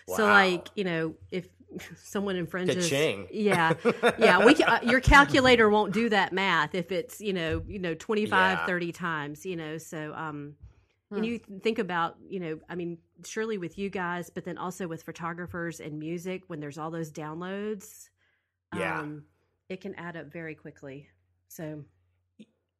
Wow. 0.06 0.16
So, 0.16 0.26
like, 0.26 0.68
you 0.74 0.84
know, 0.84 1.14
if 1.30 1.48
someone 2.02 2.36
infringes, 2.36 2.84
Ka-ching. 2.88 3.28
yeah, 3.30 3.74
yeah, 4.18 4.44
we 4.44 4.54
uh, 4.56 4.80
your 4.82 5.00
calculator 5.00 5.68
won't 5.68 5.92
do 5.92 6.08
that 6.08 6.32
math 6.32 6.74
if 6.74 6.90
it's 6.92 7.20
you 7.20 7.32
know 7.32 7.62
you 7.66 7.78
know 7.78 7.94
25, 7.94 8.58
Yeah. 8.58 8.66
30 8.66 8.92
times, 8.92 9.46
you 9.46 9.56
know. 9.56 9.78
So, 9.78 10.12
um, 10.14 10.54
Hmm. 11.10 11.16
and 11.16 11.26
you 11.26 11.38
think 11.62 11.78
about 11.78 12.16
you 12.28 12.38
know, 12.38 12.58
I 12.68 12.74
mean, 12.74 12.98
surely 13.24 13.56
with 13.56 13.78
you 13.78 13.88
guys, 13.90 14.28
but 14.28 14.44
then 14.44 14.58
also 14.58 14.86
with 14.86 15.02
photographers 15.04 15.80
and 15.80 15.98
music, 15.98 16.42
when 16.48 16.60
there's 16.60 16.76
all 16.76 16.90
those 16.90 17.10
downloads, 17.10 18.10
Yeah. 18.76 19.00
um, 19.00 19.24
it 19.70 19.80
can 19.80 19.94
add 19.94 20.16
up 20.18 20.26
very 20.30 20.54
quickly. 20.54 21.08
So, 21.48 21.84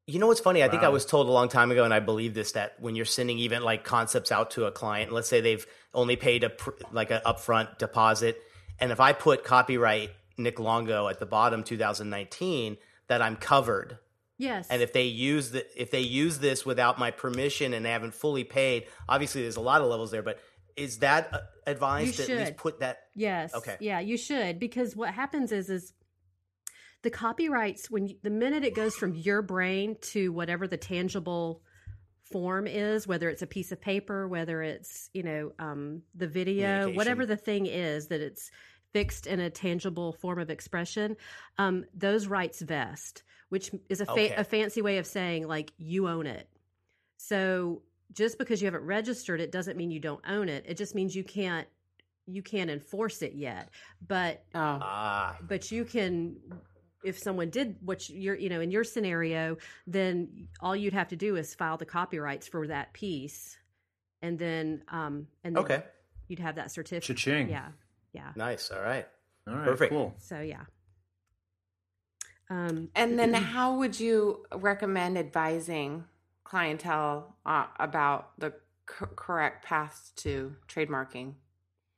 You 0.06 0.18
know 0.18 0.26
what's 0.26 0.40
funny? 0.40 0.62
I 0.62 0.68
think 0.68 0.82
I 0.82 0.88
was 0.90 1.04
told 1.06 1.26
a 1.26 1.30
long 1.32 1.48
time 1.48 1.70
ago, 1.70 1.84
and 1.84 1.92
I 1.94 2.00
believe 2.00 2.34
this 2.34 2.52
that 2.52 2.78
when 2.80 2.94
you're 2.96 3.04
sending 3.06 3.38
even 3.38 3.62
like 3.62 3.84
concepts 3.84 4.30
out 4.32 4.50
to 4.52 4.64
a 4.66 4.72
client, 4.72 5.10
let's 5.12 5.28
say 5.28 5.40
they've 5.40 5.66
only 5.94 6.16
paid 6.16 6.44
a 6.44 6.50
pr- 6.50 6.70
like 6.92 7.10
an 7.10 7.20
upfront 7.24 7.78
deposit, 7.78 8.42
and 8.80 8.92
if 8.92 9.00
I 9.00 9.12
put 9.12 9.44
copyright 9.44 10.10
Nick 10.36 10.58
Longo 10.58 11.08
at 11.08 11.18
the 11.18 11.26
bottom 11.26 11.64
2019 11.64 12.76
that 13.08 13.22
I'm 13.22 13.36
covered. 13.36 13.98
Yes. 14.38 14.68
And 14.70 14.82
if 14.82 14.92
they 14.92 15.04
use 15.04 15.50
the 15.50 15.66
if 15.80 15.90
they 15.90 16.00
use 16.00 16.38
this 16.38 16.64
without 16.64 16.98
my 16.98 17.10
permission 17.10 17.74
and 17.74 17.84
they 17.84 17.90
haven't 17.90 18.14
fully 18.14 18.44
paid, 18.44 18.86
obviously 19.08 19.42
there's 19.42 19.56
a 19.56 19.60
lot 19.60 19.80
of 19.80 19.88
levels 19.88 20.12
there, 20.12 20.22
but 20.22 20.38
is 20.76 20.98
that 20.98 21.32
advised 21.66 22.20
You 22.20 22.26
to 22.26 22.32
at 22.32 22.38
least 22.38 22.56
put 22.56 22.80
that 22.80 23.00
Yes. 23.16 23.52
Okay. 23.52 23.76
Yeah, 23.80 23.98
you 23.98 24.16
should 24.16 24.60
because 24.60 24.94
what 24.94 25.12
happens 25.12 25.50
is 25.50 25.68
is 25.68 25.92
the 27.02 27.10
copyrights 27.10 27.90
when 27.90 28.06
you, 28.06 28.16
the 28.22 28.30
minute 28.30 28.64
it 28.64 28.74
goes 28.74 28.94
from 28.94 29.14
your 29.14 29.42
brain 29.42 29.96
to 30.00 30.32
whatever 30.32 30.68
the 30.68 30.76
tangible 30.76 31.62
form 32.30 32.66
is, 32.66 33.06
whether 33.06 33.28
it's 33.28 33.42
a 33.42 33.46
piece 33.46 33.72
of 33.72 33.80
paper, 33.80 34.26
whether 34.28 34.62
it's 34.62 35.10
you 35.14 35.22
know 35.22 35.52
um, 35.58 36.02
the 36.14 36.26
video, 36.26 36.90
whatever 36.96 37.26
the 37.26 37.36
thing 37.36 37.66
is 37.66 38.08
that 38.08 38.20
it's 38.20 38.50
fixed 38.92 39.26
in 39.26 39.40
a 39.40 39.50
tangible 39.50 40.12
form 40.12 40.38
of 40.38 40.48
expression, 40.50 41.16
um, 41.58 41.84
those 41.94 42.26
rights 42.26 42.60
vest, 42.62 43.22
which 43.50 43.70
is 43.88 44.00
a, 44.00 44.06
fa- 44.06 44.12
Okay. 44.12 44.34
a 44.34 44.44
fancy 44.44 44.80
way 44.82 44.98
of 44.98 45.06
saying 45.06 45.46
like 45.46 45.72
you 45.76 46.08
own 46.08 46.26
it. 46.26 46.48
So 47.18 47.82
just 48.12 48.38
because 48.38 48.62
you 48.62 48.66
haven't 48.66 48.84
registered 48.84 49.40
it 49.40 49.52
doesn't 49.52 49.76
mean 49.76 49.90
you 49.90 50.00
don't 50.00 50.24
own 50.26 50.48
it. 50.48 50.64
It 50.66 50.76
just 50.78 50.94
means 50.94 51.14
you 51.14 51.24
can't 51.24 51.66
you 52.26 52.42
can't 52.42 52.70
enforce 52.70 53.22
it 53.22 53.34
yet. 53.34 53.70
But 54.06 54.44
ah 54.54 55.36
but 55.42 55.70
you 55.70 55.84
can 55.84 56.36
if 57.04 57.18
someone 57.18 57.50
did 57.50 57.76
what 57.80 58.08
you're 58.10 58.34
you 58.36 58.48
know 58.48 58.60
in 58.60 58.70
your 58.70 58.84
scenario 58.84 59.56
then 59.86 60.48
all 60.60 60.74
you'd 60.74 60.92
have 60.94 61.08
to 61.08 61.16
do 61.16 61.36
is 61.36 61.54
file 61.54 61.76
the 61.76 61.84
copyrights 61.86 62.48
for 62.48 62.66
that 62.66 62.92
piece 62.92 63.56
and 64.22 64.38
then 64.38 64.82
um 64.88 65.26
and 65.44 65.56
then 65.56 65.62
okay. 65.64 65.82
you'd 66.28 66.38
have 66.40 66.56
that 66.56 66.70
certificate 66.72 67.16
Cha-ching. 67.16 67.48
yeah 67.48 67.68
yeah 68.12 68.32
Nice. 68.36 68.70
All 68.70 68.82
right. 68.82 69.06
All 69.46 69.54
right, 69.54 69.64
Perfect. 69.64 69.92
cool. 69.92 70.14
so 70.18 70.40
yeah 70.40 70.64
um 72.50 72.88
and 72.94 73.18
then 73.18 73.32
how 73.54 73.76
would 73.76 73.98
you 73.98 74.44
recommend 74.54 75.16
advising 75.18 76.04
clientele 76.44 77.36
uh, 77.44 77.66
about 77.78 78.30
the 78.38 78.52
c- 78.88 79.06
correct 79.16 79.64
path 79.64 80.10
to 80.16 80.54
trademarking 80.66 81.34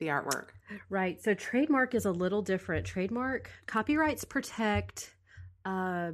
the 0.01 0.07
artwork? 0.07 0.49
Right. 0.89 1.23
So 1.23 1.35
trademark 1.35 1.95
is 1.95 2.07
a 2.07 2.11
little 2.11 2.43
different. 2.43 2.87
Trademark 2.87 3.51
copyrights 3.67 4.25
protect 4.25 5.15
uh, 5.65 6.13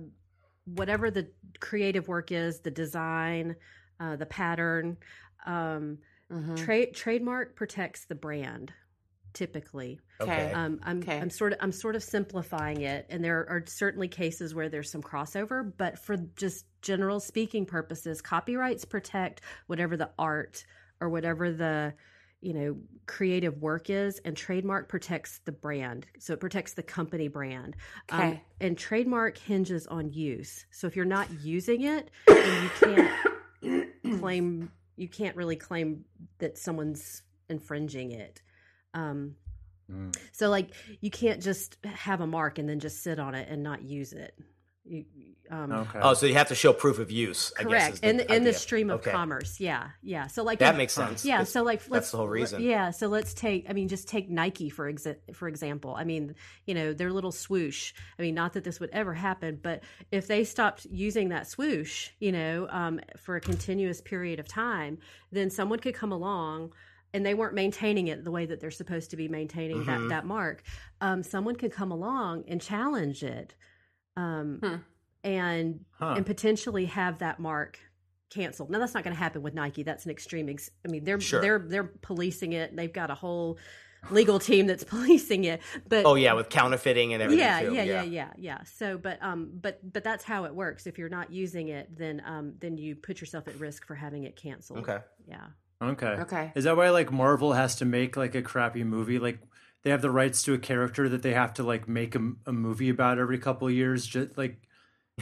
whatever 0.66 1.10
the 1.10 1.30
creative 1.60 2.08
work 2.08 2.32
is, 2.32 2.60
the 2.60 2.70
design, 2.70 3.54
uh, 4.00 4.16
the 4.16 4.26
pattern. 4.26 4.98
Um, 5.46 5.98
Mhm. 6.30 6.56
Trade 6.56 6.92
trademark 6.92 7.54
protects 7.54 8.06
the 8.06 8.16
brand. 8.16 8.72
Typically, 9.32 10.00
Okay. 10.20 10.50
um, 10.52 10.80
I'm 10.82 10.98
Okay. 11.02 11.20
I'm 11.20 11.30
sort 11.30 11.52
of 11.52 11.58
I'm 11.62 11.70
sort 11.70 11.94
of 11.94 12.02
simplifying 12.02 12.80
it, 12.80 13.06
and 13.10 13.22
there 13.22 13.48
are 13.48 13.62
certainly 13.66 14.08
cases 14.08 14.52
where 14.54 14.68
there's 14.68 14.90
some 14.90 15.02
crossover. 15.02 15.72
But 15.76 15.98
for 16.00 16.16
just 16.16 16.64
general 16.82 17.20
speaking 17.20 17.64
purposes, 17.66 18.20
copyrights 18.22 18.84
protect 18.86 19.42
whatever 19.68 19.96
the 19.96 20.10
art 20.18 20.64
or 21.00 21.10
whatever 21.10 21.52
the 21.52 21.94
you 22.46 22.54
know 22.54 22.76
creative 23.06 23.60
work 23.60 23.90
is, 23.90 24.20
and 24.24 24.36
trademark 24.36 24.88
protects 24.88 25.40
the 25.44 25.52
brand. 25.52 26.06
So 26.20 26.32
it 26.32 26.40
protects 26.40 26.74
the 26.74 26.82
company 26.82 27.26
brand. 27.28 27.76
Um, 28.10 28.20
Okay. 28.20 28.42
and 28.60 28.78
trademark 28.78 29.36
hinges 29.36 29.86
on 29.88 30.12
use. 30.12 30.64
So 30.70 30.86
if 30.86 30.94
you're 30.96 31.04
not 31.04 31.28
using 31.42 31.82
it, 31.82 32.10
then 32.26 32.62
you 32.62 32.70
can't 32.80 34.20
claim 34.20 34.70
you 34.96 35.08
can't 35.08 35.36
really 35.36 35.56
claim 35.56 36.04
that 36.38 36.56
someone's 36.56 37.22
infringing 37.48 38.12
it. 38.12 38.42
Um, 38.94 39.34
Mm. 39.88 40.12
so 40.32 40.48
like 40.50 40.70
you 41.00 41.10
can't 41.12 41.40
just 41.40 41.76
have 41.84 42.20
a 42.20 42.26
mark 42.26 42.58
and 42.58 42.68
then 42.68 42.80
just 42.80 43.04
sit 43.04 43.20
on 43.20 43.36
it 43.36 43.48
and 43.48 43.62
not 43.62 43.82
use 43.84 44.12
it. 44.12 44.36
You, 44.88 45.04
um, 45.50 45.70
Okay. 45.72 45.98
Oh, 46.02 46.14
so 46.14 46.26
you 46.26 46.34
have 46.34 46.48
to 46.48 46.54
show 46.54 46.72
proof 46.72 46.98
of 46.98 47.10
use. 47.10 47.52
I 47.58 47.62
guess, 47.64 47.70
correct. 48.00 48.00
the 48.02 48.08
in 48.08 48.20
in 48.32 48.44
the 48.44 48.52
stream 48.52 48.90
of 48.90 49.00
Okay. 49.00 49.12
commerce, 49.12 49.60
yeah, 49.60 49.90
yeah. 50.02 50.26
So 50.26 50.42
like 50.42 50.58
That 50.58 50.70
if- 50.74 50.76
makes 50.78 50.92
sense. 50.92 51.24
yeah, 51.24 51.38
'cause 51.38 51.50
so 51.52 51.62
like 51.62 51.80
that's 51.80 51.90
let's 51.90 52.10
the 52.10 52.16
whole 52.16 52.28
reason. 52.28 52.62
Yeah, 52.62 52.90
so 52.90 53.06
let's 53.08 53.32
take 53.34 53.66
I 53.68 53.72
mean 53.72 53.86
just 53.88 54.08
take 54.08 54.28
Nike 54.28 54.70
for 54.70 54.92
exa- 54.92 55.18
for 55.34 55.46
example. 55.48 55.94
I 55.94 56.04
mean, 56.04 56.34
you 56.66 56.74
know, 56.74 56.92
their 56.92 57.12
little 57.12 57.30
swoosh. 57.32 57.92
I 58.18 58.22
mean, 58.22 58.34
not 58.34 58.54
that 58.54 58.64
this 58.64 58.80
would 58.80 58.90
ever 58.90 59.14
happen, 59.14 59.58
but 59.62 59.82
if 60.10 60.26
they 60.26 60.42
stopped 60.44 60.84
using 60.90 61.28
that 61.28 61.46
swoosh, 61.46 62.10
you 62.18 62.32
know, 62.32 62.66
um, 62.70 63.00
for 63.16 63.36
a 63.36 63.40
continuous 63.40 64.00
period 64.00 64.40
of 64.40 64.48
time, 64.48 64.98
then 65.30 65.50
someone 65.50 65.78
could 65.78 65.94
come 65.94 66.10
along 66.12 66.72
and 67.14 67.24
they 67.24 67.34
weren't 67.34 67.54
maintaining 67.54 68.08
it 68.08 68.24
the 68.24 68.30
way 68.32 68.46
that 68.46 68.60
they're 68.60 68.70
supposed 68.70 69.10
to 69.10 69.16
be 69.16 69.28
maintaining 69.28 69.78
Mhm. 69.84 69.86
that 69.86 70.08
that 70.08 70.26
mark. 70.26 70.62
Um, 71.00 71.22
someone 71.22 71.54
could 71.56 71.70
come 71.72 71.92
along 71.92 72.44
and 72.48 72.60
challenge 72.60 73.22
it. 73.22 73.54
Um, 74.16 74.58
Hmm. 74.62 74.74
and 75.24 75.84
Huh. 75.92 76.14
and 76.16 76.24
potentially 76.26 76.86
have 76.86 77.18
that 77.18 77.38
mark 77.40 77.78
canceled. 78.30 78.70
Now 78.70 78.78
that's 78.78 78.94
not 78.94 79.04
going 79.04 79.14
to 79.14 79.18
happen 79.18 79.42
with 79.42 79.54
Nike. 79.54 79.82
That's 79.82 80.04
an 80.04 80.10
extreme. 80.10 80.48
Ex- 80.48 80.70
I 80.86 80.90
mean, 80.90 81.04
they're 81.04 81.20
Sure. 81.20 81.40
they're 81.40 81.58
they're 81.58 81.84
policing 82.02 82.52
it. 82.52 82.74
They've 82.76 82.92
got 82.92 83.10
a 83.10 83.14
whole 83.14 83.58
legal 84.10 84.38
team 84.38 84.66
that's 84.66 84.84
policing 84.94 85.44
it. 85.44 85.60
But 85.88 86.06
Oh 86.06 86.14
yeah, 86.14 86.32
with 86.34 86.48
counterfeiting 86.48 87.12
and 87.12 87.22
everything. 87.22 87.44
yeah, 87.44 87.60
too. 87.62 87.74
yeah, 87.74 87.82
yeah, 87.82 88.02
yeah, 88.02 88.32
yeah. 88.36 88.62
So, 88.64 88.98
but 88.98 89.22
um, 89.22 89.50
but 89.60 89.80
but 89.92 90.04
that's 90.04 90.24
how 90.24 90.44
it 90.44 90.54
works. 90.54 90.86
If 90.86 90.96
you're 90.98 91.08
not 91.08 91.32
using 91.32 91.68
it, 91.68 91.96
then 91.96 92.22
um, 92.24 92.54
then 92.60 92.76
you 92.78 92.94
put 92.94 93.20
yourself 93.20 93.48
at 93.48 93.58
risk 93.58 93.86
for 93.86 93.94
having 93.96 94.24
it 94.24 94.36
canceled. 94.36 94.80
Okay. 94.80 94.98
Yeah. 95.28 95.46
Okay. 95.82 96.06
Okay. 96.06 96.52
Is 96.54 96.64
that 96.64 96.76
why 96.76 96.90
like 96.90 97.12
Marvel 97.12 97.52
has 97.52 97.76
to 97.76 97.84
make 97.84 98.16
like 98.16 98.34
a 98.34 98.42
crappy 98.42 98.82
movie? 98.84 99.18
Like 99.18 99.38
they 99.86 99.92
have 99.92 100.02
the 100.02 100.10
rights 100.10 100.42
to 100.42 100.52
a 100.52 100.58
character 100.58 101.08
that 101.08 101.22
they 101.22 101.32
have 101.32 101.54
to 101.54 101.62
like 101.62 101.86
make 101.86 102.16
a, 102.16 102.32
a 102.44 102.52
movie 102.52 102.88
about 102.88 103.20
every 103.20 103.38
couple 103.38 103.68
of 103.68 103.72
years. 103.72 104.04
Just 104.04 104.36
like, 104.36 104.58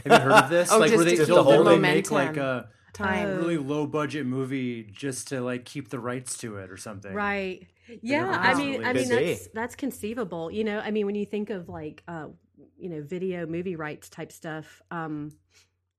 have 0.03 0.11
you 0.11 0.19
heard 0.27 0.31
of 0.31 0.49
this? 0.49 0.71
Oh, 0.71 0.79
like 0.79 0.89
just 0.89 0.97
where 0.97 1.05
they 1.05 1.11
to 1.11 1.17
keep 1.17 1.27
feel 1.27 1.43
the 1.43 1.63
they 1.69 1.77
make 1.77 2.09
like 2.09 2.35
a 2.37 2.67
Time. 2.91 3.27
Oh. 3.27 3.35
really 3.35 3.57
low 3.57 3.85
budget 3.85 4.25
movie 4.25 4.89
just 4.91 5.27
to 5.27 5.41
like 5.41 5.65
keep 5.65 5.89
the 5.89 5.99
rights 5.99 6.39
to 6.39 6.55
it 6.55 6.71
or 6.71 6.77
something. 6.77 7.13
Right. 7.13 7.67
Yeah. 8.01 8.27
I 8.27 8.55
gets 8.55 8.57
mean, 8.57 8.85
I 8.85 8.93
mean 8.93 9.09
that's 9.09 9.47
that's 9.53 9.75
conceivable. 9.75 10.49
You 10.49 10.63
know, 10.63 10.79
I 10.79 10.89
mean, 10.89 11.05
when 11.05 11.13
you 11.13 11.27
think 11.27 11.51
of 11.51 11.69
like, 11.69 12.01
uh, 12.07 12.29
you 12.75 12.89
know, 12.89 13.03
video 13.03 13.45
movie 13.45 13.75
rights 13.75 14.09
type 14.09 14.31
stuff. 14.31 14.81
Um, 14.89 15.29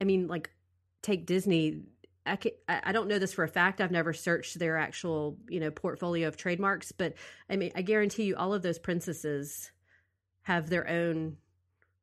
I 0.01 0.05
mean, 0.05 0.27
like, 0.27 0.51
take 1.05 1.25
Disney. 1.25 1.83
I, 2.27 2.37
ca- 2.37 2.57
I 2.69 2.81
I 2.85 2.93
don't 2.93 3.09
know 3.09 3.19
this 3.19 3.33
for 3.33 3.45
a 3.45 3.49
fact. 3.49 3.81
I've 3.81 3.91
never 3.91 4.13
searched 4.13 4.59
their 4.59 4.77
actual, 4.77 5.39
you 5.49 5.61
know, 5.61 5.71
portfolio 5.71 6.29
of 6.29 6.37
trademarks, 6.37 6.93
but 6.93 7.15
I 7.49 7.57
mean, 7.57 7.73
I 7.75 7.83
guarantee 7.83 8.25
you, 8.25 8.37
all 8.37 8.53
of 8.55 8.63
those 8.63 8.79
princesses 8.79 9.71
have 10.43 10.69
their 10.69 10.89
own 10.89 11.37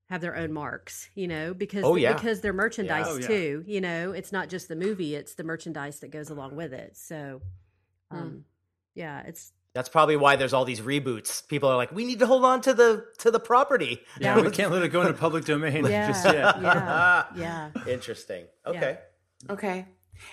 have 0.09 0.21
their 0.21 0.35
own 0.35 0.51
marks. 0.53 1.09
You 1.15 1.27
know, 1.27 1.53
because 1.53 1.83
Oh, 1.83 1.95
yeah. 1.95 2.13
because 2.13 2.41
they're 2.41 2.53
merchandise 2.53 3.05
Oh, 3.07 3.17
yeah. 3.17 3.27
too. 3.27 3.63
You 3.67 3.81
know, 3.81 4.11
it's 4.11 4.31
not 4.31 4.49
just 4.49 4.67
the 4.67 4.75
movie; 4.75 5.15
it's 5.15 5.35
the 5.35 5.43
merchandise 5.43 5.99
that 5.99 6.11
goes 6.11 6.29
along 6.29 6.55
with 6.55 6.73
it. 6.73 6.95
So, 6.97 7.41
Hmm. 8.11 8.17
um, 8.17 8.45
yeah, 8.95 9.21
it's 9.25 9.51
That's 9.73 9.89
probably 9.89 10.15
why 10.17 10.35
there's 10.35 10.53
all 10.53 10.65
these 10.65 10.81
reboots. 10.81 11.47
People 11.47 11.67
are 11.69 11.77
like, 11.77 11.91
we 11.91 12.05
need 12.05 12.19
to 12.19 12.27
hold 12.27 12.45
on 12.45 12.61
to 12.61 12.73
the 12.75 13.05
to 13.19 13.31
the 13.31 13.39
property. 13.39 14.01
Yeah, 14.19 14.39
we 14.39 14.51
can't 14.51 14.71
let 14.71 14.83
it 14.83 14.89
go 14.89 15.01
into 15.01 15.13
public 15.13 15.45
domain 15.45 15.85
Yeah. 15.89 16.07
just 16.11 16.25
yet. 16.25 16.61
yeah, 16.61 17.25
yeah. 17.35 17.71
Interesting. 17.87 18.45
Okay. 18.67 18.99
Okay. 19.49 19.85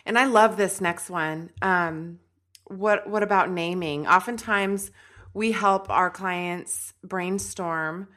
And 0.06 0.18
I 0.18 0.24
love 0.26 0.56
this 0.56 0.80
next 0.80 1.10
one. 1.10 1.50
Um, 1.62 2.20
what 2.66 3.08
what 3.08 3.22
about 3.22 3.50
naming? 3.50 4.06
Oftentimes 4.06 4.90
we 5.34 5.52
help 5.52 5.90
our 5.90 6.10
clients 6.10 6.92
brainstorm 7.04 8.08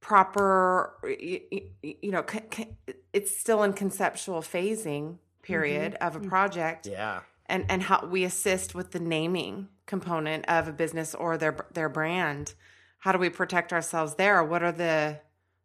proper 0.00 0.94
y- 1.02 1.42
y- 1.50 1.62
y- 1.82 1.96
you 2.02 2.10
know 2.12 2.24
c- 2.30 2.40
c- 2.52 2.74
it's 3.12 3.36
still 3.36 3.62
in 3.62 3.72
conceptual 3.72 4.40
phasing 4.40 5.18
period 5.42 5.96
of 6.00 6.14
a 6.16 6.20
project 6.20 6.86
Yeah. 6.86 7.20
and 7.46 7.64
and 7.68 7.82
how 7.82 8.06
we 8.06 8.24
assist 8.24 8.74
with 8.74 8.92
the 8.92 9.00
naming 9.00 9.68
component 9.86 10.44
of 10.48 10.68
a 10.68 10.72
business 10.72 11.14
or 11.14 11.36
their 11.38 11.56
their 11.72 11.88
brand 11.88 12.54
how 12.98 13.12
do 13.12 13.18
we 13.18 13.30
protect 13.30 13.72
ourselves 13.72 14.14
there 14.14 14.42
what 14.44 14.62
are 14.62 14.72
the 14.72 15.20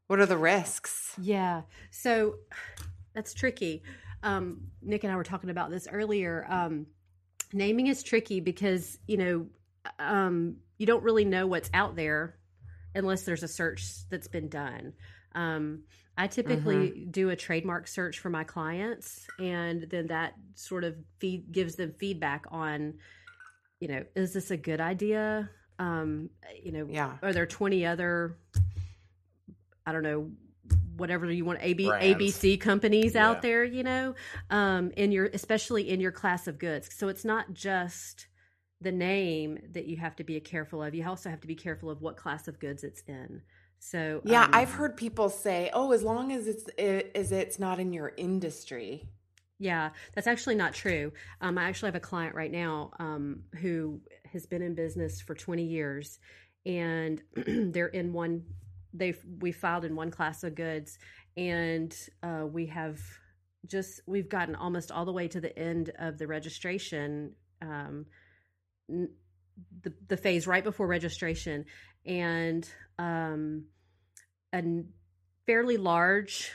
what 0.07 0.19
are 0.19 0.25
the 0.25 0.37
risks 0.37 1.15
Yeah. 1.19 1.61
So 1.91 2.35
that's 3.13 3.33
tricky. 3.33 3.83
Um, 4.23 4.67
Nick 4.81 5.03
and 5.03 5.11
I 5.11 5.15
were 5.15 5.23
talking 5.23 5.49
about 5.49 5.69
this 5.71 5.87
earlier. 5.91 6.45
Um, 6.49 6.87
naming 7.53 7.87
is 7.87 8.03
tricky 8.03 8.39
because, 8.39 8.99
you 9.07 9.17
know, 9.17 9.45
um, 9.99 10.57
you 10.77 10.85
don't 10.85 11.03
really 11.03 11.25
know 11.25 11.47
what's 11.47 11.69
out 11.73 11.95
there 11.95 12.35
unless 12.93 13.23
there's 13.23 13.43
a 13.43 13.47
search 13.47 13.85
that's 14.09 14.27
been 14.27 14.49
done. 14.49 14.93
Um, 15.33 15.83
I 16.17 16.27
typically 16.27 17.07
do 17.09 17.29
a 17.29 17.35
trademark 17.35 17.87
search 17.87 18.19
for 18.19 18.29
my 18.29 18.43
clients, 18.43 19.25
and 19.39 19.83
then 19.89 20.07
that 20.07 20.33
sort 20.55 20.83
of 20.83 20.95
feed, 21.19 21.51
gives 21.51 21.75
them 21.75 21.93
feedback 21.97 22.45
on, 22.51 22.95
you 23.79 23.87
know, 23.87 24.03
is 24.15 24.33
this 24.33 24.51
a 24.51 24.57
good 24.57 24.81
idea? 24.81 25.49
Um, 25.79 26.29
you 26.61 26.73
know, 26.73 26.87
Yeah. 26.89 27.17
are 27.23 27.33
there 27.33 27.45
20 27.47 27.85
other 27.85 28.37
I 29.85 29.93
don't 29.93 30.03
know 30.03 30.29
whatever 31.01 31.29
you 31.29 31.43
want 31.43 31.59
AB 31.61 31.87
Brands. 31.87 32.21
ABC 32.21 32.59
companies 32.61 33.15
Yeah. 33.15 33.29
out 33.29 33.41
there, 33.41 33.65
you 33.65 33.83
know, 33.83 34.15
um 34.49 34.91
in 34.95 35.11
your 35.11 35.25
especially 35.33 35.89
in 35.89 35.99
your 35.99 36.13
class 36.13 36.47
of 36.47 36.57
goods. 36.57 36.87
So 36.95 37.09
it's 37.09 37.25
not 37.25 37.53
just 37.53 38.27
the 38.79 38.91
name 38.91 39.59
that 39.73 39.85
you 39.85 39.97
have 39.97 40.15
to 40.15 40.23
be 40.23 40.39
careful 40.39 40.81
of. 40.81 40.95
You 40.95 41.05
also 41.07 41.29
have 41.29 41.41
to 41.41 41.47
be 41.47 41.55
careful 41.55 41.89
of 41.89 42.01
what 42.01 42.15
class 42.17 42.47
of 42.47 42.59
goods 42.59 42.83
it's 42.83 43.01
in. 43.07 43.41
So 43.79 44.21
Yeah, 44.25 44.45
um, 44.45 44.51
I've 44.53 44.71
heard 44.71 44.95
people 44.95 45.29
say, 45.29 45.69
"Oh, 45.73 45.91
as 45.91 46.03
long 46.03 46.31
as 46.31 46.47
it's 46.47 46.65
as 46.79 47.31
it's 47.31 47.59
not 47.59 47.79
in 47.79 47.91
your 47.93 48.13
industry." 48.15 49.09
Yeah, 49.59 49.91
that's 50.13 50.25
actually 50.25 50.55
not 50.55 50.73
true. 50.73 51.13
Um, 51.39 51.57
I 51.59 51.65
actually 51.65 51.87
have 51.89 51.95
a 51.95 51.99
client 51.99 52.33
right 52.33 52.51
now 52.51 52.91
um, 52.99 53.43
who 53.59 54.01
has 54.31 54.47
been 54.47 54.63
in 54.63 54.73
business 54.73 55.21
for 55.21 55.35
20 55.35 55.63
years, 55.63 56.17
and 56.65 57.21
they're 57.35 57.87
in 57.87 58.13
one. 58.13 58.43
They 58.93 59.15
we 59.39 59.51
filed 59.51 59.85
in 59.85 59.95
one 59.95 60.11
class 60.11 60.43
of 60.43 60.55
goods, 60.55 60.97
and 61.37 61.95
uh, 62.23 62.45
we 62.45 62.67
have 62.67 62.99
just 63.67 64.01
we've 64.07 64.29
gotten 64.29 64.55
almost 64.55 64.91
all 64.91 65.05
the 65.05 65.13
way 65.13 65.27
to 65.27 65.39
the 65.39 65.57
end 65.57 65.91
of 65.99 66.17
the 66.17 66.27
registration, 66.27 67.33
um, 67.61 68.05
n- 68.89 69.09
the 69.83 69.93
the 70.07 70.17
phase 70.17 70.47
right 70.47 70.63
before 70.63 70.87
registration, 70.87 71.65
and 72.05 72.69
um, 72.97 73.65
a 74.53 74.63
fairly 75.45 75.77
large 75.77 76.51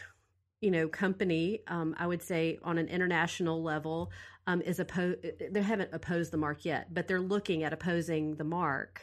you 0.61 0.71
know 0.71 0.89
company 0.89 1.61
um, 1.69 1.95
i 1.99 2.07
would 2.07 2.23
say 2.23 2.59
on 2.63 2.79
an 2.79 2.89
international 2.89 3.63
level 3.63 4.11
um, 4.47 4.63
is 4.63 4.79
opposed 4.81 5.19
they 5.51 5.61
haven't 5.63 5.91
opposed 5.93 6.33
the 6.33 6.37
mark 6.39 6.65
yet 6.65 6.93
but 6.95 7.07
they're 7.07 7.21
looking 7.21 7.63
at 7.63 7.73
opposing 7.73 8.37
the 8.37 8.45
mark 8.45 9.03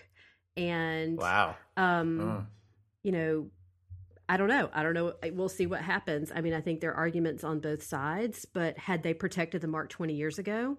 and 0.57 1.17
Wow. 1.17 1.55
um. 1.77 2.47
You 3.03 3.11
know 3.11 3.47
i 4.29 4.37
don't 4.37 4.47
know 4.47 4.69
i 4.73 4.81
don't 4.83 4.93
know 4.93 5.13
we'll 5.33 5.49
see 5.49 5.65
what 5.65 5.81
happens 5.81 6.31
i 6.35 6.41
mean 6.41 6.53
i 6.53 6.61
think 6.61 6.79
there 6.81 6.91
are 6.91 6.95
arguments 6.97 7.43
on 7.43 7.59
both 7.59 7.83
sides 7.83 8.45
but 8.53 8.77
had 8.77 9.03
they 9.03 9.13
protected 9.13 9.61
the 9.61 9.67
mark 9.67 9.89
20 9.89 10.13
years 10.13 10.39
ago 10.39 10.77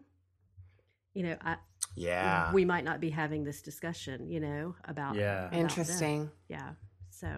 you 1.12 1.22
know 1.22 1.36
I, 1.44 1.56
Yeah. 1.96 2.52
we 2.52 2.64
might 2.64 2.84
not 2.84 3.00
be 3.00 3.10
having 3.10 3.44
this 3.44 3.62
discussion 3.62 4.28
you 4.30 4.40
know 4.40 4.74
about 4.84 5.14
Yeah. 5.16 5.40
about 5.42 5.50
them. 5.52 5.60
Interesting. 5.60 6.30
yeah 6.48 6.70
so 7.10 7.28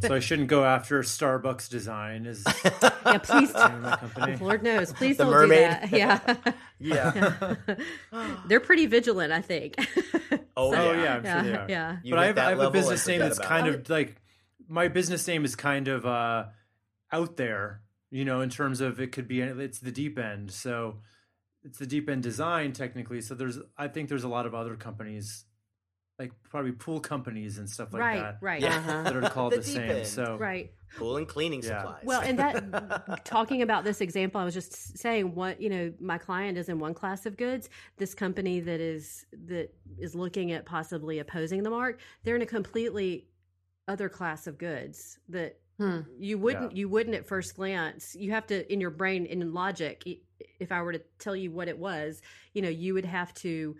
So 0.00 0.12
I 0.14 0.18
shouldn't 0.18 0.48
go 0.48 0.64
after 0.64 1.00
Starbucks 1.02 1.68
design 1.70 2.26
is 2.26 2.42
yeah 2.64 3.18
please 3.18 3.52
the 3.52 3.68
my 3.80 3.96
company. 3.96 4.36
lord 4.40 4.62
knows 4.64 4.92
please 4.92 5.16
The 5.18 5.24
don't 5.24 5.32
mermaid? 5.32 5.58
do 5.58 5.88
that 5.88 5.92
yeah 5.92 6.52
yeah. 6.80 7.54
They're 8.48 8.58
pretty 8.60 8.86
vigilant, 8.86 9.32
I 9.32 9.40
think. 9.42 9.74
Oh, 10.56 10.74
Oh 10.74 10.92
yeah. 10.92 11.02
yeah, 11.02 11.14
I'm 11.16 11.24
sure 11.24 11.42
they 11.52 11.58
are. 11.58 11.66
yeah. 11.68 11.96
But 12.08 12.18
I 12.18 12.26
have, 12.26 12.38
I 12.38 12.48
have 12.50 12.60
a 12.60 12.70
business 12.70 13.06
name 13.06 13.20
that's 13.20 13.38
about 13.38 13.48
kind 13.48 13.66
it. 13.68 13.74
of 13.74 13.88
like 13.90 14.16
my 14.68 14.88
business 14.88 15.26
name 15.26 15.44
is 15.44 15.56
kind 15.56 15.88
of 15.88 16.06
uh, 16.06 16.46
out 17.12 17.36
there, 17.36 17.82
you 18.10 18.24
know, 18.24 18.40
in 18.40 18.50
terms 18.50 18.80
of 18.80 19.00
it 19.00 19.12
could 19.12 19.28
be 19.28 19.40
it's 19.40 19.78
the 19.80 19.92
deep 19.92 20.18
end. 20.18 20.50
So 20.52 20.98
it's 21.62 21.78
the 21.78 21.86
deep 21.86 22.08
end 22.08 22.22
design 22.22 22.72
technically. 22.72 23.20
So 23.20 23.34
there's 23.34 23.58
I 23.76 23.88
think 23.88 24.08
there's 24.08 24.24
a 24.24 24.28
lot 24.28 24.46
of 24.46 24.54
other 24.54 24.76
companies 24.76 25.44
like 26.18 26.32
probably 26.50 26.72
pool 26.72 27.00
companies 27.00 27.56
and 27.56 27.68
stuff 27.68 27.94
like 27.94 28.02
right, 28.02 28.20
that 28.20 28.36
right, 28.42 28.60
Yeah. 28.60 28.76
Uh-huh. 28.76 29.02
that 29.04 29.16
are 29.16 29.30
called 29.30 29.52
The 29.54 29.58
the, 29.58 29.62
same. 29.64 29.90
end. 29.90 30.06
So 30.06 30.36
right. 30.36 30.70
Pool 30.98 31.16
and 31.16 31.26
cleaning 31.26 31.62
Yeah. 31.62 31.80
supplies. 31.80 32.02
Well, 32.04 32.20
and 32.20 32.38
that 32.38 33.20
talking 33.24 33.62
about 33.62 33.84
this 33.84 34.00
example, 34.02 34.40
I 34.40 34.44
was 34.44 34.52
just 34.52 34.98
saying 34.98 35.34
what 35.34 35.60
you 35.62 35.70
know, 35.70 35.92
my 35.98 36.18
client 36.18 36.58
is 36.58 36.68
in 36.68 36.78
one 36.78 36.92
class 36.94 37.24
of 37.26 37.36
goods. 37.38 37.70
This 37.96 38.14
company 38.14 38.60
that 38.60 38.80
is 38.80 39.24
that 39.46 39.72
is 39.98 40.14
looking 40.14 40.52
at 40.52 40.66
possibly 40.66 41.20
opposing 41.20 41.62
the 41.62 41.70
mark, 41.70 42.00
they're 42.24 42.36
in 42.36 42.42
a 42.42 42.46
completely 42.46 43.26
other 43.90 44.08
class 44.08 44.46
of 44.46 44.56
goods 44.56 45.18
that 45.28 45.58
Hmm. 45.78 46.00
you 46.18 46.36
wouldn't 46.38 46.76
you 46.76 46.90
wouldn't 46.90 47.16
at 47.16 47.26
first 47.26 47.56
glance. 47.56 48.14
You 48.14 48.32
have 48.32 48.46
to 48.48 48.70
in 48.70 48.80
your 48.82 48.90
brain 48.90 49.24
in 49.24 49.54
logic. 49.54 50.04
If 50.58 50.70
I 50.72 50.82
were 50.82 50.92
to 50.92 51.02
tell 51.18 51.34
you 51.34 51.50
what 51.50 51.68
it 51.68 51.78
was, 51.78 52.20
you 52.52 52.60
know, 52.60 52.68
you 52.68 52.92
would 52.94 53.06
have 53.06 53.32
to. 53.36 53.76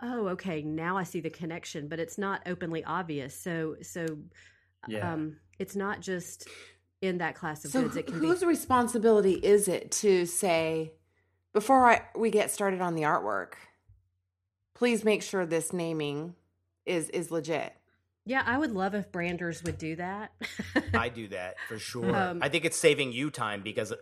Oh, 0.00 0.28
okay. 0.28 0.62
Now 0.62 0.96
I 0.96 1.02
see 1.04 1.20
the 1.20 1.30
connection, 1.30 1.88
but 1.88 1.98
it's 2.00 2.16
not 2.18 2.42
openly 2.46 2.82
obvious. 2.84 3.38
So, 3.38 3.76
so 3.82 4.06
Yeah. 4.88 5.12
um, 5.12 5.36
it's 5.58 5.76
not 5.76 6.00
just 6.00 6.48
in 7.02 7.18
that 7.18 7.34
class 7.34 7.64
of 7.66 7.70
So 7.70 7.82
goods. 7.82 7.96
It 7.96 8.06
can 8.06 8.16
whose 8.16 8.40
be 8.40 8.46
responsibility 8.46 9.34
is 9.34 9.68
it 9.68 9.90
to 10.02 10.24
say 10.26 10.92
before 11.52 11.86
I 11.90 12.02
we 12.16 12.30
get 12.30 12.50
started 12.50 12.80
on 12.80 12.94
the 12.94 13.02
artwork, 13.02 13.54
please 14.74 15.04
make 15.04 15.22
sure 15.22 15.44
this 15.44 15.72
naming 15.72 16.34
is 16.86 17.10
is 17.10 17.30
legit. 17.30 17.74
Yeah. 18.26 18.42
I 18.44 18.58
would 18.58 18.72
love 18.72 18.94
if 18.94 19.10
branders 19.10 19.62
would 19.64 19.78
do 19.78 19.96
that. 19.96 20.32
I 20.94 21.08
do 21.08 21.28
that 21.28 21.56
for 21.68 21.78
sure. 21.78 22.14
Um, 22.14 22.40
I 22.42 22.48
think 22.50 22.64
it's 22.66 22.76
saving 22.76 23.12
you 23.12 23.30
time 23.30 23.62
because 23.62 23.92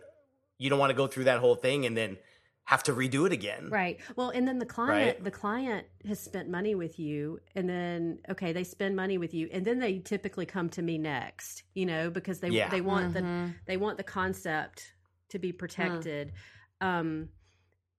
you 0.57 0.69
don't 0.69 0.79
want 0.79 0.89
to 0.89 0.95
go 0.95 1.07
through 1.07 1.25
that 1.25 1.39
whole 1.39 1.55
thing 1.55 1.85
and 1.85 1.95
then 1.95 2.17
have 2.65 2.81
to 2.81 2.93
redo 2.93 3.27
it 3.27 3.31
again. 3.31 3.69
right. 3.69 3.99
Well, 4.15 4.31
and 4.31 4.47
then 4.47 4.57
the 4.57 4.65
client, 4.65 5.17
Right. 5.17 5.23
the 5.23 5.29
client 5.31 5.85
has 6.07 6.19
spent 6.19 6.49
money 6.49 6.73
with 6.73 6.97
you, 6.97 7.39
and 7.53 7.69
then 7.69 8.17
okay, 8.29 8.53
they 8.53 8.63
spend 8.63 8.95
money 8.95 9.19
with 9.19 9.35
you, 9.35 9.47
and 9.53 9.63
then 9.63 9.77
they 9.79 9.99
typically 9.99 10.47
come 10.47 10.69
to 10.69 10.81
me 10.81 10.97
next. 10.97 11.61
You 11.75 11.85
know, 11.85 12.09
because 12.09 12.39
they 12.39 12.49
Yeah. 12.49 12.69
they 12.69 12.81
want 12.81 13.13
the 13.13 13.21
Mhm. 13.21 13.53
they 13.67 13.77
want 13.77 13.97
the 13.97 14.03
concept 14.03 14.93
to 15.29 15.37
be 15.37 15.51
protected. 15.51 16.33
Um, 16.81 17.29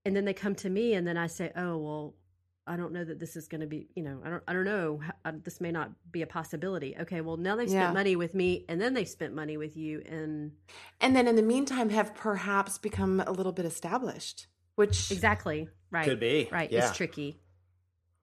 and 0.04 0.16
then 0.16 0.24
they 0.24 0.34
come 0.34 0.54
to 0.56 0.68
me, 0.70 0.94
and 0.94 1.06
then 1.06 1.16
I 1.16 1.28
say, 1.28 1.52
oh 1.56 1.76
well. 1.78 2.14
I 2.68 2.76
don't 2.76 2.92
know 2.92 3.04
that 3.04 3.20
this 3.20 3.36
is 3.36 3.46
going 3.46 3.60
to 3.60 3.66
be, 3.66 3.88
you 3.94 4.02
know, 4.02 4.20
I 4.24 4.28
don't, 4.30 4.42
I 4.48 4.52
don't 4.52 4.64
know. 4.64 4.98
How- 4.98 5.12
uh, 5.24 5.32
This 5.44 5.60
may 5.60 5.70
not 5.70 5.90
be 6.10 6.22
a 6.22 6.26
possibility. 6.26 6.96
Okay, 7.00 7.20
well 7.20 7.36
now 7.36 7.54
they've 7.56 7.68
spent 7.68 7.90
Yeah. 7.90 7.92
money 7.92 8.16
with 8.16 8.34
me, 8.34 8.64
and 8.68 8.80
then 8.80 8.94
they've 8.94 9.08
spent 9.08 9.34
money 9.34 9.56
with 9.56 9.76
you, 9.76 10.02
and 10.06 10.52
And 11.00 11.14
then 11.14 11.28
in 11.28 11.36
the 11.36 11.42
meantime 11.42 11.90
have 11.90 12.14
perhaps 12.14 12.78
become 12.78 13.20
a 13.20 13.30
little 13.30 13.52
bit 13.52 13.66
established, 13.66 14.48
which 14.74 15.12
exactly 15.12 15.68
right, 15.90 16.04
Could 16.04 16.18
be. 16.20 16.48
right. 16.50 16.70
Yeah. 16.70 16.88
It's 16.88 16.96
tricky. 16.96 17.40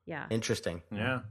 Yeah. 0.06 0.26
Interesting. 0.30 0.82
yeah. 0.92 1.22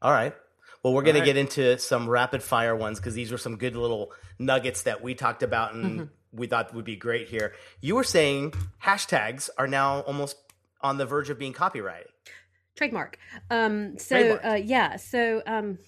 All 0.00 0.12
right. 0.12 0.34
Well, 0.82 0.94
we're 0.94 1.02
going 1.02 1.16
All 1.16 1.22
to 1.22 1.26
get 1.26 1.36
into 1.36 1.78
some 1.78 2.08
rapid 2.08 2.42
fire 2.42 2.74
ones 2.76 2.98
because 2.98 3.14
these 3.14 3.30
were 3.32 3.38
some 3.38 3.56
good 3.56 3.76
little 3.76 4.12
nuggets 4.38 4.82
that 4.84 5.02
we 5.02 5.14
talked 5.14 5.42
about 5.42 5.74
and 5.74 6.08
we 6.32 6.46
thought 6.46 6.72
would 6.74 6.84
be 6.84 6.96
great 6.96 7.28
here. 7.28 7.54
You 7.80 7.96
were 7.96 8.04
saying 8.04 8.52
hashtags 8.82 9.50
are 9.58 9.66
now 9.66 10.00
almost 10.02 10.36
on 10.80 10.96
the 10.98 11.04
verge 11.06 11.28
of 11.28 11.38
being 11.38 11.52
copyrighted. 11.52 12.08
Trademark 12.76 13.18
um 13.50 13.98
so 13.98 14.16
Trademarked. 14.16 14.46
uh 14.52 14.54
yeah 14.54 14.96
so 14.96 15.42
um 15.46 15.78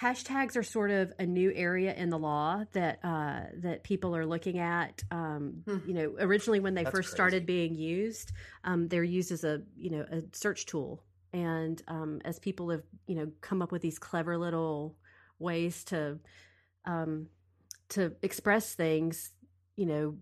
hashtags 0.00 0.56
are 0.56 0.62
sort 0.62 0.90
of 0.90 1.12
a 1.18 1.24
new 1.26 1.50
area 1.54 1.94
in 1.94 2.10
the 2.10 2.18
law 2.18 2.62
that 2.72 2.98
uh 3.02 3.40
that 3.60 3.82
people 3.82 4.14
are 4.14 4.26
looking 4.26 4.58
at 4.58 5.02
um 5.10 5.64
Hmm. 5.66 5.78
you 5.88 5.94
know 5.94 6.14
originally 6.20 6.60
when 6.60 6.74
they 6.74 6.84
That's 6.84 6.94
first 6.94 7.08
crazy. 7.08 7.16
started 7.16 7.46
being 7.46 7.74
used 7.74 8.32
um 8.64 8.88
they're 8.88 9.02
used 9.04 9.32
as 9.32 9.42
a 9.44 9.62
you 9.76 9.90
know 9.90 10.04
a 10.12 10.22
search 10.32 10.66
tool 10.66 11.02
and 11.32 11.82
um 11.88 12.20
as 12.24 12.38
people 12.38 12.68
have 12.70 12.82
you 13.06 13.14
know 13.16 13.28
come 13.40 13.62
up 13.62 13.72
with 13.72 13.82
these 13.82 13.98
clever 13.98 14.36
little 14.36 14.96
ways 15.38 15.82
to 15.84 16.18
um 16.84 17.26
to 17.88 18.12
express 18.22 18.74
things 18.74 19.32
you 19.76 19.86
know 19.86 20.14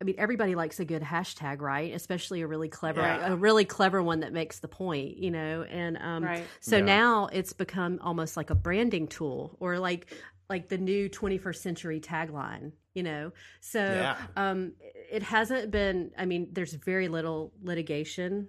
I 0.00 0.04
mean, 0.04 0.16
everybody 0.18 0.54
likes 0.54 0.78
a 0.78 0.84
good 0.84 1.02
hashtag, 1.02 1.60
right? 1.62 1.94
Especially 1.94 2.42
a 2.42 2.46
really 2.46 2.68
clever, 2.68 3.00
Yeah. 3.00 3.32
a 3.32 3.36
really 3.36 3.64
clever 3.64 4.02
one 4.02 4.20
that 4.20 4.32
makes 4.32 4.58
the 4.58 4.68
point, 4.68 5.16
you 5.16 5.30
know. 5.30 5.62
And 5.62 5.96
um, 5.96 6.24
right. 6.24 6.46
so 6.60 6.76
Yeah. 6.76 6.84
now 6.84 7.26
it's 7.32 7.54
become 7.54 7.98
almost 8.02 8.36
like 8.36 8.50
a 8.50 8.54
branding 8.54 9.08
tool, 9.08 9.56
or 9.60 9.78
like 9.78 10.12
like 10.48 10.68
the 10.68 10.78
new 10.78 11.08
21st 11.08 11.56
century 11.56 11.98
tagline, 12.00 12.70
you 12.94 13.02
know. 13.02 13.32
So 13.60 13.80
Yeah. 13.80 14.16
um, 14.36 14.74
it 15.10 15.22
hasn't 15.22 15.70
been. 15.70 16.12
I 16.16 16.26
mean, 16.26 16.48
there's 16.52 16.74
very 16.74 17.08
little 17.08 17.52
litigation 17.62 18.48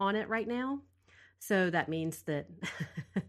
on 0.00 0.14
it 0.14 0.28
right 0.28 0.46
now, 0.46 0.80
so 1.40 1.70
that 1.70 1.88
means 1.88 2.22
that 2.22 2.46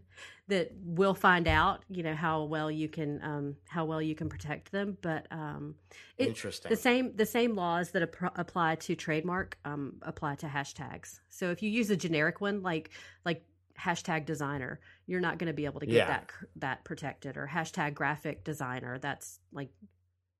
that 0.50 0.70
we'll 0.84 1.14
find 1.14 1.48
out, 1.48 1.82
you 1.88 2.02
know, 2.02 2.14
how 2.14 2.44
well 2.44 2.70
you 2.70 2.88
can 2.88 3.20
um, 3.22 3.56
how 3.68 3.84
well 3.84 4.00
you 4.02 4.14
can 4.14 4.28
protect 4.28 4.70
them. 4.70 4.96
But 5.00 5.26
um, 5.30 5.74
it, 6.18 6.28
Interesting. 6.28 6.68
the 6.70 6.76
same 6.76 7.16
the 7.16 7.26
same 7.26 7.54
laws 7.56 7.90
that 7.92 8.02
ap- 8.02 8.38
apply 8.38 8.76
to 8.76 8.94
trademark 8.94 9.58
um, 9.64 9.94
apply 10.02 10.36
to 10.36 10.46
hashtags. 10.46 11.20
So 11.28 11.50
if 11.50 11.62
you 11.62 11.70
use 11.70 11.90
a 11.90 11.96
generic 11.96 12.40
one 12.40 12.62
like 12.62 12.90
like 13.24 13.42
hashtag 13.80 14.26
designer, 14.26 14.78
you're 15.06 15.20
not 15.20 15.38
going 15.38 15.46
to 15.48 15.54
be 15.54 15.64
able 15.64 15.80
to 15.80 15.86
get 15.86 15.94
Yeah. 15.96 16.06
that 16.06 16.30
that 16.56 16.84
protected 16.84 17.36
or 17.36 17.48
hashtag 17.50 17.94
graphic 17.94 18.44
designer. 18.44 18.98
That's 18.98 19.40
like 19.52 19.70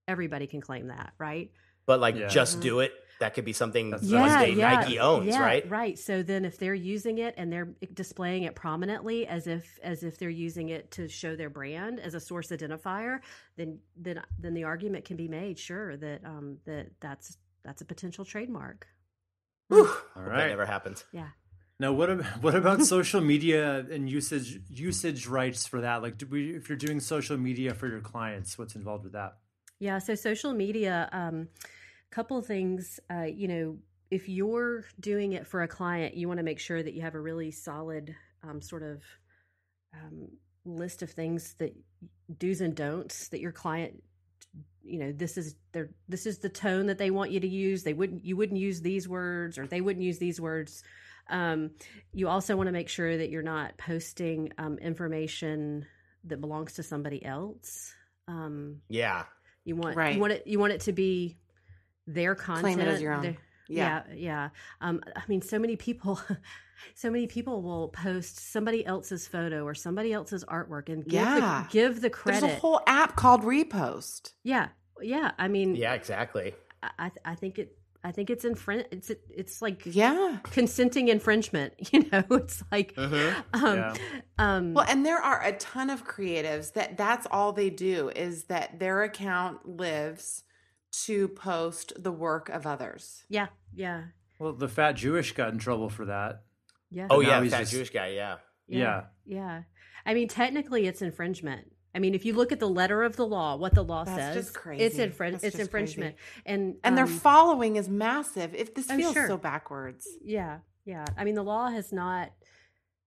everybody 0.06 0.46
can 0.46 0.60
claim 0.60 0.88
that, 0.88 1.12
right? 1.18 1.50
but 1.86 1.98
like 1.98 2.14
Yeah. 2.14 2.28
just 2.28 2.60
do 2.60 2.80
it. 2.80 2.92
That 3.20 3.34
could 3.34 3.44
be 3.44 3.52
something 3.52 3.90
That's 3.90 4.10
one 4.10 4.22
right. 4.22 4.54
day 4.54 4.60
Nike 4.60 4.98
owns, 4.98 5.26
yeah, 5.26 5.40
right? 5.40 5.70
Right. 5.70 5.98
So 5.98 6.22
then 6.22 6.44
if 6.44 6.58
they're 6.58 6.74
using 6.74 7.18
it 7.18 7.34
and 7.36 7.52
they're 7.52 7.68
displaying 7.94 8.42
it 8.44 8.54
prominently 8.54 9.26
as 9.26 9.46
if 9.46 9.78
as 9.82 10.02
if 10.02 10.18
they're 10.18 10.30
using 10.30 10.70
it 10.70 10.90
to 10.92 11.06
show 11.06 11.36
their 11.36 11.50
brand 11.50 12.00
as 12.00 12.14
a 12.14 12.20
source 12.20 12.48
identifier, 12.48 13.20
then 13.56 13.78
then 13.96 14.22
then 14.38 14.54
the 14.54 14.64
argument 14.64 15.04
can 15.04 15.16
be 15.16 15.28
made, 15.28 15.58
sure, 15.58 15.96
that 15.98 16.24
um 16.24 16.58
that 16.64 16.88
that's 17.00 17.36
that's 17.62 17.82
a 17.82 17.84
potential 17.84 18.24
trademark. 18.24 18.86
Whew. 19.68 19.86
All 20.16 20.22
Hope 20.22 20.32
that 20.32 20.48
never 20.48 20.66
happens. 20.66 21.04
Yeah. 21.12 21.28
Now, 21.78 21.92
what 21.92 22.10
ab- 22.10 22.24
what 22.42 22.54
about 22.54 22.82
social 22.82 23.20
media 23.20 23.86
and 23.90 24.08
usage 24.08 24.60
usage 24.68 25.26
rights 25.26 25.66
for 25.66 25.80
that? 25.80 26.02
Like, 26.02 26.18
do 26.18 26.26
we, 26.26 26.50
if 26.50 26.68
you're 26.68 26.78
doing 26.78 27.00
social 27.00 27.36
media 27.36 27.74
for 27.74 27.86
your 27.86 28.00
clients, 28.00 28.58
what's 28.58 28.76
involved 28.76 29.04
with 29.04 29.12
that? 29.12 29.38
Yeah, 29.78 29.98
so 29.98 30.14
social 30.14 30.52
media, 30.52 31.08
um, 31.10 31.48
couple 32.10 32.38
of 32.38 32.46
things. 32.46 33.00
Uh, 33.10 33.22
you 33.24 33.48
know, 33.48 33.78
if 34.10 34.28
you're 34.28 34.84
doing 34.98 35.32
it 35.32 35.46
for 35.46 35.62
a 35.62 35.68
client, 35.68 36.14
you 36.14 36.28
want 36.28 36.38
to 36.38 36.44
make 36.44 36.58
sure 36.58 36.82
that 36.82 36.94
you 36.94 37.02
have 37.02 37.14
a 37.14 37.20
really 37.20 37.50
solid 37.50 38.14
um, 38.42 38.60
sort 38.60 38.82
of 38.82 39.02
um, 39.94 40.28
list 40.64 41.02
of 41.02 41.10
things 41.10 41.54
that 41.58 41.74
do's 42.38 42.60
and 42.60 42.74
don'ts 42.74 43.28
that 43.28 43.40
your 43.40 43.52
client 43.52 44.02
you 44.82 44.98
know 44.98 45.12
this 45.12 45.36
is 45.36 45.56
their 45.72 45.90
this 46.08 46.26
is 46.26 46.38
the 46.38 46.48
tone 46.48 46.86
that 46.86 46.98
they 46.98 47.10
want 47.10 47.30
you 47.30 47.40
to 47.40 47.48
use 47.48 47.82
they 47.82 47.92
wouldn't 47.92 48.24
you 48.24 48.36
wouldn't 48.36 48.58
use 48.58 48.80
these 48.80 49.08
words 49.08 49.58
or 49.58 49.66
they 49.66 49.80
wouldn't 49.80 50.04
use 50.04 50.18
these 50.18 50.40
words 50.40 50.82
um, 51.28 51.70
you 52.12 52.28
also 52.28 52.56
want 52.56 52.66
to 52.66 52.72
make 52.72 52.88
sure 52.88 53.16
that 53.16 53.30
you're 53.30 53.42
not 53.42 53.76
posting 53.78 54.52
um, 54.58 54.78
information 54.78 55.86
that 56.24 56.40
belongs 56.40 56.74
to 56.74 56.82
somebody 56.82 57.24
else 57.24 57.92
um, 58.28 58.80
yeah 58.88 59.24
you 59.64 59.76
want 59.76 59.96
Right. 59.96 60.14
you 60.14 60.20
want 60.20 60.32
it 60.32 60.46
you 60.46 60.58
want 60.58 60.72
it 60.72 60.80
to 60.82 60.92
be 60.92 61.36
their 62.14 62.34
content 62.34 62.76
Claim 62.76 62.80
it 62.80 62.88
as 62.88 63.00
your 63.02 63.12
own. 63.14 63.22
their- 63.22 63.36
Yeah. 63.68 64.02
yeah 64.08 64.14
yeah 64.14 64.48
um 64.80 65.00
i 65.16 65.22
mean 65.28 65.42
so 65.42 65.58
many 65.58 65.76
people 65.76 66.20
so 66.94 67.10
many 67.10 67.26
people 67.26 67.62
will 67.62 67.88
post 67.88 68.38
somebody 68.52 68.84
else's 68.84 69.28
photo 69.28 69.64
or 69.64 69.74
somebody 69.74 70.12
else's 70.12 70.44
artwork 70.46 70.88
and 70.88 71.04
give 71.04 71.12
Yeah. 71.12 71.66
the, 71.68 71.72
give 71.72 72.00
the 72.00 72.10
There's 72.24 72.42
a 72.42 72.48
whole 72.56 72.80
app 72.86 73.16
called 73.16 73.42
Repost. 73.42 74.32
yeah 74.42 74.68
yeah 75.00 75.30
i 75.38 75.46
mean 75.48 75.74
yeah 75.76 75.94
exactly 75.94 76.54
I, 76.82 76.90
I 76.98 77.10
I 77.32 77.34
think 77.34 77.58
it 77.58 77.76
i 78.02 78.10
think 78.12 78.28
it's 78.30 78.44
infring 78.44 78.84
it's 78.90 79.10
it's 79.42 79.60
like 79.62 79.82
Yeah. 79.84 80.38
consenting 80.44 81.08
infringement 81.08 81.74
you 81.92 82.00
know 82.10 82.24
it's 82.30 82.62
like 82.72 82.94
Mhm. 82.96 83.44
um 83.52 83.76
Yeah. 83.76 83.94
um 84.38 84.74
Well, 84.74 84.86
and 84.88 85.04
there 85.06 85.20
are 85.22 85.40
a 85.44 85.52
ton 85.52 85.90
of 85.90 86.06
creatives 86.06 86.72
that 86.72 86.96
that's 86.96 87.26
all 87.30 87.52
they 87.52 87.70
do 87.70 88.08
is 88.10 88.44
that 88.44 88.78
their 88.80 89.02
account 89.04 89.56
lives 89.68 90.42
to 90.92 91.28
post 91.28 91.92
the 91.96 92.12
work 92.12 92.48
of 92.48 92.66
others. 92.66 93.24
yeah 93.28 93.48
yeah 93.74 94.04
Well, 94.38 94.52
the 94.52 94.68
fat 94.68 94.92
Jewish 94.92 95.32
got 95.32 95.52
in 95.52 95.58
trouble 95.58 95.88
for 95.88 96.06
that. 96.06 96.42
yeah 96.90 97.06
oh 97.10 97.20
yeah 97.20 97.40
he's 97.42 97.52
fat 97.52 97.60
just- 97.60 97.72
jewish 97.72 97.90
guy 97.90 98.08
yeah 98.08 98.36
Yeah. 98.66 99.04
Yeah. 99.24 99.62
I 100.06 100.14
mean, 100.14 100.28
technically, 100.28 100.86
it's 100.86 101.02
infringement. 101.02 101.72
I 101.94 101.98
mean, 101.98 102.14
if 102.14 102.24
you 102.24 102.32
look 102.34 102.52
at 102.52 102.60
the 102.60 102.68
letter 102.68 103.02
of 103.02 103.16
the 103.16 103.26
law, 103.26 103.56
what 103.56 103.74
the 103.74 103.82
law 103.84 104.04
That's 104.04 104.16
says, 104.16 104.34
just 104.46 104.54
crazy. 104.54 104.84
it's 104.84 104.96
infring- 104.98 105.32
That's 105.32 105.44
it's 105.44 105.56
just 105.56 105.66
infringement, 105.68 106.14
and 106.46 106.76
And 106.84 106.96
their 106.96 107.04
um, 107.04 107.10
following 107.10 107.76
is 107.76 107.88
massive. 107.88 108.54
If 108.54 108.74
this 108.74 108.88
Oh, 108.90 108.96
feels 108.96 109.12
sure. 109.14 109.26
so 109.28 109.36
backwards. 109.36 110.06
yeah, 110.22 110.60
yeah. 110.84 111.04
I 111.18 111.24
mean, 111.24 111.34
the 111.34 111.42
law 111.42 111.68
has 111.68 111.92
not 111.92 112.30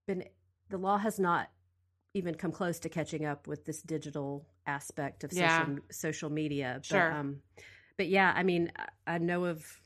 been 0.05 0.25
the 0.69 0.77
law 0.77 0.97
has 0.97 1.17
not 1.19 1.49
even 2.13 2.35
come 2.35 2.51
close 2.51 2.77
to 2.79 2.89
catching 2.89 3.25
up 3.25 3.47
with 3.47 3.65
this 3.65 3.81
digital 3.81 4.45
aspect 4.65 5.23
of 5.23 5.33
Yeah. 5.33 5.59
social 5.65 5.79
social 5.91 6.29
media. 6.29 6.73
But, 6.77 6.85
Sure. 6.85 7.11
um, 7.11 7.41
but 7.97 8.07
yeah, 8.07 8.33
I 8.35 8.43
mean, 8.43 8.71
I- 8.75 9.15
I 9.15 9.17
know 9.17 9.45
of 9.45 9.79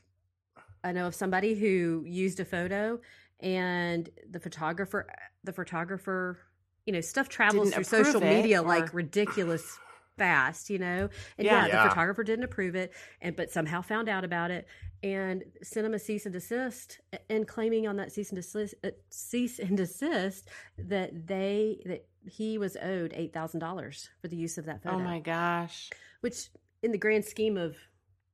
I 0.84 0.92
know 0.92 1.08
of 1.08 1.14
somebody 1.14 1.54
who 1.56 2.04
used 2.06 2.38
a 2.38 2.44
photo, 2.44 3.00
and 3.40 4.08
the 4.30 4.38
photographer 4.40 5.06
the 5.44 5.52
photographer, 5.52 6.38
you 6.86 6.92
know, 6.92 7.00
stuff 7.00 7.28
travels 7.28 7.70
Didn't 7.70 7.84
through 7.86 8.04
social 8.04 8.20
media 8.20 8.62
or- 8.62 8.66
like 8.68 8.92
ridiculous 8.94 9.78
fast, 10.16 10.68
you 10.70 10.78
know. 10.78 11.08
And 11.36 11.44
Yeah. 11.46 11.62
yeah, 11.62 11.66
Yeah. 11.66 11.82
the 11.84 11.88
photographer 11.90 12.22
didn't 12.24 12.44
approve 12.44 12.74
it, 12.74 12.92
and 13.20 13.34
but 13.36 13.50
somehow 13.50 13.82
found 13.82 14.08
out 14.08 14.24
about 14.24 14.50
it 14.50 14.66
and 15.02 15.44
sent 15.62 15.86
him 15.86 15.94
a 15.94 15.98
cease 15.98 16.26
and 16.26 16.32
desist, 16.32 17.00
and 17.30 17.46
claiming 17.46 17.86
on 17.86 17.96
that 17.96 18.12
cease 18.12 18.30
and 18.30 18.36
desist, 18.36 18.74
uh, 18.84 18.90
cease 19.10 19.58
and 19.58 19.76
desist 19.76 20.48
that 20.76 21.26
they 21.26 21.80
that 21.86 22.06
he 22.28 22.58
was 22.58 22.76
owed 22.76 23.12
eight 23.14 23.32
thousand 23.32 23.60
dollars 23.60 24.10
for 24.20 24.28
the 24.28 24.36
use 24.36 24.58
of 24.58 24.66
that 24.66 24.82
photo. 24.82 24.96
Oh 24.96 25.00
my 25.00 25.20
gosh. 25.20 25.90
Which, 26.20 26.48
in 26.82 26.92
the 26.92 26.98
grand 26.98 27.24
scheme 27.24 27.56
of 27.56 27.76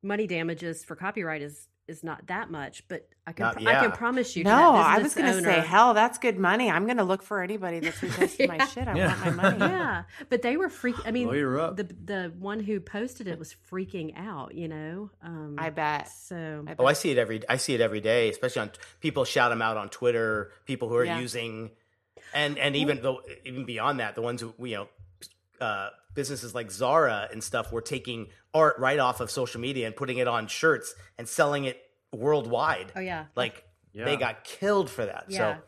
money 0.02 0.26
damages 0.26 0.84
for 0.84 0.96
copyright, 0.96 1.42
is 1.42 1.68
is 1.86 2.02
not 2.02 2.26
that 2.28 2.50
much. 2.50 2.86
But 2.88 3.08
I 3.26 3.32
can 3.32 3.44
Not- 3.44 3.56
pro- 3.56 3.66
I 3.66 3.74
can 3.80 3.92
promise 3.92 4.36
you. 4.36 4.44
No, 4.44 4.72
I 4.74 4.98
was 4.98 5.14
going 5.14 5.32
to 5.32 5.42
say, 5.42 5.60
hell, 5.60 5.94
that's 5.94 6.18
good 6.18 6.38
money. 6.38 6.70
I'm 6.70 6.84
going 6.86 6.96
to 6.96 7.04
look 7.04 7.22
for 7.22 7.42
anybody 7.42 7.80
that's 7.80 7.98
reposted 7.98 8.48
my 8.48 8.64
shit. 8.66 8.88
I 8.88 8.96
Yeah. 8.96 9.22
want 9.24 9.36
my 9.36 9.50
money. 9.50 9.58
yeah, 9.72 10.02
but 10.30 10.42
they 10.42 10.56
were 10.56 10.68
freak. 10.68 10.96
I 11.04 11.10
mean, 11.10 11.26
Lawyer 11.28 11.58
up. 11.60 11.76
the 11.76 11.84
the 11.84 12.32
one 12.38 12.60
who 12.60 12.80
posted 12.80 13.28
it 13.28 13.38
was 13.38 13.54
freaking 13.70 14.12
out. 14.16 14.54
You 14.54 14.68
know, 14.68 15.10
um, 15.22 15.56
I 15.58 15.70
bet. 15.70 16.08
So 16.08 16.64
I 16.66 16.74
Oh, 16.78 16.86
I 16.86 16.92
see 16.94 17.10
it 17.10 17.18
every. 17.18 17.42
I 17.48 17.56
see 17.58 17.74
it 17.74 17.80
every 17.80 18.00
day, 18.00 18.28
especially 18.30 18.62
on 18.62 18.70
people 19.00 19.24
shout 19.24 19.50
them 19.50 19.62
out 19.62 19.76
on 19.76 19.88
Twitter. 19.90 20.52
People 20.66 20.88
who 20.88 20.96
are 20.96 21.04
Yeah. 21.04 21.18
using, 21.20 21.70
and 22.32 22.58
and 22.58 22.76
even 22.76 23.02
though 23.02 23.20
even 23.44 23.64
beyond 23.64 24.00
that, 24.00 24.14
the 24.14 24.22
ones 24.22 24.40
who 24.40 24.54
you 24.58 24.76
know, 24.76 24.88
uh, 25.60 25.90
businesses 26.14 26.54
like 26.54 26.70
Zara 26.70 27.28
and 27.32 27.42
stuff 27.42 27.72
were 27.72 27.80
taking 27.82 28.28
art 28.52 28.78
right 28.78 28.98
off 28.98 29.20
of 29.20 29.30
social 29.30 29.60
media 29.60 29.86
and 29.86 29.96
putting 29.96 30.18
it 30.18 30.28
on 30.28 30.46
shirts 30.46 30.94
and 31.18 31.28
selling 31.28 31.64
it 31.64 31.80
worldwide. 32.12 32.92
oh 32.96 33.00
yeah, 33.00 33.26
Like 33.36 33.64
Yeah. 33.92 34.04
they 34.04 34.16
got 34.16 34.44
killed 34.44 34.88
for 34.90 35.04
that. 35.06 35.26
Yeah. 35.28 35.56
So 35.56 35.62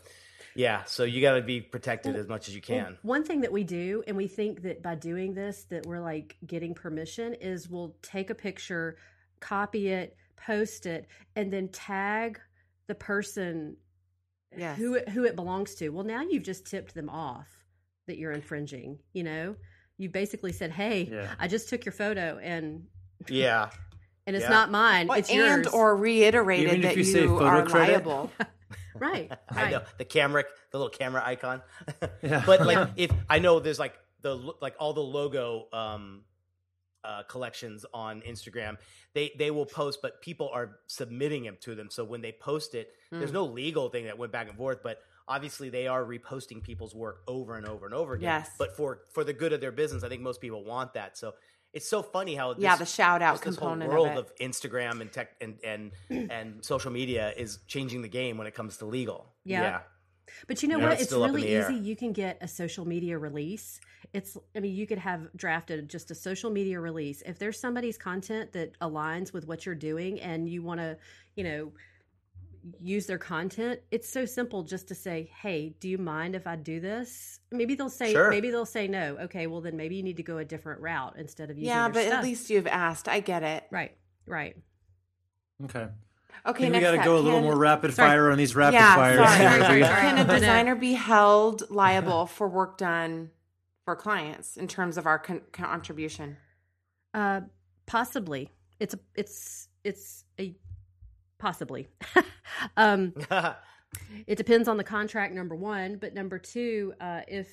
yeah, 0.54 0.84
so 0.84 1.04
you 1.04 1.20
got 1.20 1.34
to 1.34 1.42
be 1.42 1.60
protected 1.60 2.16
as 2.16 2.28
much 2.28 2.48
as 2.48 2.54
you 2.54 2.62
Well, 2.66 2.78
can. 2.84 2.98
one 3.02 3.24
thing 3.24 3.42
that 3.42 3.52
we 3.52 3.62
do, 3.62 4.02
and 4.06 4.16
we 4.16 4.26
think 4.26 4.62
that 4.62 4.82
by 4.82 4.94
doing 4.94 5.34
this, 5.34 5.64
that 5.64 5.84
we're 5.84 6.00
like 6.00 6.36
getting 6.46 6.72
permission, 6.74 7.34
is 7.34 7.68
we'll 7.68 7.94
take 8.00 8.30
a 8.30 8.34
picture, 8.34 8.96
copy 9.40 9.88
it, 9.88 10.16
post 10.36 10.86
it, 10.86 11.08
and 11.34 11.52
then 11.52 11.68
tag 11.68 12.40
the 12.86 12.94
person 12.94 13.76
Yes. 14.56 14.78
who 14.78 14.94
it, 14.94 15.08
who 15.10 15.24
it 15.24 15.36
belongs 15.36 15.74
to. 15.74 15.90
Well, 15.90 16.04
now 16.04 16.22
you've 16.22 16.44
just 16.44 16.66
tipped 16.66 16.94
them 16.94 17.10
off 17.10 17.48
that 18.06 18.16
you're 18.16 18.32
infringing. 18.32 19.00
You 19.12 19.24
know, 19.24 19.56
you 19.98 20.08
basically 20.08 20.52
said, 20.52 20.70
"Hey, 20.70 21.08
Yeah. 21.10 21.34
I 21.38 21.48
just 21.48 21.68
took 21.68 21.84
your 21.84 21.92
photo, 21.92 22.38
and 22.42 22.86
Yeah. 23.28 23.70
and 24.26 24.36
it's 24.36 24.44
Yeah. 24.44 24.48
not 24.50 24.70
mine; 24.70 25.06
Well, 25.08 25.18
it's 25.18 25.30
and 25.30 25.64
yours." 25.64 25.66
or 25.68 25.96
reiterated 25.96 26.66
Even 26.68 26.76
if 26.80 26.82
that 26.90 26.96
you 26.96 27.04
you, 27.04 27.12
say 27.12 27.26
photo 27.26 27.44
are 27.46 27.66
credit. 27.66 27.92
liable. 27.92 28.30
right, 28.94 29.30
I 29.50 29.70
know 29.70 29.82
the 29.98 30.04
camera, 30.04 30.44
the 30.70 30.78
little 30.78 30.90
camera 30.90 31.22
icon. 31.24 31.62
Yeah. 32.22 32.42
but 32.46 32.66
like, 32.66 32.88
if 32.96 33.10
I 33.28 33.38
know 33.38 33.60
there's 33.60 33.78
like 33.78 33.94
the 34.22 34.34
like 34.60 34.74
all 34.78 34.92
the 34.92 35.00
logo 35.02 35.68
um, 35.72 36.24
uh, 37.04 37.22
collections 37.24 37.86
on 37.94 38.20
Instagram, 38.22 38.76
they 39.14 39.32
they 39.38 39.50
will 39.50 39.66
post, 39.66 40.00
but 40.02 40.20
people 40.22 40.50
are 40.52 40.78
submitting 40.88 41.44
them 41.44 41.56
to 41.60 41.74
them. 41.74 41.88
So 41.90 42.04
when 42.04 42.20
they 42.20 42.32
post 42.32 42.74
it, 42.74 42.92
there's 43.10 43.30
Hmm. 43.30 43.34
no 43.36 43.44
legal 43.44 43.88
thing 43.88 44.04
that 44.06 44.18
went 44.18 44.32
back 44.32 44.48
and 44.48 44.56
forth, 44.56 44.82
but 44.82 44.98
obviously 45.28 45.68
they 45.70 45.86
are 45.86 46.04
reposting 46.04 46.62
people's 46.62 46.94
work 46.94 47.22
over 47.26 47.56
and 47.56 47.66
over 47.66 47.86
and 47.86 47.94
over 47.94 48.14
again. 48.14 48.40
Yes. 48.40 48.50
But 48.58 48.76
for 48.76 49.00
for 49.12 49.24
the 49.24 49.32
good 49.32 49.52
of 49.52 49.60
their 49.60 49.72
business, 49.72 50.02
I 50.04 50.08
think 50.08 50.22
most 50.22 50.40
people 50.40 50.64
want 50.64 50.94
that. 50.94 51.16
So 51.18 51.34
it's 51.72 51.88
so 51.88 52.02
funny 52.02 52.34
how 52.34 52.54
this, 52.54 52.62
yeah, 52.62 52.76
the 52.76 52.86
shout 52.86 53.20
out 53.22 53.34
just 53.34 53.44
this 53.44 53.56
whole 53.56 53.70
component 53.70 53.90
world 53.92 54.08
of 54.08 54.16
it. 54.16 54.18
of, 54.40 54.50
Instagram 54.50 55.00
and 55.00 55.12
tech 55.12 55.30
and 55.40 55.58
and 55.64 55.92
and 56.30 56.64
social 56.64 56.90
media 56.90 57.32
is 57.36 57.58
changing 57.66 58.02
the 58.02 58.08
game 58.08 58.38
when 58.38 58.46
it 58.46 58.54
comes 58.54 58.76
to 58.78 58.86
legal. 58.86 59.26
Yeah. 59.44 59.80
But 60.48 60.62
you 60.62 60.68
know 60.68 60.78
Yeah, 60.78 60.84
what? 60.84 60.92
it's 60.94 61.02
It's 61.02 61.10
still 61.10 61.22
up 61.22 61.28
in 61.30 61.34
really 61.36 61.48
the 61.48 61.54
air. 61.54 61.70
easy. 61.70 61.80
You 61.80 61.94
can 61.96 62.12
get 62.12 62.38
a 62.40 62.48
social 62.48 62.84
media 62.84 63.16
release. 63.16 63.80
It's, 64.12 64.36
I 64.56 64.60
mean, 64.60 64.74
you 64.74 64.84
could 64.86 64.98
have 64.98 65.28
drafted 65.36 65.88
just 65.88 66.10
a 66.10 66.16
social 66.16 66.50
media 66.50 66.80
release. 66.80 67.22
If 67.24 67.38
there's 67.38 67.58
somebody's 67.60 67.96
content 67.96 68.52
that 68.52 68.78
aligns 68.80 69.32
with 69.32 69.46
what 69.46 69.64
you're 69.64 69.74
doing 69.76 70.20
and 70.20 70.48
you 70.48 70.62
want 70.62 70.80
to, 70.80 70.98
you 71.36 71.44
know, 71.44 71.72
use 72.80 73.06
their 73.06 73.18
content, 73.18 73.80
it's 73.90 74.08
so 74.08 74.24
simple 74.24 74.62
just 74.62 74.88
to 74.88 74.94
say, 74.94 75.30
hey, 75.40 75.74
do 75.80 75.88
you 75.88 75.98
mind 75.98 76.34
if 76.34 76.46
I 76.46 76.56
do 76.56 76.80
this? 76.80 77.40
Maybe 77.50 77.74
they'll 77.74 77.88
say, 77.88 78.12
Sure. 78.12 78.30
maybe 78.30 78.50
they'll 78.50 78.66
say 78.66 78.88
no. 78.88 79.16
Okay, 79.22 79.46
well, 79.46 79.60
then 79.60 79.76
maybe 79.76 79.96
you 79.96 80.02
need 80.02 80.16
to 80.16 80.22
go 80.22 80.38
a 80.38 80.44
different 80.44 80.80
route 80.80 81.14
instead 81.18 81.50
of 81.50 81.56
using 81.58 81.68
yeah, 81.68 81.84
your 81.84 81.92
but 81.92 82.02
stuff. 82.04 82.14
at 82.18 82.24
least 82.24 82.50
you've 82.50 82.66
asked. 82.66 83.08
I 83.08 83.20
get 83.20 83.42
it. 83.42 83.64
Right, 83.70 83.96
right. 84.26 84.56
Okay. 85.64 85.88
Okay, 86.46 86.60
think 86.64 86.74
we 86.74 86.80
got 86.80 86.92
to 86.92 86.98
up, 86.98 87.04
go 87.04 87.16
a 87.16 87.18
little 87.18 87.40
can- 87.40 87.44
more 87.48 87.56
rapid 87.58 87.92
Sorry. 87.94 88.10
fire 88.10 88.30
on 88.30 88.38
these 88.38 88.54
rapid 88.54 88.74
yeah, 88.74 88.94
fires. 88.94 89.18
sorry. 89.18 89.38
Sorry, 89.38 89.60
sorry, 89.60 89.82
sorry. 89.82 90.00
Can 90.00 90.18
a 90.18 90.24
designer 90.38 90.74
be 90.76 90.92
held 90.92 91.62
liable 91.70 92.26
for 92.26 92.48
work 92.48 92.78
done 92.78 93.30
for 93.84 93.96
clients 93.96 94.56
in 94.56 94.68
terms 94.68 94.96
of 94.98 95.06
our 95.06 95.18
con- 95.18 95.42
contribution? 95.52 96.36
Uh, 97.14 97.40
possibly. 97.86 98.50
It's 98.78 98.94
a, 98.94 98.98
it's 99.14 99.68
it's 99.82 100.24
a 100.38 100.54
possibly. 101.38 101.88
um, 102.76 103.14
it 104.26 104.36
depends 104.36 104.68
on 104.68 104.76
the 104.76 104.84
contract. 104.84 105.34
Number 105.34 105.54
one, 105.54 105.96
but 105.96 106.14
number 106.14 106.38
two, 106.38 106.94
uh, 107.00 107.20
if 107.28 107.48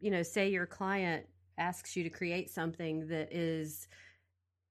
you 0.00 0.10
know, 0.10 0.22
say 0.22 0.48
your 0.50 0.66
client 0.66 1.26
asks 1.58 1.96
you 1.96 2.04
to 2.04 2.10
create 2.10 2.50
something 2.50 3.08
that 3.08 3.32
is, 3.32 3.88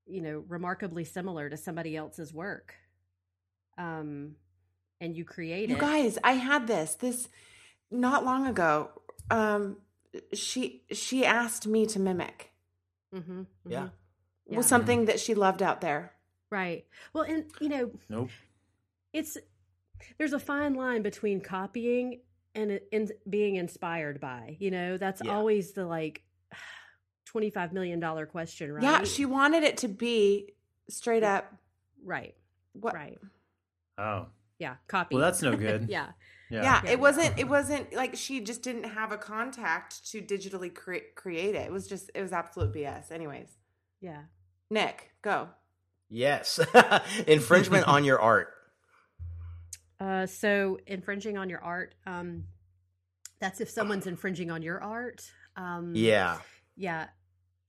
you 0.05 0.21
know, 0.21 0.43
remarkably 0.47 1.03
similar 1.03 1.49
to 1.49 1.57
somebody 1.57 1.95
else's 1.95 2.33
work, 2.33 2.75
um, 3.77 4.35
and 5.01 5.15
you 5.15 5.25
create 5.25 5.69
You 5.69 5.75
it. 5.75 5.81
guys, 5.81 6.17
I 6.23 6.33
had 6.33 6.67
this 6.67 6.95
this 6.95 7.27
not 7.91 8.23
long 8.23 8.47
ago. 8.47 8.89
Um, 9.29 9.77
she 10.33 10.83
she 10.91 11.25
asked 11.25 11.67
me 11.67 11.85
to 11.87 11.99
mimic 11.99 12.51
mm-hmm, 13.13 13.43
Yeah. 13.67 13.89
Yeah. 14.47 14.57
was 14.57 14.65
something 14.67 15.05
that 15.05 15.19
she 15.19 15.33
loved 15.33 15.61
out 15.61 15.81
there. 15.81 16.13
Right. 16.51 16.85
Well, 17.13 17.23
and 17.23 17.45
you 17.59 17.69
know, 17.69 17.91
Nope. 18.09 18.29
it's 19.13 19.37
there's 20.17 20.33
a 20.33 20.39
fine 20.39 20.73
line 20.75 21.01
between 21.01 21.41
copying 21.41 22.21
and 22.53 22.79
in, 22.91 23.09
being 23.29 23.55
inspired 23.55 24.19
by 24.21 24.57
you 24.59 24.71
know 24.71 24.97
that's 24.97 25.21
Yeah. 25.23 25.33
always 25.35 25.73
the 25.73 25.85
like 25.85 26.23
25 27.25 27.73
million 27.73 27.99
dollar 27.99 28.25
question 28.25 28.71
right 28.71 28.83
Yeah, 28.83 29.03
she 29.03 29.25
wanted 29.25 29.63
it 29.63 29.77
to 29.77 29.87
be 29.87 30.53
straight 30.89 31.23
up. 31.23 31.51
right 32.03 32.35
What? 32.73 32.93
right 32.93 33.17
Oh, 33.97 34.27
Yeah, 34.59 34.75
copy. 34.87 35.15
well, 35.15 35.23
that's 35.23 35.41
no 35.41 35.55
good. 35.57 35.87
yeah. 35.89 36.07
yeah. 36.49 36.61
Yeah, 36.61 36.81
Yeah. 36.83 36.91
it 36.91 36.99
wasn't. 36.99 37.39
It 37.39 37.47
wasn't 37.47 37.91
like 37.93 38.15
she 38.15 38.39
just 38.41 38.61
didn't 38.61 38.83
have 38.83 39.11
a 39.11 39.17
contact 39.17 40.05
to 40.11 40.21
digitally 40.21 40.71
cre- 40.73 41.09
create 41.15 41.55
it. 41.55 41.65
It 41.65 41.71
was 41.71 41.87
just. 41.87 42.11
It 42.13 42.21
was 42.21 42.31
absolute 42.31 42.71
BS. 42.73 43.09
Anyways, 43.11 43.49
Yeah. 43.99 44.23
Nick, 44.69 45.11
go. 45.23 45.49
Yes. 46.09 46.59
Infringement 47.27 47.87
on 47.87 48.03
your 48.03 48.19
art. 48.19 48.49
Uh, 49.99 50.25
so 50.25 50.77
infringing 50.87 51.37
on 51.37 51.49
your 51.49 51.61
art, 51.63 51.95
um, 52.05 52.43
that's 53.39 53.61
if 53.61 53.69
someone's 53.69 54.07
infringing 54.07 54.51
on 54.51 54.61
your 54.61 54.81
art. 54.81 55.23
Um, 55.55 55.93
Yeah. 55.95 56.39
Yeah. 56.75 57.07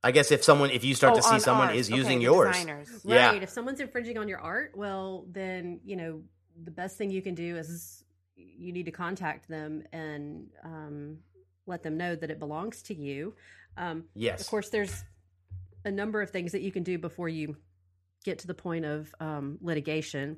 I 0.03 0.11
guess 0.13 0.31
if 0.31 0.45
someone, 0.45 0.71
if 0.71 0.85
you 0.85 0.95
start 0.95 1.15
Oh, 1.15 1.17
to 1.17 1.23
see 1.23 1.39
someone 1.39 1.69
ours. 1.69 1.79
is 1.79 1.89
Okay, 1.91 1.97
using 1.99 2.21
yours, 2.21 2.55
designers. 2.55 2.89
Yeah. 3.05 3.31
Right. 3.31 3.43
If 3.43 3.51
someone's 3.51 3.81
infringing 3.81 4.19
on 4.19 4.29
your 4.29 4.39
art, 4.39 4.73
well, 4.77 5.25
then, 5.31 5.81
you 5.85 5.97
know, 5.97 6.23
the 6.65 6.71
best 6.71 6.97
thing 6.99 7.11
you 7.11 7.23
can 7.23 7.35
do 7.35 7.57
is 7.57 8.05
you 8.37 8.73
need 8.73 8.87
to 8.87 8.93
contact 8.93 9.49
them 9.49 9.83
and 9.93 10.49
um, 10.65 11.19
let 11.67 11.83
them 11.83 11.97
know 11.97 12.15
that 12.15 12.31
it 12.31 12.39
belongs 12.39 12.83
to 12.83 12.95
you. 12.95 13.35
Um, 13.77 14.05
yes, 14.15 14.41
Of 14.43 14.47
course, 14.49 14.69
there's 14.71 15.05
a 15.85 15.91
number 15.91 16.23
of 16.23 16.31
things 16.31 16.53
that 16.53 16.63
you 16.63 16.71
can 16.73 16.83
do 16.83 16.99
before 16.99 17.29
you 17.29 17.57
get 18.27 18.41
to 18.41 18.47
the 18.47 18.55
point 18.55 18.85
of 18.85 19.15
um, 19.21 19.57
litigation. 19.63 20.37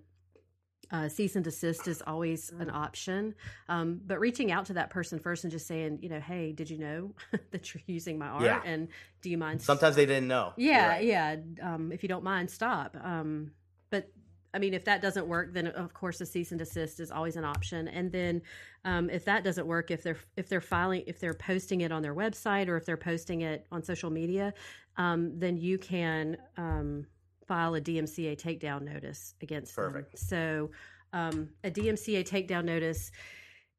Uh, 0.91 1.07
cease 1.07 1.35
and 1.37 1.45
desist 1.45 1.87
is 1.87 2.03
always 2.07 2.51
an 2.61 2.71
option, 2.71 3.35
um, 3.69 4.01
but 4.07 4.19
reaching 4.19 4.51
out 4.51 4.65
to 4.65 4.73
that 4.73 4.89
person 4.89 5.19
first 5.19 5.45
and 5.45 5.51
just 5.51 5.67
saying, 5.67 5.99
you 6.01 6.09
know, 6.09 6.19
hey, 6.19 6.51
did 6.51 6.71
you 6.71 6.79
know 6.79 7.15
that 7.51 7.75
you're 7.75 7.83
using 7.87 8.19
my 8.19 8.27
art? 8.27 8.45
Yeah. 8.45 8.63
And 8.65 8.89
do 9.21 9.29
you 9.29 9.37
mind? 9.37 9.61
sometimes 9.61 9.97
they 9.97 10.07
didn't 10.07 10.29
know. 10.29 10.55
Yeah, 10.57 10.89
right. 10.89 11.05
yeah. 11.05 11.37
Um, 11.63 11.93
if 11.93 12.03
you 12.03 12.09
don't 12.09 12.25
mind, 12.25 12.51
stop. 12.51 12.97
Um, 13.03 13.51
but 13.91 14.11
I 14.55 14.59
mean, 14.59 14.73
if 14.73 14.87
that 14.87 15.03
doesn't 15.03 15.27
work, 15.27 15.53
then 15.53 15.67
of 15.67 15.93
course 15.93 16.23
a 16.23 16.27
cease 16.27 16.53
and 16.53 16.59
desist 16.59 17.01
is 17.01 17.11
always 17.11 17.37
an 17.37 17.45
option. 17.45 17.87
And 17.89 18.11
then 18.11 18.41
um, 18.87 19.11
if 19.11 19.27
that 19.27 19.45
doesn't 19.45 19.67
work, 19.67 19.91
if 19.91 20.03
they're 20.03 20.17
if 20.39 20.49
they're 20.49 20.63
filing, 20.63 21.05
if 21.07 21.21
they're 21.21 21.35
posting 21.35 21.83
it 21.83 21.93
on 21.93 22.01
their 22.01 22.15
website 22.15 22.69
or 22.69 22.79
if 22.79 22.87
they're 22.87 22.97
posting 22.97 23.43
it 23.43 23.67
on 23.71 23.83
social 23.83 24.09
media, 24.09 24.55
um, 24.97 25.39
then 25.39 25.59
you 25.59 25.77
can 25.77 26.39
um, 26.57 27.07
file 27.49 27.75
a 27.75 27.81
DMCA 27.81 28.41
takedown 28.41 28.83
notice 28.83 29.35
against 29.43 29.75
Perfect. 29.75 30.13
them. 30.13 30.19
So 30.29 30.71
um, 31.13 31.49
a 31.65 31.71
DMCA 31.71 32.29
takedown 32.29 32.65
notice 32.65 33.11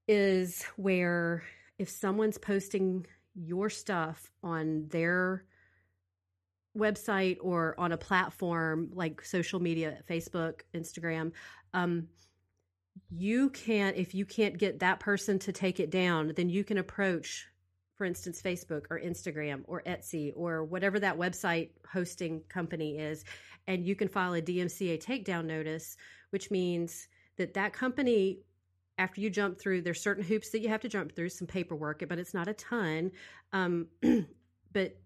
is 0.07 0.63
where 0.75 1.43
if 1.77 1.89
someone's 1.89 2.37
posting 2.37 3.05
your 3.35 3.69
stuff 3.69 4.31
on 4.43 4.87
their 4.89 5.45
website 6.77 7.37
or 7.41 7.75
on 7.79 7.91
a 7.91 7.97
platform 7.97 8.89
like 8.93 9.23
social 9.23 9.59
media 9.59 9.97
facebook 10.09 10.61
instagram 10.73 11.31
um, 11.73 12.07
you 13.11 13.49
can't, 13.49 13.95
if 13.97 14.13
you 14.13 14.25
can't 14.25 14.57
get 14.57 14.79
that 14.79 14.99
person 14.99 15.39
to 15.39 15.51
take 15.51 15.79
it 15.79 15.89
down 15.89 16.33
then 16.35 16.49
you 16.49 16.63
can 16.63 16.77
approach 16.77 17.47
for 17.95 18.05
instance 18.05 18.41
facebook 18.41 18.83
or 18.89 18.99
instagram 18.99 19.61
or 19.65 19.81
etsy 19.83 20.31
or 20.35 20.63
whatever 20.63 20.99
that 20.99 21.17
website 21.17 21.69
hosting 21.91 22.41
company 22.49 22.97
is 22.97 23.25
and 23.69 23.85
you 23.85 23.95
can 23.95 24.09
file 24.09 24.33
a 24.33 24.41
dmca 24.41 25.01
takedown 25.01 25.45
notice 25.45 25.95
which 26.31 26.51
means 26.51 27.07
that 27.37 27.53
that 27.53 27.71
company 27.71 28.39
after 28.99 29.21
you 29.21 29.29
jump 29.29 29.57
through 29.57 29.81
there's 29.81 30.01
certain 30.01 30.23
hoops 30.23 30.49
that 30.49 30.59
you 30.59 30.67
have 30.69 30.81
to 30.81 30.89
jump 30.89 31.15
through 31.15 31.29
some 31.29 31.47
paperwork 31.47 32.03
but 32.07 32.19
it's 32.19 32.33
not 32.33 32.47
a 32.47 32.53
ton. 32.53 33.11
Um, 33.53 33.87
but 34.73 34.97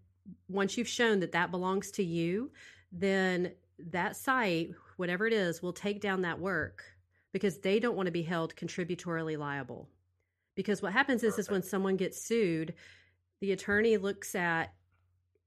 once 0.50 0.78
you've 0.78 0.88
shown 0.88 1.20
that 1.20 1.32
that 1.32 1.52
belongs 1.52 1.92
to 1.92 2.04
you 2.04 2.52
then 2.92 3.52
that 3.78 4.16
site 4.16 4.72
whatever 4.98 5.28
it 5.28 5.34
is 5.34 5.62
will 5.62 5.74
take 5.74 6.02
down 6.02 6.22
that 6.22 6.40
work 6.40 6.84
because 7.32 7.60
they 7.60 7.80
don't 7.80 7.96
want 7.96 8.08
to 8.08 8.12
be 8.12 8.22
held 8.22 8.56
contributorily 8.56 9.38
liable. 9.38 9.90
Because 10.56 10.84
what 10.84 10.94
happens 10.94 11.24
is 11.24 11.40
is 11.40 11.50
when 11.50 11.64
someone 11.64 11.96
gets 11.96 12.22
sued 12.22 12.74
the 13.42 13.52
attorney 13.52 13.98
looks 13.98 14.36
at 14.36 14.74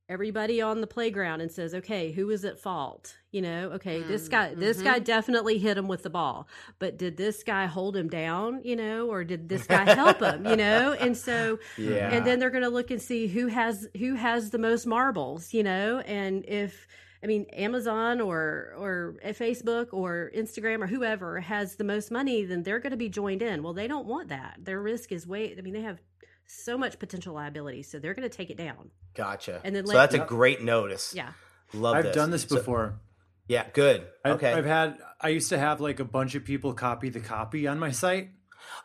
everybody 0.09 0.61
on 0.61 0.80
the 0.80 0.86
playground 0.86 1.40
and 1.40 1.50
says 1.50 1.74
okay 1.74 2.12
who 2.12 2.30
is 2.30 2.44
at 2.44 2.61
fault 2.61 3.16
you 3.32 3.42
know 3.42 3.70
okay 3.70 4.02
this 4.02 4.28
Mm, 4.28 4.30
guy 4.30 4.54
this 4.54 4.78
mhm. 4.78 4.84
guy 4.84 4.98
definitely 5.00 5.59
hit 5.59 5.76
him 5.76 5.88
with 5.88 6.04
the 6.04 6.11
ball 6.11 6.46
but 6.78 6.96
did 6.96 7.16
this 7.16 7.42
guy 7.42 7.66
hold 7.66 7.96
him 7.96 8.09
down 8.09 8.61
you 8.64 8.76
know 8.76 9.09
or 9.09 9.24
did 9.24 9.48
this 9.48 9.66
guy 9.66 9.84
help 9.94 10.20
him 10.20 10.46
you 10.46 10.57
know 10.57 10.92
and 10.92 11.16
so 11.16 11.59
Yeah. 11.76 12.11
and 12.12 12.24
then 12.24 12.38
they're 12.38 12.50
going 12.50 12.62
to 12.62 12.68
look 12.70 12.90
and 12.92 13.02
see 13.02 13.26
who 13.26 13.48
has 13.48 13.88
who 13.98 14.14
has 14.14 14.50
the 14.50 14.59
most 14.59 14.86
marbles 14.86 15.52
you 15.52 15.64
know 15.64 15.98
and 16.00 16.44
if 16.46 16.86
i 17.24 17.26
mean 17.26 17.44
amazon 17.52 18.20
or 18.20 18.74
or 18.78 19.16
facebook 19.30 19.88
or 19.92 20.30
instagram 20.36 20.82
or 20.82 20.86
whoever 20.86 21.40
has 21.40 21.74
the 21.76 21.84
most 21.84 22.12
money 22.12 22.44
then 22.44 22.62
they're 22.62 22.78
going 22.78 22.92
to 22.92 22.96
be 22.96 23.09
joined 23.09 23.42
in 23.42 23.62
well 23.62 23.72
they 23.72 23.88
don't 23.88 24.07
want 24.07 24.28
that 24.28 24.54
their 24.61 24.80
risk 24.80 25.11
is 25.11 25.26
way 25.26 25.52
i 25.59 25.61
mean 25.62 25.74
they 25.74 25.82
have 25.82 25.98
so 26.47 26.76
much 26.78 26.99
potential 26.99 27.34
liability 27.34 27.82
so 27.82 27.99
they're 27.99 28.14
going 28.14 28.28
to 28.28 28.36
take 28.36 28.51
it 28.51 28.57
down 28.57 28.90
Gotcha. 29.14 29.61
And 29.64 29.74
then 29.74 29.86
so 29.86 29.94
let- 29.94 30.11
that's 30.11 30.22
a 30.22 30.26
great 30.26 30.62
notice. 30.62 31.14
yeah 31.16 31.32
Love 31.72 31.97
I've 31.97 32.05
this. 32.05 32.14
done 32.14 32.30
this 32.30 32.42
So- 32.42 32.57
before. 32.57 33.01
yeah, 33.49 33.64
good. 33.72 34.07
I've, 34.24 34.34
okay. 34.34 34.53
I've 34.53 34.66
had. 34.66 34.99
I 35.20 35.28
used 35.30 35.49
to 35.49 35.59
have 35.59 35.80
like 35.80 36.01
a 36.01 36.05
bunch 36.05 36.34
of 36.34 36.44
people 36.44 36.74
copy 36.74 37.09
the 37.09 37.20
copy 37.20 37.66
on 37.66 37.78
my 37.78 37.90
site. 37.90 38.28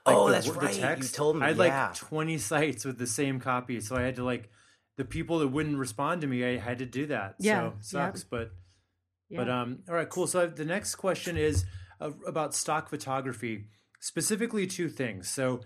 Like 0.06 0.16
oh, 0.16 0.28
the- 0.28 0.34
that's 0.34 0.48
the 0.48 0.54
right. 0.54 0.74
You 0.74 0.82
text. 0.82 1.14
told 1.16 1.36
me. 1.36 1.44
I 1.44 1.50
had 1.50 1.58
yeah. 1.58 1.88
like 1.88 1.96
20 1.96 2.38
sites 2.38 2.86
with 2.86 2.98
the 2.98 3.08
same 3.08 3.40
copy, 3.40 3.82
so 3.82 3.96
I 3.96 4.02
had 4.02 4.16
to 4.16 4.24
like 4.24 4.50
the 4.98 5.06
people 5.06 5.40
that 5.40 5.50
wouldn't 5.50 5.78
respond 5.78 6.22
to 6.22 6.28
me. 6.28 6.44
I 6.46 6.58
had 6.58 6.80
to 6.80 6.86
do 6.86 7.08
that. 7.08 7.36
Yeah, 7.40 7.72
so 7.82 7.98
sucks, 8.00 8.24
but 8.24 8.52
yeah 9.30 9.40
but 9.40 9.50
um. 9.50 9.80
All 9.90 9.94
right, 9.96 10.10
cool. 10.10 10.28
So 10.28 10.48
the 10.48 10.66
next 10.66 10.96
question 10.96 11.38
is 11.38 11.66
uh, 12.00 12.12
about 12.26 12.56
stock 12.56 12.90
photography, 12.90 13.66
specifically 14.00 14.66
two 14.66 14.90
things. 14.90 15.28
So 15.30 15.62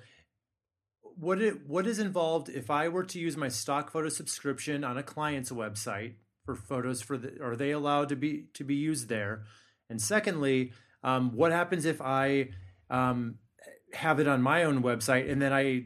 what 1.19 1.41
it 1.41 1.67
what 1.67 1.87
is 1.87 1.99
involved 1.99 2.49
if 2.49 2.69
I 2.69 2.87
were 2.87 3.03
to 3.03 3.19
use 3.19 3.37
my 3.37 3.47
stock 3.47 3.91
photo 3.91 4.09
subscription 4.09 4.83
on 4.83 4.97
a 4.97 5.03
client's 5.03 5.51
website 5.51 6.13
for 6.45 6.55
photos 6.55 7.01
for 7.01 7.17
the 7.17 7.41
are 7.41 7.55
they 7.55 7.71
allowed 7.71 8.09
to 8.09 8.15
be 8.15 8.45
to 8.53 8.63
be 8.63 8.75
used 8.75 9.09
there? 9.09 9.43
And 9.89 10.01
secondly, 10.01 10.73
um, 11.03 11.31
what 11.35 11.51
happens 11.51 11.85
if 11.85 12.01
I 12.01 12.49
um, 12.89 13.35
have 13.93 14.19
it 14.19 14.27
on 14.27 14.41
my 14.41 14.63
own 14.63 14.81
website 14.83 15.31
and 15.31 15.41
then 15.41 15.53
I 15.53 15.85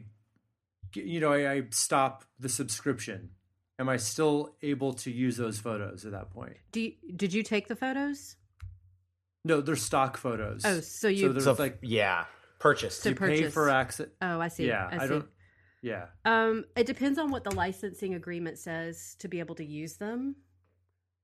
you 0.94 1.20
know 1.20 1.32
I, 1.32 1.52
I 1.52 1.62
stop 1.70 2.24
the 2.38 2.48
subscription? 2.48 3.30
Am 3.78 3.88
I 3.88 3.96
still 3.96 4.56
able 4.62 4.92
to 4.94 5.10
use 5.10 5.38
those 5.38 5.58
photos 5.58 6.04
at 6.04 6.12
that 6.12 6.30
point? 6.30 6.56
do 6.70 6.80
you, 6.82 6.92
did 7.16 7.32
you 7.32 7.42
take 7.42 7.68
the 7.68 7.76
photos 7.76 8.36
No, 9.44 9.60
they're 9.62 9.76
stock 9.76 10.16
photos. 10.16 10.64
oh 10.64 10.80
so 10.80 11.08
you 11.08 11.32
there's 11.32 11.44
so 11.44 11.54
like 11.58 11.78
yeah, 11.82 12.24
purchased. 12.60 13.02
to 13.02 13.08
you 13.10 13.14
pay 13.16 13.48
for 13.48 13.68
access. 13.68 14.06
oh 14.22 14.40
i 14.40 14.46
see 14.48 14.68
Yeah, 14.68 14.88
i, 14.92 15.04
I 15.04 15.06
don't. 15.08 15.26
Yeah. 15.82 16.06
Um, 16.26 16.66
it 16.76 16.86
depends 16.86 17.18
on 17.18 17.30
what 17.30 17.42
the 17.42 17.54
licensing 17.54 18.14
agreement 18.14 18.58
says 18.58 19.16
to 19.18 19.28
be 19.28 19.38
able 19.40 19.54
to 19.54 19.64
use 19.64 19.94
them. 19.96 20.36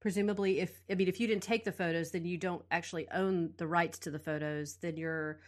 Presumably, 0.01 0.61
if 0.61 0.81
I 0.91 0.95
mean, 0.95 1.09
if 1.09 1.21
you 1.21 1.27
didn't 1.27 1.43
take 1.43 1.65
the 1.65 1.73
photos, 1.73 2.11
then 2.11 2.25
you 2.25 2.39
don't 2.39 2.65
actually 2.71 3.07
own 3.11 3.53
the 3.59 3.67
rights 3.67 3.99
to 4.01 4.11
the 4.11 4.19
photos. 4.19 4.77
Then 4.77 4.97
you're 4.97 5.41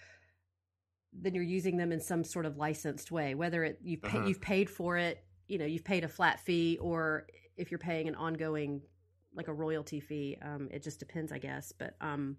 then 1.13 1.35
you're 1.35 1.45
using 1.45 1.79
them 1.79 1.91
in 1.91 2.01
some 2.01 2.23
sort 2.23 2.45
of 2.45 2.59
licensed 2.59 3.11
way. 3.11 3.35
Whether 3.35 3.65
it 3.65 3.79
you 3.83 3.97
pay, 3.99 4.19
Uh-huh. 4.19 4.27
you've 4.27 4.41
paid 4.43 4.69
for 4.69 4.99
it, 4.99 5.25
you 5.49 5.57
know, 5.59 5.65
you've 5.65 5.85
paid 5.85 6.05
a 6.05 6.09
flat 6.09 6.39
fee, 6.41 6.77
or 6.81 7.27
if 7.57 7.71
you're 7.71 7.79
paying 7.79 8.09
an 8.09 8.15
ongoing 8.15 8.83
like 9.35 9.49
a 9.49 9.55
royalty 9.55 10.01
fee, 10.01 10.37
um, 10.43 10.69
it 10.71 10.83
just 10.83 10.99
depends, 10.99 11.33
I 11.33 11.39
guess. 11.39 11.73
But 11.73 11.95
um, 12.01 12.37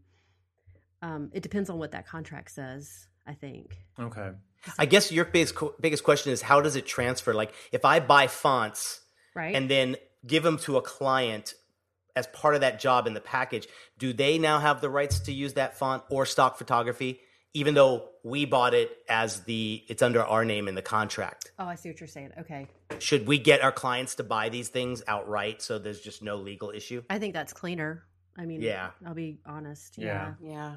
um, 1.02 1.30
it 1.34 1.42
depends 1.42 1.70
on 1.70 1.80
what 1.80 1.92
that 1.92 2.06
contract 2.08 2.52
says. 2.52 3.08
I 3.30 3.34
think. 3.34 3.78
Okay. 4.00 4.32
I 4.78 4.86
guess 4.86 5.12
your 5.12 5.26
biggest 5.26 5.56
biggest 5.80 6.04
question 6.04 6.32
is 6.34 6.42
how 6.42 6.62
does 6.62 6.76
it 6.76 6.86
transfer? 6.86 7.34
Like 7.34 7.54
if 7.72 7.86
I 7.86 8.00
buy 8.00 8.28
fonts 8.28 9.02
Right. 9.36 9.56
and 9.56 9.70
then 9.70 9.96
give 10.26 10.44
them 10.44 10.58
to 10.60 10.78
a 10.78 10.82
client 10.82 11.54
as 12.16 12.26
part 12.28 12.56
of 12.56 12.62
that 12.62 12.80
job 12.80 13.06
in 13.08 13.14
the 13.14 13.22
package, 13.22 13.68
do 14.00 14.12
they 14.12 14.38
now 14.40 14.60
have 14.60 14.82
the 14.82 14.90
rights 14.90 15.20
to 15.22 15.32
use 15.32 15.54
that 15.54 15.78
font 15.78 16.04
or 16.10 16.26
stock 16.26 16.58
photography, 16.58 17.22
even 17.54 17.74
though 17.76 18.10
we 18.24 18.44
bought 18.46 18.74
it 18.74 18.90
as 19.08 19.44
the 19.44 19.84
it's 19.88 20.02
under 20.02 20.22
our 20.24 20.44
name 20.44 20.68
in 20.68 20.76
the 20.76 20.82
contract? 20.82 21.52
oh, 21.60 21.66
I 21.66 21.76
see 21.76 21.90
what 21.90 22.00
you're 22.02 22.08
saying. 22.08 22.32
Okay. 22.40 22.68
Should 22.98 23.28
we 23.28 23.38
get 23.38 23.62
our 23.62 23.72
clients 23.72 24.16
to 24.16 24.24
buy 24.24 24.50
these 24.50 24.70
things 24.70 25.04
outright 25.08 25.62
so 25.62 25.78
there's 25.80 26.02
just 26.02 26.24
no 26.24 26.36
legal 26.38 26.72
issue? 26.72 27.04
I 27.10 27.20
think 27.20 27.34
that's 27.36 27.54
cleaner. 27.54 28.04
I 28.38 28.46
mean, 28.46 28.62
Yeah. 28.62 28.90
I'll 29.06 29.14
be 29.14 29.38
honest. 29.46 29.98
Yeah. 29.98 30.34
Yeah. 30.42 30.50
Yeah. 30.52 30.76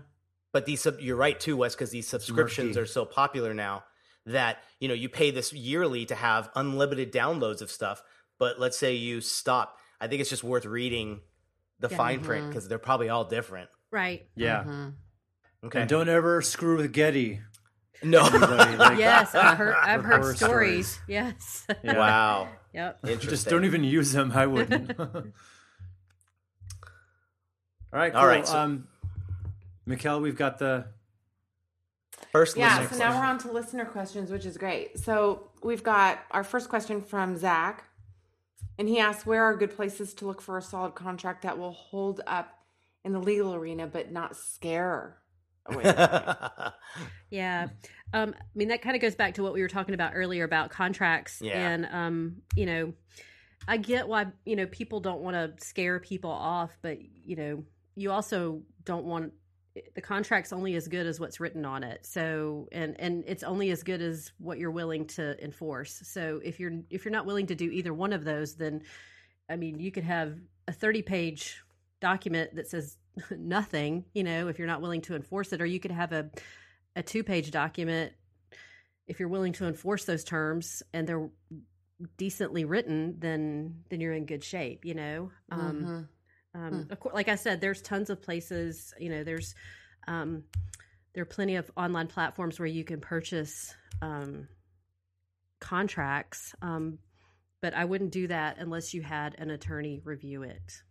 But 0.53 0.67
these 0.67 0.81
sub- 0.83 1.01
you're 1.01 1.17
right 1.17 1.39
too, 1.39 1.57
Wes, 1.57 1.75
because 1.75 1.91
these 1.91 2.07
subscriptions 2.09 2.77
Murky. 2.77 2.81
are 2.81 2.87
so 2.87 3.05
popular 3.05 3.55
now 3.55 3.85
that 4.27 4.59
you 4.81 4.89
know 4.89 4.95
you 4.95 5.09
pay 5.09 5.31
this 5.31 5.53
yearly 5.53 6.05
to 6.07 6.15
have 6.15 6.51
unlimited 6.55 7.13
downloads 7.13 7.63
of 7.63 7.71
stuff. 7.71 8.03
But 8.39 8.61
let's 8.61 8.77
say 8.79 8.95
you 8.95 9.21
stop, 9.21 9.79
I 10.01 10.09
think 10.09 10.21
it's 10.21 10.31
just 10.31 10.45
worth 10.45 10.65
reading 10.67 11.21
the 11.79 11.89
Yeah. 11.91 11.97
fine 11.97 12.21
print 12.21 12.45
Mhm. 12.45 12.49
because 12.49 12.69
they're 12.69 12.79
probably 12.79 13.09
all 13.09 13.25
different. 13.25 13.71
Right. 13.91 14.29
Yeah. 14.37 14.65
Mhm. 14.65 14.95
Okay. 15.65 15.81
And 15.81 15.89
don't 15.89 16.09
ever 16.09 16.43
screw 16.43 16.77
with 16.77 16.93
Getty. 16.93 17.41
no. 18.03 18.27
Anybody, 18.27 18.77
like- 18.77 18.99
yes, 18.99 19.35
I've 19.35 19.57
heard. 19.59 19.75
I've 19.75 20.05
heard 20.05 20.21
horror 20.23 20.35
stories. 20.35 20.87
stories. 20.89 21.01
Yes. 21.09 21.67
Yeah. 21.83 21.97
wow. 21.99 22.49
yep. 22.75 22.99
Interesting. 23.05 23.31
Just 23.31 23.49
don't 23.49 23.65
even 23.65 23.85
use 23.85 24.13
them. 24.13 24.33
I 24.33 24.47
wouldn't. 24.47 24.99
All 25.01 25.07
right. 27.93 28.13
Cool. 28.13 28.21
All 28.21 28.27
right, 28.27 28.47
so- 28.47 28.59
um, 28.59 28.89
Mikkel, 29.87 30.21
we've 30.23 30.37
got 30.37 30.59
the 30.59 30.87
First, 32.31 32.57
Yeah, 32.57 32.79
listener 32.79 32.89
so 32.89 32.99
now 32.99 33.05
question. 33.07 33.21
we're 33.21 33.27
on 33.27 33.39
to 33.39 33.53
listener 33.53 33.85
questions, 33.85 34.31
which 34.31 34.47
is 34.47 34.57
great. 34.57 34.99
So 34.99 35.51
we've 35.63 35.83
got 35.83 36.21
our 36.31 36.45
first 36.45 36.69
question 36.69 37.01
from 37.03 37.37
Zach, 37.37 37.85
and 38.79 38.89
he 38.89 38.99
asks, 39.01 39.27
Where 39.27 39.43
are 39.43 39.57
good 39.57 39.75
places 39.75 40.15
to 40.15 40.27
look 40.27 40.41
for 40.41 40.57
a 40.57 40.63
solid 40.63 40.95
contract 40.95 41.43
that 41.43 41.59
will 41.59 41.73
hold 41.73 42.21
up 42.27 42.59
in 43.05 43.13
the 43.13 43.19
legal 43.19 43.55
arena 43.55 43.87
but 43.87 44.13
not 44.13 44.37
scare 44.37 45.19
away? 45.67 45.83
Yeah. 47.31 47.69
Um, 48.13 48.35
I 48.39 48.43
mean, 48.55 48.69
that 48.69 48.83
kind 48.83 48.95
of 48.95 49.01
goes 49.01 49.15
back 49.15 49.33
to 49.35 49.43
what 49.43 49.55
we 49.55 49.63
were 49.63 49.69
talking 49.69 49.95
about 49.95 50.13
earlier 50.15 50.45
about 50.45 50.69
contracts. 50.69 51.41
Yeah. 51.41 51.71
And, 51.71 51.87
um, 51.91 52.43
you 52.55 52.67
know, 52.67 52.93
I 53.67 53.79
get 53.79 54.07
why, 54.07 54.27
you 54.45 54.55
know, 54.55 54.67
people 54.67 55.01
don't 55.01 55.23
want 55.23 55.35
to 55.35 55.65
scare 55.65 55.99
people 55.99 56.31
off, 56.31 56.77
but, 56.83 56.99
you 57.01 57.37
know, 57.37 57.65
you 57.95 58.11
also 58.11 58.61
don't 58.85 59.07
want 59.07 59.33
the 59.95 60.01
contract's 60.01 60.53
only 60.53 60.75
as 60.75 60.89
good 60.89 61.07
as 61.07 61.19
what's 61.19 61.41
written 61.41 61.65
on 61.65 61.83
it. 61.83 62.05
So, 62.05 62.69
and, 62.73 62.99
and 63.01 63.25
it's 63.27 63.43
only 63.43 63.71
as 63.71 63.83
good 63.83 64.03
as 64.03 64.33
what 64.39 64.59
you're 64.59 64.71
willing 64.71 65.07
to 65.09 65.43
enforce. 65.43 66.03
So 66.05 66.41
if 66.45 66.61
you're, 66.61 66.73
if 66.91 67.05
you're 67.05 67.13
not 67.13 67.27
willing 67.27 67.47
to 67.47 67.55
do 67.55 67.71
either 67.71 67.95
one 67.95 68.13
of 68.13 68.25
those, 68.25 68.57
then, 68.57 68.83
I 69.49 69.57
mean, 69.57 69.81
you 69.81 69.91
could 69.91 70.05
have 70.05 70.37
a 70.69 70.73
30 70.73 71.03
page 71.03 71.63
document 72.01 72.57
that 72.57 72.69
says 72.69 72.99
nothing, 73.31 74.05
you 74.13 74.25
know, 74.25 74.49
if 74.49 74.59
you're 74.59 74.69
not 74.69 74.83
willing 74.83 75.01
to 75.03 75.17
enforce 75.17 75.53
it, 75.53 75.63
or 75.63 75.67
you 75.67 75.81
could 75.81 75.91
have 75.91 76.13
a, 76.13 76.31
a 76.97 77.03
two 77.03 77.25
page 77.25 77.51
document 77.51 78.13
if 79.07 79.21
you're 79.21 79.29
willing 79.29 79.53
to 79.55 79.67
enforce 79.67 80.05
those 80.05 80.25
terms 80.25 80.83
and 80.93 81.07
they're 81.07 81.29
decently 82.17 82.65
written 82.65 83.17
then 83.19 83.83
then 83.89 84.01
you're 84.01 84.13
in 84.13 84.27
good 84.27 84.43
shape 84.43 84.85
you 84.85 84.95
know 84.95 85.31
um, 85.51 86.09
Um 86.55 86.87
of 86.91 87.01
course 87.01 87.15
like 87.15 87.29
i 87.29 87.35
said 87.35 87.61
there's 87.61 87.81
tons 87.81 88.11
of 88.11 88.21
places 88.21 88.93
you 88.99 89.09
know 89.09 89.25
there's 89.25 89.55
um 90.07 90.45
there 91.15 91.23
are 91.23 91.27
plenty 91.27 91.57
of 91.57 91.71
online 91.77 92.09
platforms 92.09 92.59
where 92.59 92.67
you 92.67 92.85
can 92.85 93.01
purchase 93.01 93.75
um 94.03 94.49
contracts 95.61 96.55
um 96.61 96.99
but 97.61 97.73
i 97.75 97.85
wouldn't 97.85 98.11
do 98.11 98.27
that 98.27 98.59
unless 98.59 98.93
you 98.93 99.01
had 99.03 99.35
an 99.39 99.51
attorney 99.51 100.01
review 100.05 100.43
it 100.43 100.83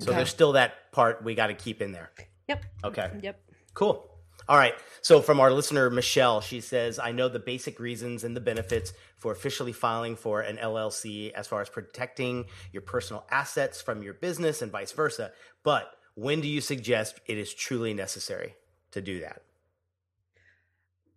so 0.00 0.10
Okay. 0.10 0.16
there's 0.18 0.30
still 0.30 0.52
that 0.52 0.92
part 0.92 1.24
we 1.24 1.34
got 1.34 1.48
to 1.48 1.54
keep 1.54 1.82
in 1.82 1.90
there. 1.92 2.10
yep 2.48 2.64
Okay. 2.84 3.10
yep 3.20 3.40
Cool. 3.74 4.08
All 4.46 4.56
right. 4.56 4.74
So 5.02 5.20
from 5.20 5.40
our 5.40 5.50
listener 5.50 5.90
Michelle, 5.90 6.40
she 6.40 6.60
says, 6.60 6.98
"I 6.98 7.12
know 7.12 7.28
the 7.28 7.38
basic 7.38 7.78
reasons 7.80 8.24
and 8.24 8.36
the 8.36 8.40
benefits 8.40 8.92
for 9.16 9.32
officially 9.32 9.72
filing 9.72 10.16
for 10.16 10.40
an 10.40 10.58
LLC 10.58 11.32
as 11.32 11.46
far 11.46 11.60
as 11.60 11.68
protecting 11.68 12.46
your 12.72 12.82
personal 12.82 13.26
assets 13.30 13.80
from 13.80 14.02
your 14.02 14.14
business 14.14 14.62
and 14.62 14.70
vice 14.72 14.92
versa. 14.92 15.32
But 15.64 15.90
when 16.14 16.40
do 16.40 16.48
you 16.48 16.60
suggest 16.60 17.20
it 17.26 17.38
is 17.38 17.52
truly 17.52 17.94
necessary 17.94 18.54
to 18.92 19.00
do 19.00 19.20
that?" 19.20 19.42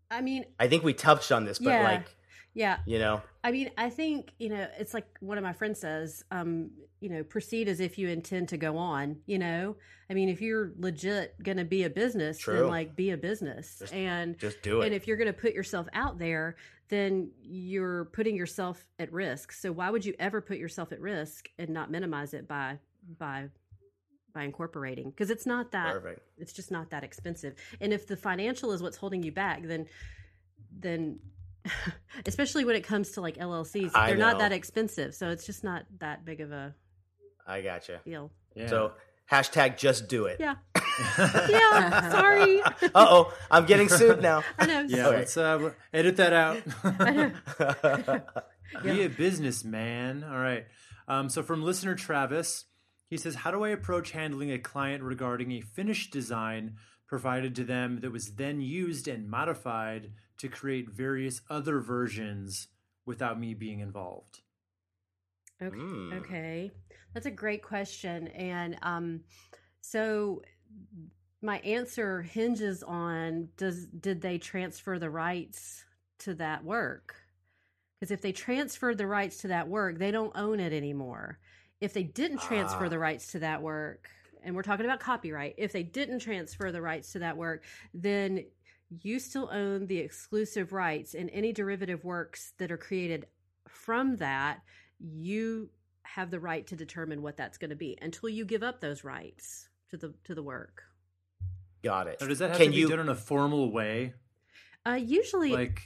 i 0.09 0.21
mean 0.21 0.45
I 0.59 0.67
think 0.67 0.83
we 0.83 0.93
touched 0.93 1.31
on 1.31 1.45
this, 1.45 1.57
but 1.59 1.71
Yeah. 1.71 1.83
like, 1.83 2.15
yeah 2.53 2.77
you 2.85 2.99
know, 2.99 3.21
I 3.43 3.51
mean, 3.51 3.71
I 3.77 3.89
think, 3.89 4.33
you 4.37 4.49
know, 4.49 4.67
it's 4.77 4.93
like 4.93 5.07
one 5.19 5.37
of 5.37 5.43
my 5.43 5.53
friends 5.53 5.79
says, 5.79 6.23
um, 6.29 6.69
you 6.99 7.09
know, 7.09 7.23
proceed 7.23 7.67
as 7.67 7.79
if 7.79 7.97
you 7.97 8.07
intend 8.07 8.49
to 8.49 8.57
go 8.57 8.77
on, 8.77 9.17
you 9.25 9.39
know? 9.39 9.75
I 10.09 10.13
mean, 10.13 10.29
if 10.29 10.41
you're 10.41 10.73
legit 10.77 11.41
going 11.41 11.57
to 11.57 11.65
be 11.65 11.83
a 11.83 11.89
business, 11.89 12.37
True. 12.37 12.59
then 12.59 12.67
like 12.67 12.95
be 12.95 13.11
a 13.11 13.17
business. 13.17 13.79
Just 13.79 13.93
and 13.93 14.37
just 14.37 14.61
do 14.61 14.81
it. 14.81 14.85
and 14.85 14.93
if 14.93 15.07
you're 15.07 15.17
going 15.17 15.33
to 15.33 15.33
put 15.33 15.53
yourself 15.53 15.87
out 15.93 16.19
there, 16.19 16.55
then 16.89 17.31
you're 17.41 18.05
putting 18.05 18.35
yourself 18.35 18.85
at 18.99 19.11
risk. 19.11 19.53
So 19.53 19.71
why 19.71 19.89
would 19.89 20.05
you 20.05 20.13
ever 20.19 20.39
put 20.39 20.57
yourself 20.57 20.91
at 20.91 20.99
risk 20.99 21.49
and 21.57 21.69
not 21.69 21.89
minimize 21.89 22.35
it 22.35 22.47
by 22.47 22.77
by 23.17 23.47
by 24.35 24.43
incorporating? 24.43 25.09
Because 25.09 25.31
it's 25.31 25.47
not 25.47 25.71
that 25.71 25.93
Perfect. 25.93 26.21
it's 26.37 26.53
just 26.53 26.69
not 26.69 26.91
that 26.91 27.03
expensive. 27.03 27.55
And 27.79 27.91
if 27.91 28.05
the 28.05 28.17
financial 28.17 28.71
is 28.71 28.83
what's 28.83 28.97
holding 28.97 29.23
you 29.23 29.31
back, 29.31 29.63
then 29.63 29.87
then 30.77 31.19
especially 32.25 32.65
when 32.65 32.75
it 32.75 32.83
comes 32.83 33.11
to 33.11 33.21
like 33.21 33.37
LLCs, 33.37 33.91
they're 33.93 34.17
not 34.17 34.39
that 34.39 34.51
expensive. 34.51 35.13
So 35.15 35.29
it's 35.29 35.45
just 35.45 35.63
not 35.63 35.83
that 35.99 36.25
big 36.25 36.41
of 36.41 36.51
a 36.51 36.73
I 37.47 37.61
gotcha. 37.61 38.01
deal. 38.05 38.31
Yeah. 38.55 38.67
So 38.67 38.91
hashtag 39.31 39.77
just 39.77 40.07
do 40.07 40.25
it. 40.25 40.37
Yeah. 40.39 40.55
Yeah. 41.49 42.09
Sorry. 42.11 42.61
uh 42.63 42.67
oh, 42.95 43.33
I'm 43.49 43.65
getting 43.65 43.87
sued 43.89 44.21
now. 44.21 44.43
I 44.59 44.65
know. 44.65 44.81
yeah, 44.87 45.07
Okay. 45.07 45.17
let's 45.17 45.37
uh, 45.37 45.71
edit 45.93 46.17
that 46.17 46.33
out. 46.33 46.61
I 46.83 47.11
know. 47.11 48.21
Be 48.83 49.03
a 49.03 49.09
businessman. 49.09 50.23
All 50.23 50.37
right. 50.37 50.65
Um, 51.07 51.29
so 51.29 51.43
from 51.43 51.63
listener 51.63 51.95
Travis, 51.95 52.65
he 53.09 53.17
says, 53.17 53.35
"How 53.35 53.51
do 53.51 53.63
I 53.63 53.69
approach 53.69 54.11
handling 54.11 54.51
a 54.51 54.59
client 54.59 55.01
regarding 55.01 55.51
a 55.53 55.61
finished 55.61 56.11
design 56.11 56.75
provided 57.11 57.53
to 57.57 57.63
them 57.65 57.99
that 57.99 58.11
was 58.11 58.35
then 58.37 58.61
used 58.61 59.07
and 59.07 59.29
modified 59.29 60.13
to 60.37 60.47
create 60.49 60.89
various 60.89 61.41
other 61.49 61.79
versions 61.81 62.69
without 63.05 63.39
me 63.39 63.53
being 63.53 63.81
involved?" 63.81 64.41
Okay. 65.61 65.77
Mm. 65.77 66.13
Okay. 66.21 66.71
That's 67.13 67.25
a 67.27 67.31
great 67.31 67.61
question. 67.63 68.29
And 68.29 68.77
um 68.81 69.23
so 69.81 70.41
my 71.41 71.59
answer 71.59 72.21
hinges 72.21 72.83
on 72.83 73.49
does 73.57 73.87
did 73.87 74.21
they 74.21 74.37
transfer 74.37 74.97
the 74.99 75.09
rights 75.09 75.85
to 76.19 76.33
that 76.35 76.63
work? 76.63 77.15
Because 77.99 78.11
if 78.11 78.21
they 78.21 78.31
transferred 78.31 78.97
the 78.97 79.07
rights 79.07 79.37
to 79.39 79.49
that 79.49 79.67
work, 79.67 79.99
they 79.99 80.11
don't 80.11 80.35
own 80.35 80.59
it 80.59 80.73
anymore. 80.73 81.39
If 81.81 81.93
they 81.93 82.03
didn't 82.03 82.39
transfer 82.39 82.85
Ah. 82.85 82.89
the 82.89 82.99
rights 82.99 83.31
to 83.33 83.39
that 83.39 83.61
work, 83.61 84.09
and 84.43 84.55
we're 84.55 84.63
talking 84.63 84.85
about 84.85 84.99
copyright, 84.99 85.55
if 85.57 85.71
they 85.71 85.83
didn't 85.83 86.19
transfer 86.19 86.71
the 86.71 86.81
rights 86.81 87.11
to 87.13 87.19
that 87.19 87.37
work, 87.37 87.63
then 87.93 88.45
you 89.01 89.19
still 89.19 89.49
own 89.51 89.87
the 89.87 89.97
exclusive 89.99 90.73
rights 90.73 91.13
and 91.13 91.29
any 91.31 91.53
derivative 91.53 92.03
works 92.03 92.53
that 92.57 92.71
are 92.71 92.77
created 92.77 93.25
from 93.67 94.17
that 94.17 94.61
you 94.99 95.69
have 96.03 96.29
the 96.29 96.39
right 96.39 96.67
to 96.67 96.75
determine 96.75 97.21
what 97.21 97.37
that's 97.37 97.57
going 97.57 97.69
to 97.69 97.75
be 97.75 97.97
until 98.01 98.29
you 98.29 98.43
give 98.43 98.63
up 98.63 98.81
those 98.81 99.03
rights 99.03 99.69
to 99.89 99.97
the 99.97 100.13
to 100.25 100.35
the 100.35 100.43
work. 100.43 100.83
Got 101.83 102.07
it. 102.07 102.19
So 102.19 102.27
does 102.27 102.39
that 102.39 102.49
have 102.49 102.57
Can 102.57 102.67
to 102.67 102.71
be 102.73 102.77
you? 102.79 102.89
done 102.89 102.99
in 102.99 103.09
a 103.09 103.15
formal 103.15 103.71
way? 103.71 104.13
Uh, 104.85 104.93
usually, 104.93 105.51
Like, 105.51 105.81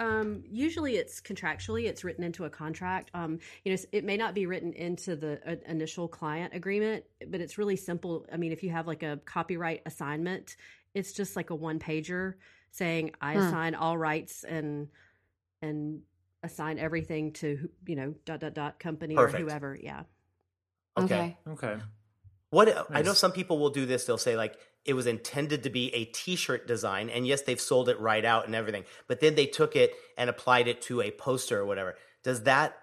um, 0.00 0.42
usually 0.50 0.96
it's 0.96 1.20
contractually, 1.20 1.84
it's 1.84 2.02
written 2.04 2.24
into 2.24 2.44
a 2.44 2.50
contract. 2.50 3.10
Um, 3.14 3.38
you 3.64 3.72
know, 3.72 3.78
it 3.92 4.04
may 4.04 4.16
not 4.16 4.34
be 4.34 4.46
written 4.46 4.72
into 4.72 5.14
the 5.16 5.40
uh, 5.46 5.56
initial 5.68 6.08
client 6.08 6.52
agreement, 6.54 7.04
but 7.28 7.40
it's 7.40 7.58
really 7.58 7.76
simple. 7.76 8.26
I 8.32 8.36
mean, 8.36 8.52
if 8.52 8.62
you 8.62 8.70
have 8.70 8.86
like 8.86 9.02
a 9.02 9.20
copyright 9.24 9.82
assignment, 9.86 10.56
it's 10.94 11.12
just 11.12 11.36
like 11.36 11.50
a 11.50 11.54
one 11.54 11.78
pager 11.78 12.34
saying 12.72 13.12
I 13.20 13.34
Hmm. 13.34 13.38
assign 13.40 13.74
all 13.76 13.96
rights 13.96 14.44
and 14.44 14.88
and 15.62 16.02
assign 16.42 16.78
everything 16.78 17.32
to 17.32 17.70
you 17.86 17.96
know 17.96 18.14
dot 18.24 18.40
dot 18.40 18.54
dot 18.54 18.78
company 18.80 19.14
Perfect. 19.14 19.40
or 19.40 19.44
whoever. 19.46 19.78
Yeah. 19.80 20.02
okay. 20.96 21.36
okay. 21.48 21.76
What 22.50 22.86
I 22.90 23.02
know 23.02 23.14
some 23.14 23.32
people 23.32 23.58
will 23.58 23.70
do 23.70 23.86
this. 23.86 24.04
They'll 24.04 24.18
say 24.18 24.36
like 24.36 24.56
it 24.84 24.94
was 24.94 25.06
intended 25.06 25.62
to 25.62 25.70
be 25.70 25.94
a 25.94 26.04
T-shirt 26.06 26.66
design, 26.66 27.08
and 27.08 27.26
yes, 27.26 27.42
they've 27.42 27.60
sold 27.60 27.88
it 27.88 27.98
right 27.98 28.24
out 28.24 28.46
and 28.46 28.54
everything. 28.54 28.84
But 29.08 29.20
then 29.20 29.34
they 29.34 29.46
took 29.46 29.76
it 29.76 29.92
and 30.18 30.28
applied 30.28 30.68
it 30.68 30.82
to 30.82 31.00
a 31.00 31.10
poster 31.10 31.58
or 31.60 31.66
whatever. 31.66 31.96
Does 32.22 32.42
that? 32.44 32.76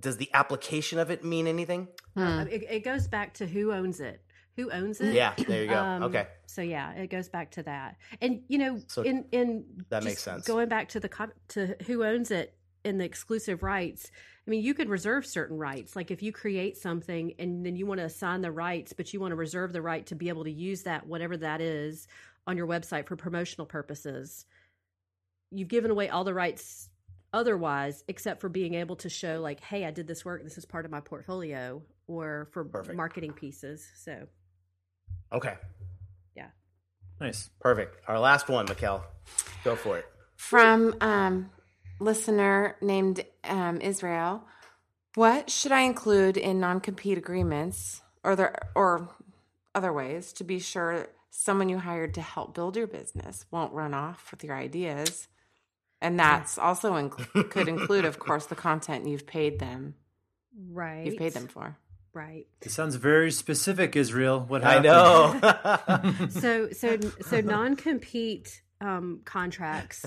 Does 0.00 0.16
the 0.16 0.30
application 0.32 0.98
of 0.98 1.10
it 1.10 1.22
mean 1.24 1.46
anything? 1.46 1.88
Hmm. 2.14 2.20
Uh, 2.22 2.44
It, 2.44 2.62
it 2.70 2.84
goes 2.84 3.06
back 3.08 3.34
to 3.34 3.46
who 3.46 3.72
owns 3.72 4.00
it. 4.00 4.22
Who 4.56 4.70
owns 4.70 5.00
it? 5.00 5.14
Yeah, 5.14 5.34
there 5.48 5.62
you 5.62 5.68
go. 5.70 5.78
Um, 5.78 6.02
okay, 6.04 6.26
So 6.46 6.60
yeah, 6.62 6.92
it 6.92 7.08
goes 7.08 7.28
back 7.28 7.50
to 7.52 7.62
that. 7.64 7.96
And 8.20 8.42
you 8.48 8.58
know, 8.58 8.80
So 8.86 9.02
in 9.02 9.24
in 9.32 9.84
that 9.88 10.04
makes 10.04 10.22
sense. 10.22 10.46
Going 10.46 10.68
back 10.68 10.88
to 10.90 11.00
the 11.00 11.08
co- 11.08 11.32
to 11.48 11.76
who 11.86 12.04
owns 12.04 12.30
it 12.30 12.54
in 12.84 12.98
the 12.98 13.04
exclusive 13.04 13.62
rights. 13.62 14.10
I 14.46 14.50
mean, 14.50 14.62
you 14.62 14.74
could 14.74 14.88
reserve 14.88 15.24
certain 15.24 15.56
rights. 15.56 15.94
Like 15.94 16.10
if 16.10 16.22
you 16.22 16.32
create 16.32 16.76
something 16.76 17.34
and 17.38 17.64
then 17.64 17.76
you 17.76 17.86
want 17.86 18.00
to 18.00 18.06
assign 18.06 18.40
the 18.40 18.50
rights, 18.50 18.92
but 18.92 19.12
you 19.12 19.20
want 19.20 19.30
to 19.32 19.36
reserve 19.36 19.72
the 19.72 19.82
right 19.82 20.04
to 20.06 20.14
be 20.16 20.28
able 20.28 20.44
to 20.44 20.50
use 20.50 20.82
that 20.82 21.06
whatever 21.06 21.36
that 21.36 21.60
is 21.60 22.08
on 22.46 22.56
your 22.56 22.66
website 22.66 23.06
for 23.06 23.14
promotional 23.16 23.66
purposes. 23.66 24.44
You've 25.52 25.68
given 25.68 25.90
away 25.90 26.08
all 26.08 26.24
the 26.24 26.34
rights 26.34 26.88
otherwise 27.34 28.04
except 28.08 28.40
for 28.42 28.48
being 28.50 28.74
able 28.74 28.94
to 28.96 29.08
show 29.08 29.40
like 29.40 29.58
hey 29.60 29.86
i 29.86 29.90
did 29.90 30.06
this 30.06 30.22
work 30.22 30.44
this 30.44 30.58
is 30.58 30.66
part 30.66 30.84
of 30.84 30.90
my 30.90 31.00
portfolio 31.00 31.80
or 32.06 32.46
for 32.52 32.62
Perfect. 32.62 32.94
marketing 32.94 33.32
pieces 33.32 33.90
so 33.96 34.26
okay, 35.32 35.54
Yeah. 36.36 36.48
Nice. 37.18 37.48
perfect. 37.60 37.96
Our 38.06 38.18
last 38.18 38.50
one, 38.50 38.66
Mikkel. 38.66 39.00
Go 39.64 39.76
for 39.76 39.96
it. 39.96 40.04
From 40.36 40.94
um, 41.00 41.48
listener 42.02 42.76
named 42.80 43.24
um, 43.44 43.80
Israel, 43.80 44.44
what 45.14 45.50
should 45.50 45.72
I 45.72 45.80
include 45.80 46.36
in 46.36 46.60
non-compete 46.60 47.18
agreements 47.18 48.02
or 48.24 48.36
there 48.36 48.70
or 48.74 49.08
other 49.74 49.92
ways 49.92 50.32
to 50.34 50.44
be 50.44 50.58
sure 50.58 51.08
someone 51.30 51.68
you 51.68 51.78
hired 51.78 52.14
to 52.14 52.22
help 52.22 52.54
build 52.54 52.76
your 52.76 52.86
business 52.86 53.46
won't 53.50 53.72
run 53.72 53.94
off 53.94 54.30
with 54.30 54.44
your 54.44 54.56
ideas? 54.56 55.28
And 56.00 56.18
that's 56.18 56.58
also 56.58 56.94
inc- 56.94 57.50
could 57.50 57.68
include, 57.68 58.04
of 58.04 58.18
course, 58.18 58.46
the 58.46 58.56
content 58.56 59.06
you've 59.06 59.26
paid 59.26 59.60
them. 59.60 59.94
right 60.70 61.06
You've 61.06 61.16
paid 61.16 61.32
them 61.32 61.46
for. 61.46 61.78
Right. 62.12 62.46
It 62.60 62.70
sounds 62.70 62.96
very 62.96 63.30
specific, 63.30 63.96
Israel. 63.96 64.44
What 64.46 64.64
I 64.64 64.80
know. 64.80 65.40
So 66.30 66.70
so 66.70 66.98
so 67.20 67.40
non-compete 67.40 68.62
um, 68.82 69.20
contracts 69.24 70.04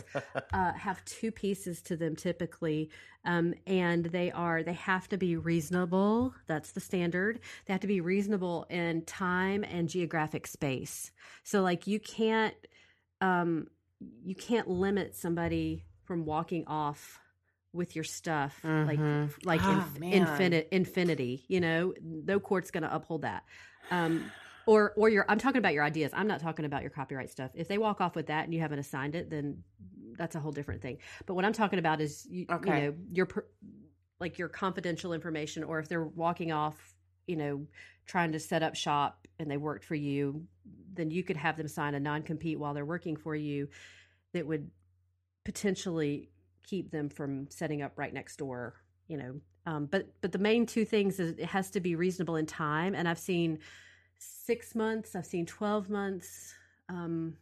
uh, 0.54 0.74
have 0.74 1.04
two 1.06 1.32
pieces 1.32 1.82
to 1.84 1.96
them 1.96 2.16
typically, 2.16 2.90
um, 3.26 3.54
and 3.66 4.06
they 4.06 4.32
are 4.32 4.62
they 4.64 4.74
have 4.74 5.08
to 5.10 5.18
be 5.18 5.36
reasonable. 5.38 6.34
That's 6.48 6.72
the 6.74 6.80
standard. 6.82 7.40
They 7.66 7.74
have 7.74 7.82
to 7.82 7.88
be 7.88 8.02
reasonable 8.02 8.66
in 8.70 9.04
time 9.06 9.64
and 9.64 9.90
geographic 9.90 10.46
space. 10.48 11.12
So 11.44 11.62
like 11.62 11.88
you 11.88 12.00
can't 12.00 12.56
um, 13.22 13.68
you 14.24 14.36
can't 14.36 14.68
limit 14.68 15.16
somebody 15.16 15.84
from 16.04 16.26
walking 16.26 16.66
off 16.68 17.20
with 17.74 17.96
your 17.96 18.04
stuff 18.06 18.60
like 18.88 19.00
like 19.44 19.62
Oh, 19.64 19.72
inf- 19.72 20.14
infinite 20.14 20.68
infinity 20.72 21.44
you 21.50 21.60
know 21.60 21.94
no 22.02 22.40
court's 22.40 22.72
going 22.72 22.84
to 22.84 22.96
uphold 22.96 23.24
that 23.24 23.44
um 23.92 24.32
or 24.68 24.94
or 24.96 25.10
your 25.10 25.26
i'm 25.30 25.40
talking 25.40 25.60
about 25.60 25.74
your 25.74 25.84
ideas. 25.84 26.12
I'm 26.14 26.28
not 26.28 26.40
talking 26.40 26.66
about 26.66 26.82
your 26.82 26.92
copyright 26.92 27.30
stuff. 27.30 27.52
If 27.54 27.68
they 27.68 27.78
walk 27.78 28.02
off 28.02 28.16
with 28.16 28.28
that 28.28 28.46
and 28.46 28.54
you 28.54 28.60
haven't 28.60 28.80
assigned 28.80 29.16
it 29.16 29.30
then 29.30 29.64
that's 30.18 30.36
a 30.36 30.40
whole 30.40 30.52
different 30.52 30.82
thing. 30.82 30.98
But 31.26 31.36
what 31.36 31.46
i'm 31.46 31.54
talking 31.54 31.80
about 31.80 32.02
is 32.02 32.28
you, 32.30 32.46
you 32.50 32.82
know 32.82 32.96
your 33.12 33.28
like 34.20 34.38
your 34.38 34.50
confidential 34.50 35.14
information 35.14 35.64
or 35.64 35.80
if 35.80 35.90
they're 35.90 36.06
walking 36.06 36.52
off 36.52 36.96
you 37.28 37.36
know 37.36 37.66
trying 38.06 38.32
to 38.32 38.40
set 38.40 38.64
up 38.64 38.76
shop 38.76 39.28
and 39.40 39.50
they 39.50 39.58
worked 39.58 39.84
for 39.84 39.96
you 39.96 40.46
then 40.94 41.12
you 41.12 41.24
could 41.24 41.36
have 41.36 41.58
them 41.58 41.68
sign 41.68 41.96
a 41.96 42.00
non-compete 42.00 42.58
while 42.58 42.74
they're 42.74 42.86
working 42.86 43.18
for 43.18 43.36
you 43.36 43.68
that 44.34 44.48
would 44.48 44.70
potentially 45.44 46.30
keep 46.64 46.92
them 46.92 47.10
from 47.10 47.48
setting 47.50 47.82
up 47.82 47.94
right 47.98 48.14
next 48.14 48.38
door 48.38 48.76
you 49.08 49.18
know. 49.18 49.40
Um, 49.68 49.88
but 49.88 50.08
but 50.22 50.32
the 50.32 50.38
main 50.38 50.66
two 50.66 50.86
things 50.86 51.20
is 51.20 51.32
it 51.38 51.46
has 51.46 51.72
to 51.72 51.80
be 51.80 51.96
reasonable 51.96 52.36
in 52.36 52.46
time. 52.46 52.94
And 52.94 53.08
i've 53.08 53.20
seen 53.20 53.60
six 54.46 54.76
months 54.76 55.16
i've 55.16 55.26
seen 55.26 55.46
12 55.46 55.90
months 55.90 56.54
um, 56.90 57.36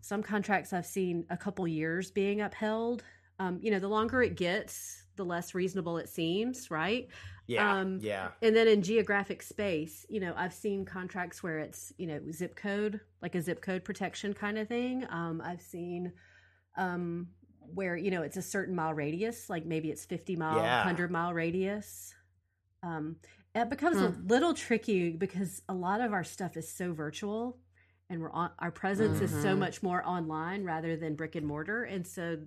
some 0.00 0.22
contracts 0.22 0.72
i've 0.72 0.86
seen 0.86 1.24
a 1.30 1.36
couple 1.36 1.66
years 1.66 2.10
being 2.10 2.40
upheld 2.40 3.02
um, 3.38 3.58
you 3.62 3.70
know 3.70 3.78
the 3.78 3.88
longer 3.88 4.22
it 4.22 4.36
gets 4.36 5.04
the 5.16 5.24
less 5.24 5.54
reasonable 5.54 5.98
it 5.98 6.08
seems 6.08 6.70
right 6.70 7.08
yeah. 7.46 7.80
Um, 7.80 7.98
yeah. 8.00 8.28
and 8.40 8.54
then 8.54 8.68
in 8.68 8.82
geographic 8.82 9.42
space, 9.42 10.06
you 10.08 10.20
know, 10.20 10.32
I've 10.36 10.54
seen 10.54 10.84
contracts 10.84 11.42
where 11.42 11.58
it's, 11.58 11.92
you 11.98 12.06
know, 12.06 12.20
zip 12.30 12.54
code, 12.54 13.00
like 13.20 13.34
a 13.34 13.42
zip 13.42 13.60
code 13.60 13.84
protection 13.84 14.32
kind 14.32 14.58
of 14.58 14.68
thing. 14.68 15.04
Um, 15.10 15.42
I've 15.44 15.60
seen 15.60 16.12
um, 16.76 17.28
where, 17.74 17.96
you 17.96 18.10
know, 18.10 18.22
it's 18.22 18.36
a 18.36 18.42
certain 18.42 18.74
mile 18.74 18.94
radius, 18.94 19.50
like 19.50 19.66
maybe 19.66 19.90
it's 19.90 20.04
50 20.04 20.36
mile, 20.36 20.58
Yeah. 20.58 20.78
100 20.78 21.10
mile 21.10 21.34
radius. 21.34 22.14
Um, 22.82 23.16
it 23.54 23.68
becomes 23.68 24.00
a 24.00 24.14
little 24.26 24.54
tricky 24.54 25.10
because 25.10 25.62
a 25.68 25.74
lot 25.74 26.00
of 26.00 26.12
our 26.12 26.24
stuff 26.24 26.56
is 26.56 26.68
so 26.68 26.92
virtual 26.92 27.58
and 28.08 28.20
we're 28.20 28.32
on, 28.32 28.50
our 28.58 28.70
presence 28.70 29.20
is 29.20 29.30
so 29.42 29.54
much 29.56 29.82
more 29.82 30.06
online 30.06 30.64
rather 30.64 30.96
than 30.96 31.14
brick 31.14 31.34
and 31.34 31.46
mortar. 31.46 31.84
And 31.84 32.06
so 32.06 32.38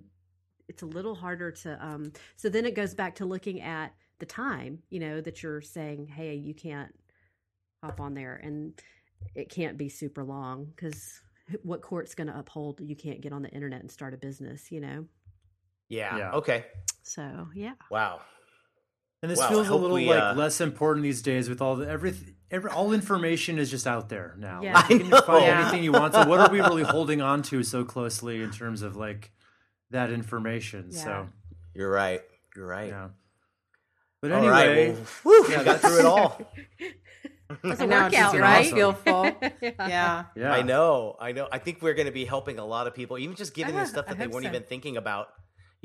it's 0.68 0.82
a 0.82 0.86
little 0.86 1.14
harder 1.14 1.50
to 1.50 1.84
um 1.84 2.12
so 2.36 2.48
then 2.48 2.66
it 2.66 2.74
goes 2.74 2.94
back 2.94 3.14
to 3.14 3.24
looking 3.24 3.60
at 3.60 3.94
the 4.18 4.26
time 4.26 4.80
you 4.90 4.98
know 4.98 5.20
that 5.20 5.42
you're 5.42 5.60
saying 5.60 6.06
hey 6.06 6.34
you 6.34 6.54
can't 6.54 6.92
hop 7.84 8.00
on 8.00 8.14
there 8.14 8.40
and 8.42 8.80
it 9.34 9.48
can't 9.48 9.76
be 9.76 9.88
super 9.88 10.24
long 10.24 10.64
because 10.64 11.20
what 11.62 11.82
court's 11.82 12.14
going 12.14 12.26
to 12.26 12.36
uphold 12.38 12.80
you 12.80 12.96
can't 12.96 13.20
get 13.20 13.32
on 13.32 13.42
the 13.42 13.50
internet 13.50 13.80
and 13.80 13.90
start 13.90 14.14
a 14.14 14.16
business 14.16 14.72
you 14.72 14.80
know 14.80 15.06
Yeah. 15.88 16.18
Yeah. 16.18 16.32
Okay. 16.32 16.64
so 17.02 17.48
yeah 17.54 17.74
Wow. 17.90 18.20
And 19.22 19.30
this 19.30 19.38
Wow, 19.38 19.48
feels 19.48 19.68
a 19.68 19.74
little 19.74 19.96
we, 19.96 20.06
like 20.08 20.22
uh, 20.22 20.34
less 20.34 20.60
important 20.60 21.02
these 21.02 21.22
days 21.22 21.48
with 21.48 21.60
all 21.62 21.76
the 21.76 21.88
everything. 21.88 22.34
Every, 22.50 22.70
all 22.70 22.92
information 22.92 23.58
is 23.58 23.70
just 23.70 23.86
out 23.86 24.08
there 24.08 24.34
now. 24.38 24.60
Yeah. 24.62 24.74
Like, 24.74 24.90
you 24.90 24.98
can 25.00 25.08
know. 25.08 25.20
find 25.22 25.44
Yeah. 25.44 25.60
anything 25.62 25.82
you 25.82 25.90
want. 25.92 26.14
So 26.14 26.26
what 26.28 26.38
are 26.38 26.50
we 26.50 26.60
really 26.60 26.82
holding 26.94 27.20
on 27.20 27.42
to 27.44 27.62
so 27.64 27.84
closely 27.84 28.40
in 28.42 28.52
terms 28.52 28.82
of 28.82 28.94
like 28.94 29.32
that 29.90 30.10
information? 30.10 30.92
So 30.92 31.28
You're 31.74 31.90
right. 31.90 32.20
You're 32.54 32.66
right. 32.66 32.88
yeah. 32.88 33.08
But 34.22 34.32
All 34.32 34.48
right, 34.48 34.68
anyway, 34.68 34.92
well, 35.24 35.42
whew, 35.44 35.46
yeah, 35.52 35.62
got 35.64 35.80
through 35.80 35.98
it 36.00 36.04
all. 36.06 36.40
it's 37.64 37.80
I 37.80 37.84
a 37.84 37.86
know, 37.86 38.02
workout 38.04 38.34
right 38.38 38.64
mouth 38.64 38.74
feel 38.74 38.92
full? 39.04 39.30
yeah. 39.62 40.24
yeah, 40.34 40.52
I 40.52 40.62
know. 40.62 41.16
I 41.20 41.32
know. 41.32 41.48
I 41.52 41.58
think 41.58 41.82
we're 41.82 41.94
going 41.94 42.06
to 42.06 42.12
be 42.12 42.24
helping 42.24 42.58
a 42.58 42.64
lot 42.64 42.86
of 42.86 42.94
people, 42.94 43.18
even 43.18 43.36
just 43.36 43.54
giving 43.54 43.74
them 43.74 43.84
Ah, 43.84 43.88
stuff 43.88 44.06
I 44.08 44.14
that 44.14 44.18
they 44.18 44.26
weren't 44.26 44.44
so. 44.44 44.50
even 44.50 44.62
thinking 44.62 44.96
about, 44.96 45.28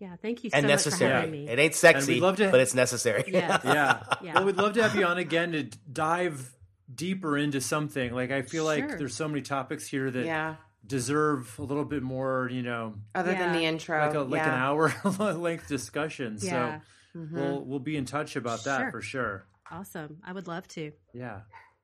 yeah, 0.00 0.16
thank 0.20 0.42
you 0.42 0.50
so 0.50 0.56
and 0.56 0.66
much 0.66 0.82
for 0.82 0.88
necessary. 0.90 1.12
having 1.12 1.30
me. 1.30 1.48
It 1.48 1.58
ain't 1.60 1.74
sexy, 1.76 2.18
love 2.20 2.36
to- 2.38 2.50
but 2.50 2.58
it's 2.60 2.74
necessary. 2.74 3.22
Yeah. 3.28 3.58
yeah. 3.64 4.02
Yeah. 4.20 4.34
Well, 4.34 4.44
we'd 4.46 4.56
love 4.56 4.72
to 4.74 4.82
have 4.82 4.96
you 4.96 5.04
on 5.04 5.18
again 5.18 5.52
to 5.52 5.62
dive 5.92 6.54
deeper 6.92 7.38
into 7.38 7.60
something. 7.60 8.12
Like 8.12 8.30
I 8.32 8.42
feel 8.42 8.64
like 8.64 8.98
there's 8.98 9.14
so 9.14 9.28
many 9.28 9.42
topics 9.42 9.86
here 9.86 10.10
that 10.10 10.26
Yeah. 10.26 10.56
Deserve 10.86 11.54
a 11.58 11.62
little 11.62 11.84
bit 11.84 12.02
more, 12.02 12.48
you 12.52 12.62
know, 12.62 12.94
Other 13.14 13.32
than 13.34 13.52
the 13.52 13.64
intro. 13.64 13.98
like 14.06 14.14
a 14.14 14.20
like 14.20 14.42
an 14.42 14.48
hour 14.50 14.92
length 15.34 15.68
discussion. 15.68 16.38
Yeah. 16.40 16.80
So 17.14 17.28
we'll 17.32 17.64
we'll 17.64 17.78
be 17.78 17.96
in 17.96 18.04
touch 18.04 18.36
about 18.36 18.64
that 18.64 18.78
Sure. 18.80 18.90
for 18.90 19.02
sure. 19.02 19.46
Awesome. 19.70 20.18
I 20.24 20.32
would 20.32 20.48
love 20.48 20.66
to. 20.68 20.92
Yeah. 21.14 21.40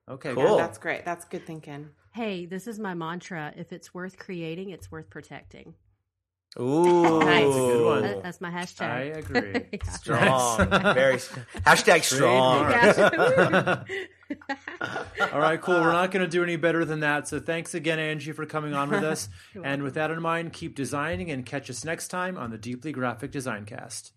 Okay. 0.09 0.33
Cool. 0.33 0.57
That's 0.57 0.77
great. 0.77 1.05
That's 1.05 1.25
good 1.25 1.45
thinking. 1.45 1.89
Hey, 2.13 2.45
this 2.45 2.67
is 2.67 2.79
my 2.79 2.93
mantra. 2.95 3.53
If 3.55 3.71
it's 3.71 3.93
worth 3.93 4.17
creating, 4.17 4.71
it's 4.71 4.91
worth 4.91 5.09
protecting. 5.09 5.75
Ooh, 6.59 7.19
Nice. 7.19 7.43
That's 7.43 7.55
a 7.55 7.59
good 7.59 7.85
one. 7.85 8.01
That- 8.01 8.23
that's 8.23 8.41
my 8.41 8.49
hashtag. 8.49 8.89
I 8.89 9.01
agree. 9.01 9.65
Yeah. 9.73 9.91
strong. 9.91 10.69
Very 10.95 11.17
hashtag 11.17 12.03
strong. 12.03 13.85
All 15.33 15.39
right, 15.39 15.61
cool. 15.61 15.79
We're 15.81 15.91
not 15.91 16.11
going 16.11 16.23
to 16.23 16.29
do 16.29 16.43
any 16.43 16.55
better 16.55 16.85
than 16.85 17.01
that. 17.01 17.27
So 17.27 17.39
thanks 17.39 17.73
again, 17.73 17.99
Angie, 17.99 18.31
for 18.31 18.45
coming 18.45 18.73
on 18.73 18.89
with 18.89 19.03
us. 19.03 19.29
and 19.63 19.83
with 19.83 19.95
that 19.95 20.11
in 20.11 20.21
mind, 20.21 20.53
keep 20.53 20.75
designing 20.75 21.31
and 21.31 21.45
catch 21.45 21.69
us 21.69 21.83
next 21.83 22.09
time 22.09 22.37
on 22.37 22.51
the 22.51 22.57
Deeply 22.57 22.91
Graphic 22.91 23.31
Design 23.31 23.65
Cast. 23.65 24.13